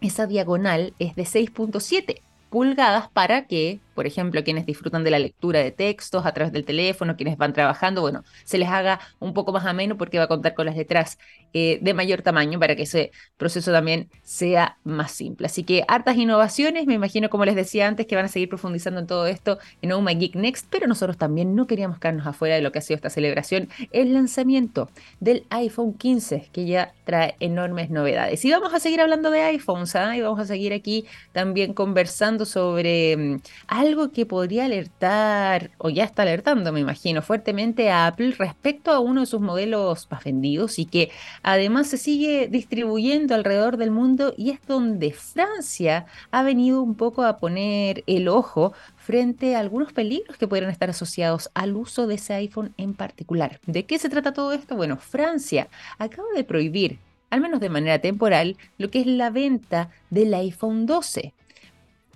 Esa 0.00 0.26
diagonal 0.26 0.94
es 0.98 1.14
de 1.14 1.22
6.7 1.22 2.22
pulgadas 2.50 3.08
para 3.08 3.46
que 3.46 3.78
por 3.94 4.06
ejemplo, 4.06 4.42
quienes 4.44 4.66
disfrutan 4.66 5.04
de 5.04 5.10
la 5.10 5.18
lectura 5.18 5.60
de 5.60 5.70
textos 5.70 6.26
a 6.26 6.32
través 6.32 6.52
del 6.52 6.64
teléfono, 6.64 7.16
quienes 7.16 7.36
van 7.36 7.52
trabajando, 7.52 8.00
bueno, 8.00 8.24
se 8.44 8.58
les 8.58 8.68
haga 8.68 9.00
un 9.18 9.34
poco 9.34 9.52
más 9.52 9.66
ameno 9.66 9.96
porque 9.96 10.18
va 10.18 10.24
a 10.24 10.28
contar 10.28 10.54
con 10.54 10.66
las 10.66 10.76
letras 10.76 11.18
eh, 11.52 11.78
de 11.82 11.94
mayor 11.94 12.22
tamaño 12.22 12.60
para 12.60 12.76
que 12.76 12.82
ese 12.82 13.10
proceso 13.36 13.72
también 13.72 14.08
sea 14.22 14.78
más 14.84 15.12
simple. 15.12 15.46
Así 15.46 15.64
que 15.64 15.84
hartas 15.88 16.16
innovaciones, 16.16 16.86
me 16.86 16.94
imagino, 16.94 17.28
como 17.28 17.44
les 17.44 17.56
decía 17.56 17.88
antes, 17.88 18.06
que 18.06 18.16
van 18.16 18.24
a 18.24 18.28
seguir 18.28 18.48
profundizando 18.48 19.00
en 19.00 19.06
todo 19.06 19.26
esto 19.26 19.58
en 19.82 19.92
Oh 19.92 20.04
Geek 20.04 20.36
Next, 20.36 20.66
pero 20.70 20.86
nosotros 20.86 21.16
también 21.16 21.54
no 21.54 21.66
queríamos 21.66 21.98
quedarnos 21.98 22.26
afuera 22.26 22.54
de 22.54 22.62
lo 22.62 22.72
que 22.72 22.78
ha 22.78 22.82
sido 22.82 22.96
esta 22.96 23.10
celebración, 23.10 23.68
el 23.92 24.14
lanzamiento 24.14 24.90
del 25.18 25.44
iPhone 25.50 25.94
15, 25.94 26.50
que 26.52 26.66
ya 26.66 26.92
trae 27.04 27.34
enormes 27.40 27.90
novedades. 27.90 28.44
Y 28.44 28.50
vamos 28.50 28.72
a 28.72 28.80
seguir 28.80 29.00
hablando 29.00 29.30
de 29.30 29.42
iPhones, 29.42 29.96
¿ah? 29.96 30.16
y 30.16 30.20
vamos 30.20 30.40
a 30.40 30.46
seguir 30.46 30.72
aquí 30.72 31.06
también 31.32 31.74
conversando 31.74 32.44
sobre 32.44 33.40
algo 33.66 33.89
mm, 33.89 33.89
algo 33.90 34.12
que 34.12 34.24
podría 34.24 34.66
alertar, 34.66 35.72
o 35.78 35.90
ya 35.90 36.04
está 36.04 36.22
alertando, 36.22 36.72
me 36.72 36.78
imagino, 36.78 37.22
fuertemente 37.22 37.90
a 37.90 38.06
Apple 38.06 38.34
respecto 38.38 38.92
a 38.92 39.00
uno 39.00 39.22
de 39.22 39.26
sus 39.26 39.40
modelos 39.40 40.06
más 40.10 40.22
vendidos 40.22 40.78
y 40.78 40.86
que 40.86 41.10
además 41.42 41.88
se 41.88 41.98
sigue 41.98 42.46
distribuyendo 42.48 43.34
alrededor 43.34 43.76
del 43.76 43.90
mundo 43.90 44.32
y 44.36 44.50
es 44.50 44.60
donde 44.66 45.12
Francia 45.12 46.06
ha 46.30 46.42
venido 46.44 46.82
un 46.82 46.94
poco 46.94 47.24
a 47.24 47.38
poner 47.38 48.04
el 48.06 48.28
ojo 48.28 48.72
frente 48.96 49.56
a 49.56 49.58
algunos 49.58 49.92
peligros 49.92 50.36
que 50.36 50.46
pudieran 50.46 50.70
estar 50.70 50.88
asociados 50.88 51.50
al 51.54 51.74
uso 51.74 52.06
de 52.06 52.14
ese 52.14 52.34
iPhone 52.34 52.72
en 52.76 52.94
particular. 52.94 53.58
¿De 53.66 53.86
qué 53.86 53.98
se 53.98 54.08
trata 54.08 54.32
todo 54.32 54.52
esto? 54.52 54.76
Bueno, 54.76 54.98
Francia 54.98 55.66
acaba 55.98 56.28
de 56.36 56.44
prohibir, 56.44 57.00
al 57.28 57.40
menos 57.40 57.58
de 57.58 57.70
manera 57.70 57.98
temporal, 57.98 58.56
lo 58.78 58.88
que 58.88 59.00
es 59.00 59.06
la 59.08 59.30
venta 59.30 59.90
del 60.10 60.32
iPhone 60.34 60.86
12. 60.86 61.34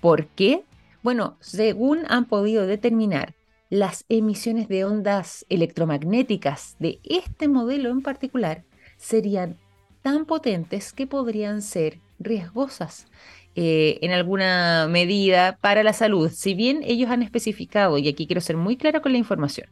¿Por 0.01 0.27
qué? 0.27 0.63
Bueno, 1.05 1.37
según 1.41 2.07
han 2.09 2.25
podido 2.25 2.67
determinar, 2.67 3.35
las 3.69 4.07
emisiones 4.09 4.69
de 4.69 4.87
ondas 4.87 5.45
electromagnéticas 5.51 6.77
de 6.79 6.99
este 7.05 7.47
modelo 7.47 7.91
en 7.91 8.01
particular 8.01 8.65
serían 8.97 9.59
tan 10.01 10.25
potentes 10.25 10.95
que 10.95 11.07
podrían 11.07 11.61
ser 11.61 11.99
riesgosas 12.19 13.07
eh, 13.55 13.99
en 14.01 14.13
alguna 14.13 14.89
medida 14.89 15.59
para 15.61 15.83
la 15.83 15.93
salud. 15.93 16.31
Si 16.31 16.55
bien 16.55 16.81
ellos 16.83 17.11
han 17.11 17.23
especificado, 17.23 17.99
y 17.99 18.09
aquí 18.09 18.27
quiero 18.27 18.41
ser 18.41 18.57
muy 18.57 18.79
clara 18.79 19.03
con 19.03 19.13
la 19.13 19.19
información, 19.19 19.69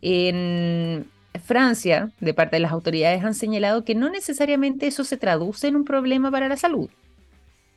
en 0.00 1.06
Francia, 1.44 2.10
de 2.18 2.34
parte 2.34 2.56
de 2.56 2.60
las 2.60 2.72
autoridades, 2.72 3.22
han 3.22 3.34
señalado 3.34 3.84
que 3.84 3.94
no 3.94 4.10
necesariamente 4.10 4.88
eso 4.88 5.04
se 5.04 5.16
traduce 5.16 5.68
en 5.68 5.76
un 5.76 5.84
problema 5.84 6.32
para 6.32 6.48
la 6.48 6.56
salud, 6.56 6.90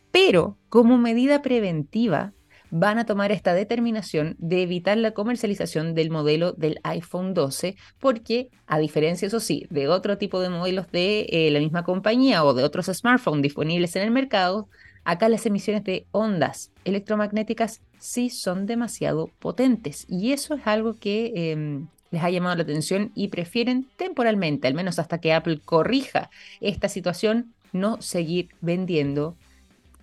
pero 0.10 0.58
como 0.70 0.98
medida 0.98 1.44
preventiva 1.44 2.34
van 2.72 3.00
a 3.00 3.06
tomar 3.06 3.32
esta 3.32 3.54
determinación 3.54 4.36
de 4.40 4.62
evitar 4.64 4.98
la 4.98 5.12
comercialización 5.12 5.94
del 5.94 6.10
modelo 6.10 6.54
del 6.54 6.80
iPhone 6.84 7.34
12, 7.34 7.76
porque 8.00 8.50
a 8.68 8.80
diferencia, 8.80 9.28
eso 9.28 9.40
sí, 9.40 9.68
de 9.70 9.88
otro 9.88 10.18
tipo 10.18 10.40
de 10.40 10.50
modelos 10.50 10.92
de 10.92 11.28
eh, 11.30 11.52
la 11.52 11.60
misma 11.60 11.84
compañía 11.84 12.44
o 12.44 12.54
de 12.54 12.64
otros 12.64 12.88
smartphones 12.88 13.44
disponibles 13.44 13.96
en 13.96 14.04
el 14.04 14.12
mercado, 14.12 14.68
acá 15.04 15.30
las 15.30 15.46
emisiones 15.46 15.84
de 15.84 16.08
ondas 16.12 16.72
electromagnéticas 16.84 17.82
sí 18.00 18.30
son 18.30 18.66
demasiado 18.66 19.30
potentes. 19.40 20.06
Y 20.10 20.32
eso 20.32 20.56
es 20.56 20.68
algo 20.68 20.96
que 20.96 21.52
em, 21.52 21.88
les 22.12 22.24
ha 22.24 22.30
llamado 22.30 22.56
la 22.56 22.64
atención 22.64 23.12
y 23.16 23.30
prefieren 23.30 23.88
temporalmente, 23.98 24.68
al 24.68 24.74
menos 24.74 25.00
hasta 25.00 25.20
que 25.20 25.34
Apple 25.34 25.60
corrija 25.64 26.30
esta 26.62 26.90
situación, 26.90 27.54
no 27.72 28.02
seguir 28.02 28.50
vendiendo, 28.62 29.36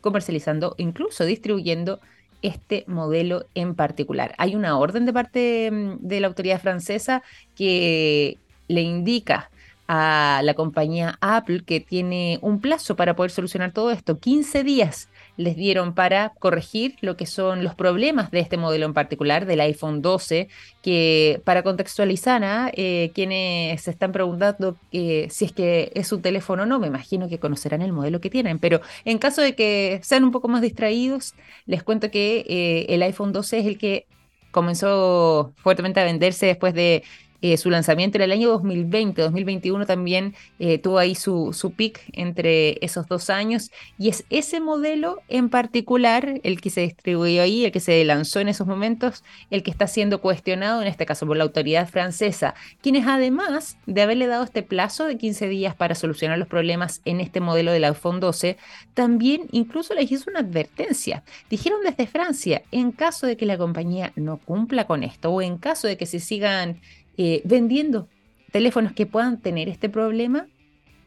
comercializando, 0.00 0.74
incluso 0.78 1.24
distribuyendo 1.24 2.00
este 2.43 2.84
modelo 2.86 3.47
en 3.55 3.74
particular. 3.74 4.34
Hay 4.38 4.55
una 4.55 4.78
orden 4.78 5.07
de 5.07 5.12
parte 5.12 5.70
mm, 5.70 5.97
de 6.01 6.20
la 6.20 6.26
autoridad 6.26 6.61
francesa 6.61 7.22
que 7.55 8.38
le 8.68 8.82
indica 8.82 9.51
a 9.88 10.40
la 10.45 10.55
compañía 10.55 11.18
Apple 11.20 11.64
que 11.64 11.80
tiene 11.80 12.38
un 12.43 12.61
plazo 12.61 12.97
para 12.97 13.16
poder 13.16 13.30
solucionar 13.30 13.72
todo 13.72 13.90
esto, 13.90 14.18
15 14.18 14.64
días 14.64 15.09
les 15.37 15.57
dieron 15.57 15.95
para 15.95 16.30
corregir 16.39 16.97
lo 17.01 17.16
que 17.16 17.26
son 17.26 17.64
los 17.64 17.74
problemas 17.74 18.30
de 18.30 18.41
este 18.41 18.57
modelo 18.57 18.87
en 18.87 18.95
particular, 18.95 19.47
del 19.47 19.61
iPhone 19.61 20.03
12, 20.03 20.49
que 20.83 21.41
para 21.45 21.62
contextualizar 21.62 22.45
a 22.45 22.70
eh, 22.74 23.11
quienes 23.14 23.80
se 23.83 23.91
están 23.91 24.12
preguntando 24.12 24.76
eh, 24.93 25.28
si 25.30 25.47
es 25.47 25.53
que 25.53 25.91
es 25.95 26.12
un 26.12 26.22
teléfono 26.22 26.64
o 26.64 26.66
no, 26.66 26.78
me 26.78 26.87
imagino 26.87 27.28
que 27.28 27.39
conocerán 27.39 27.83
el 27.83 27.93
modelo 27.93 28.20
que 28.20 28.30
tienen, 28.30 28.59
pero 28.59 28.80
en 29.05 29.18
caso 29.18 29.41
de 29.43 29.55
que 29.55 30.01
sean 30.03 30.24
un 30.24 30.33
poco 30.33 30.49
más 30.49 30.62
distraídos, 30.62 31.35
les 31.66 31.83
cuento 31.83 32.11
que 32.11 32.45
eh, 32.49 32.87
el 32.89 33.03
iPhone 33.03 33.33
12 33.33 33.59
es 33.59 33.66
el 33.66 33.78
que 33.78 34.07
comenzó 34.51 35.55
fuertemente 35.57 36.01
a 36.01 36.05
venderse 36.05 36.47
después 36.47 36.74
de 36.74 37.03
eh, 37.43 37.57
su 37.57 37.70
lanzamiento 37.70 38.18
en 38.18 38.22
el 38.22 38.32
año 38.32 38.49
2020, 38.51 39.20
2021 39.20 39.84
también 39.84 40.34
eh, 40.59 40.78
tuvo 40.78 40.99
ahí 40.99 41.14
su, 41.14 41.53
su 41.53 41.72
pic 41.72 42.01
entre 42.12 42.78
esos 42.84 43.07
dos 43.09 43.30
años 43.30 43.70
y 43.99 44.09
es 44.09 44.24
ese 44.30 44.61
modelo 44.61 45.18
en 45.28 45.49
particular 45.49 46.40
el 46.45 46.61
que 46.61 46.70
se 46.70 46.82
distribuyó 46.82 47.43
ahí, 47.43 47.64
el 47.64 47.72
que 47.72 47.80
se 47.80 48.05
lanzó 48.05 48.40
en 48.40 48.49
esos 48.49 48.66
momentos, 48.66 49.24
el 49.51 49.62
que 49.62 49.70
está 49.70 49.86
siendo 49.86 50.20
cuestionado 50.20 50.80
en 50.82 50.88
este 50.88 51.05
caso 51.05 51.26
por 51.26 51.36
la 51.36 51.45
autoridad 51.45 51.88
francesa, 51.88 52.55
quienes 52.80 53.07
además 53.07 53.76
de 53.86 54.03
haberle 54.03 54.26
dado 54.28 54.45
este 54.45 54.62
plazo 54.62 55.07
de 55.07 55.18
15 55.18 55.49
días 55.49 55.74
para 55.74 55.95
solucionar 55.95 56.38
los 56.38 56.49
problemas 56.49 57.03
en 57.05 57.20
este 57.20 57.40
modelo 57.40 57.72
del 57.72 57.84
iPhone 57.84 58.20
12, 58.20 58.57
también 58.95 59.49
incluso 59.51 59.95
les 59.95 60.11
hizo 60.11 60.30
una 60.30 60.40
advertencia. 60.40 61.24
Dijeron 61.51 61.80
desde 61.84 62.07
Francia, 62.07 62.62
en 62.70 62.93
caso 62.93 63.26
de 63.26 63.36
que 63.36 63.47
la 63.47 63.59
compañía 63.59 64.12
no 64.16 64.38
cumpla 64.38 64.86
con 64.86 65.03
esto 65.03 65.30
o 65.30 65.43
en 65.43 65.59
caso 65.59 65.88
de 65.88 65.97
que 65.97 66.07
se 66.07 66.20
sigan 66.20 66.80
eh, 67.16 67.42
vendiendo 67.44 68.08
teléfonos 68.52 68.92
que 68.92 69.06
puedan 69.06 69.40
tener 69.40 69.68
este 69.68 69.88
problema, 69.88 70.46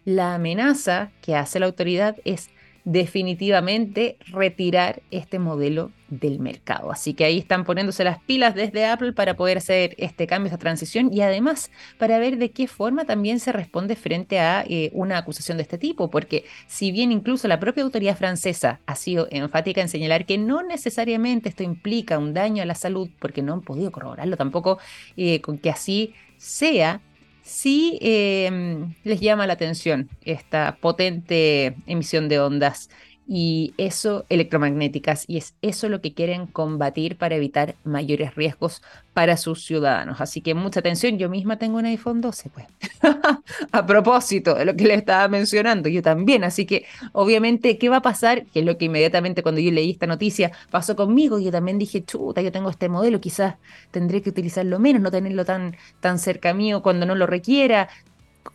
la 0.03 0.35
amenaza 0.35 1.11
que 1.21 1.35
hace 1.35 1.59
la 1.59 1.65
autoridad 1.65 2.17
es 2.25 2.49
definitivamente 2.85 4.17
retirar 4.27 5.01
este 5.09 5.39
modelo 5.39 5.91
del 6.07 6.39
mercado. 6.39 6.91
Así 6.91 7.15
que 7.15 7.25
ahí 7.25 7.39
están 7.39 7.65
poniéndose 7.65 8.03
las 8.03 8.19
pilas 8.19 8.53
desde 8.53 8.85
Apple 8.85 9.13
para 9.13 9.35
poder 9.35 9.57
hacer 9.57 9.95
este 9.97 10.27
cambio, 10.27 10.47
esta 10.47 10.59
transición 10.59 11.11
y 11.11 11.21
además 11.21 11.71
para 11.97 12.19
ver 12.19 12.37
de 12.37 12.51
qué 12.51 12.67
forma 12.67 13.05
también 13.05 13.39
se 13.39 13.51
responde 13.51 13.95
frente 13.95 14.39
a 14.39 14.63
eh, 14.67 14.91
una 14.93 15.17
acusación 15.17 15.57
de 15.57 15.63
este 15.63 15.79
tipo, 15.79 16.11
porque 16.11 16.45
si 16.67 16.91
bien 16.91 17.11
incluso 17.11 17.47
la 17.47 17.59
propia 17.59 17.83
autoridad 17.83 18.15
francesa 18.17 18.79
ha 18.85 18.95
sido 18.95 19.27
enfática 19.31 19.81
en 19.81 19.89
señalar 19.89 20.27
que 20.27 20.37
no 20.37 20.61
necesariamente 20.61 21.49
esto 21.49 21.63
implica 21.63 22.19
un 22.19 22.35
daño 22.35 22.61
a 22.61 22.67
la 22.67 22.75
salud, 22.75 23.09
porque 23.19 23.41
no 23.41 23.53
han 23.53 23.61
podido 23.61 23.91
corroborarlo 23.91 24.37
tampoco 24.37 24.77
eh, 25.17 25.41
con 25.41 25.57
que 25.57 25.71
así 25.71 26.13
sea, 26.37 27.01
sí 27.45 27.99
em, 28.01 28.95
les 29.03 29.21
llama 29.21 29.45
la 29.47 29.53
atención 29.53 30.09
esta 30.23 30.77
potente 30.81 31.75
emisión 31.85 32.27
de 32.27 32.39
ondas 32.39 32.89
y 33.27 33.73
eso 33.77 34.25
electromagnéticas 34.29 35.25
y 35.27 35.37
es 35.37 35.55
eso 35.61 35.89
lo 35.89 36.01
que 36.01 36.13
quieren 36.13 36.45
combatir 36.45 37.17
para 37.17 37.35
evitar 37.35 37.75
mayores 37.83 38.35
riesgos 38.35 38.83
para 39.13 39.37
sus 39.37 39.65
ciudadanos. 39.65 40.21
Así 40.21 40.41
que 40.41 40.53
mucha 40.53 40.81
atención, 40.81 41.17
yo 41.17 41.29
misma 41.29 41.57
tengo 41.57 41.77
un 41.77 41.85
iPhone 41.85 42.21
12, 42.21 42.49
pues. 42.49 42.65
a 43.71 43.85
propósito 43.85 44.53
de 44.53 44.65
lo 44.65 44.75
que 44.75 44.85
le 44.85 44.93
estaba 44.93 45.27
mencionando, 45.27 45.89
yo 45.89 46.01
también, 46.01 46.43
así 46.43 46.65
que 46.65 46.85
obviamente, 47.13 47.77
¿qué 47.77 47.89
va 47.89 47.97
a 47.97 48.01
pasar? 48.01 48.45
Que 48.47 48.59
es 48.59 48.65
lo 48.65 48.77
que 48.77 48.85
inmediatamente 48.85 49.41
cuando 49.41 49.61
yo 49.61 49.71
leí 49.71 49.91
esta 49.91 50.07
noticia 50.07 50.51
pasó 50.69 50.95
conmigo, 50.95 51.39
yo 51.39 51.51
también 51.51 51.79
dije, 51.79 52.03
chuta, 52.03 52.41
yo 52.41 52.51
tengo 52.51 52.69
este 52.69 52.89
modelo, 52.89 53.19
quizás 53.21 53.55
tendré 53.91 54.21
que 54.21 54.29
utilizarlo 54.29 54.79
menos, 54.79 55.01
no 55.01 55.11
tenerlo 55.11 55.45
tan, 55.45 55.75
tan 55.99 56.19
cerca 56.19 56.53
mío 56.53 56.83
cuando 56.83 57.05
no 57.05 57.15
lo 57.15 57.25
requiera, 57.25 57.89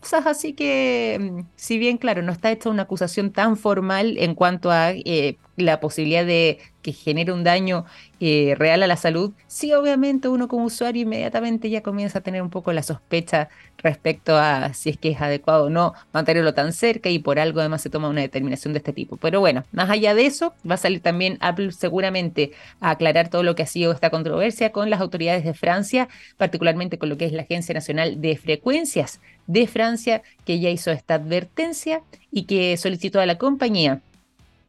cosas 0.00 0.26
así 0.26 0.54
que, 0.54 1.18
mm, 1.20 1.40
si 1.56 1.78
bien, 1.78 1.98
claro, 1.98 2.22
no 2.22 2.32
está 2.32 2.50
hecha 2.50 2.70
una 2.70 2.82
acusación 2.84 3.32
tan 3.32 3.56
formal 3.56 4.16
en 4.18 4.34
cuanto 4.34 4.70
a 4.70 4.92
eh, 4.92 5.38
la 5.62 5.80
posibilidad 5.80 6.24
de 6.24 6.58
que 6.82 6.92
genere 6.92 7.32
un 7.32 7.44
daño 7.44 7.84
eh, 8.20 8.54
real 8.58 8.82
a 8.82 8.86
la 8.86 8.96
salud, 8.96 9.32
sí 9.46 9.72
obviamente 9.72 10.28
uno 10.28 10.48
como 10.48 10.64
usuario 10.64 11.02
inmediatamente 11.02 11.70
ya 11.70 11.82
comienza 11.82 12.18
a 12.18 12.22
tener 12.22 12.42
un 12.42 12.50
poco 12.50 12.72
la 12.72 12.82
sospecha 12.82 13.48
respecto 13.78 14.36
a 14.36 14.72
si 14.74 14.90
es 14.90 14.98
que 14.98 15.10
es 15.10 15.20
adecuado 15.20 15.64
o 15.66 15.70
no 15.70 15.94
mantenerlo 16.12 16.54
tan 16.54 16.72
cerca 16.72 17.08
y 17.08 17.18
por 17.18 17.38
algo 17.38 17.60
además 17.60 17.82
se 17.82 17.90
toma 17.90 18.08
una 18.08 18.20
determinación 18.20 18.72
de 18.72 18.78
este 18.78 18.92
tipo. 18.92 19.16
Pero 19.16 19.40
bueno, 19.40 19.64
más 19.72 19.90
allá 19.90 20.14
de 20.14 20.26
eso, 20.26 20.54
va 20.68 20.74
a 20.74 20.78
salir 20.78 21.00
también 21.00 21.38
Apple 21.40 21.72
seguramente 21.72 22.52
a 22.80 22.90
aclarar 22.90 23.28
todo 23.28 23.42
lo 23.42 23.54
que 23.54 23.62
ha 23.62 23.66
sido 23.66 23.92
esta 23.92 24.10
controversia 24.10 24.72
con 24.72 24.90
las 24.90 25.00
autoridades 25.00 25.44
de 25.44 25.54
Francia, 25.54 26.08
particularmente 26.36 26.98
con 26.98 27.08
lo 27.08 27.16
que 27.16 27.26
es 27.26 27.32
la 27.32 27.42
Agencia 27.42 27.74
Nacional 27.74 28.20
de 28.20 28.36
Frecuencias 28.36 29.20
de 29.46 29.66
Francia, 29.66 30.22
que 30.44 30.60
ya 30.60 30.70
hizo 30.70 30.90
esta 30.90 31.14
advertencia 31.14 32.02
y 32.30 32.44
que 32.44 32.76
solicitó 32.76 33.20
a 33.20 33.26
la 33.26 33.38
compañía 33.38 34.02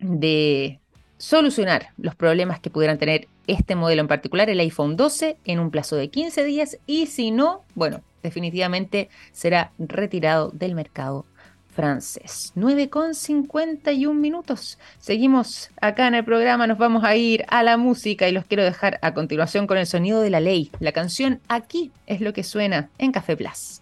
de 0.02 0.80
solucionar 1.18 1.90
los 1.98 2.16
problemas 2.16 2.60
que 2.60 2.70
pudieran 2.70 2.98
tener 2.98 3.28
este 3.48 3.76
modelo 3.76 4.02
en 4.02 4.08
particular, 4.08 4.50
el 4.50 4.60
iPhone 4.60 4.96
12, 4.96 5.38
en 5.46 5.60
un 5.60 5.72
plazo 5.72 5.96
de 5.96 6.10
15 6.10 6.44
días 6.44 6.78
y 6.88 7.06
si 7.08 7.32
no, 7.32 7.64
bueno, 7.76 8.02
definitivamente 8.24 9.10
será 9.32 9.72
retirado 9.78 10.50
del 10.52 10.76
mercado 10.76 11.26
francés. 11.72 12.52
9 12.56 12.90
con 12.90 13.16
51 13.16 14.20
minutos. 14.20 14.78
Seguimos 15.00 15.70
acá 15.80 16.08
en 16.08 16.16
el 16.16 16.26
programa, 16.26 16.68
nos 16.68 16.78
vamos 16.78 17.04
a 17.04 17.16
ir 17.16 17.46
a 17.48 17.64
la 17.64 17.78
música 17.78 18.28
y 18.28 18.32
los 18.32 18.46
quiero 18.46 18.64
dejar 18.64 19.00
a 19.02 19.14
continuación 19.14 19.68
con 19.68 19.78
el 19.78 19.88
sonido 19.88 20.22
de 20.22 20.30
la 20.30 20.40
ley. 20.40 20.72
La 20.80 20.92
canción 20.92 21.40
Aquí 21.48 21.92
es 22.08 22.22
lo 22.22 22.34
que 22.34 22.44
suena 22.44 22.90
en 22.98 23.12
Café 23.12 23.38
Plus. 23.38 23.81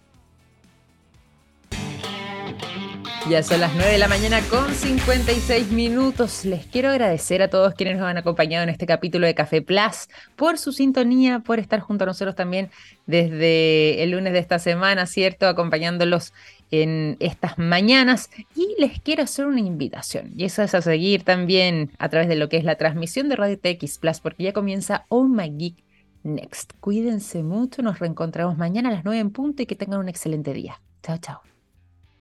Ya 3.30 3.44
son 3.44 3.60
las 3.60 3.72
9 3.76 3.92
de 3.92 3.98
la 3.98 4.08
mañana 4.08 4.40
con 4.50 4.74
56 4.74 5.70
minutos. 5.70 6.44
Les 6.44 6.66
quiero 6.66 6.88
agradecer 6.88 7.42
a 7.42 7.48
todos 7.48 7.74
quienes 7.74 7.96
nos 7.96 8.08
han 8.08 8.18
acompañado 8.18 8.64
en 8.64 8.70
este 8.70 8.86
capítulo 8.86 9.24
de 9.24 9.36
Café 9.36 9.62
Plus 9.62 10.08
por 10.34 10.58
su 10.58 10.72
sintonía, 10.72 11.38
por 11.38 11.60
estar 11.60 11.78
junto 11.78 12.02
a 12.02 12.06
nosotros 12.08 12.34
también 12.34 12.70
desde 13.06 14.02
el 14.02 14.10
lunes 14.10 14.32
de 14.32 14.40
esta 14.40 14.58
semana, 14.58 15.06
¿cierto? 15.06 15.46
Acompañándolos 15.46 16.32
en 16.72 17.18
estas 17.20 17.56
mañanas. 17.56 18.30
Y 18.56 18.74
les 18.80 19.00
quiero 19.00 19.22
hacer 19.22 19.46
una 19.46 19.60
invitación, 19.60 20.32
y 20.36 20.44
eso 20.44 20.64
es 20.64 20.74
a 20.74 20.82
seguir 20.82 21.22
también 21.22 21.92
a 22.00 22.08
través 22.08 22.28
de 22.28 22.34
lo 22.34 22.48
que 22.48 22.56
es 22.56 22.64
la 22.64 22.74
transmisión 22.74 23.28
de 23.28 23.36
Radio 23.36 23.60
TX 23.60 23.98
Plus, 23.98 24.18
porque 24.18 24.42
ya 24.42 24.52
comienza 24.52 25.06
Oh 25.08 25.22
My 25.22 25.48
Geek 25.56 25.76
Next. 26.24 26.72
Cuídense 26.80 27.44
mucho, 27.44 27.80
nos 27.82 28.00
reencontramos 28.00 28.58
mañana 28.58 28.88
a 28.88 28.92
las 28.92 29.04
9 29.04 29.20
en 29.20 29.30
punto 29.30 29.62
y 29.62 29.66
que 29.66 29.76
tengan 29.76 30.00
un 30.00 30.08
excelente 30.08 30.52
día. 30.52 30.80
Chao, 31.04 31.18
chao. 31.18 31.49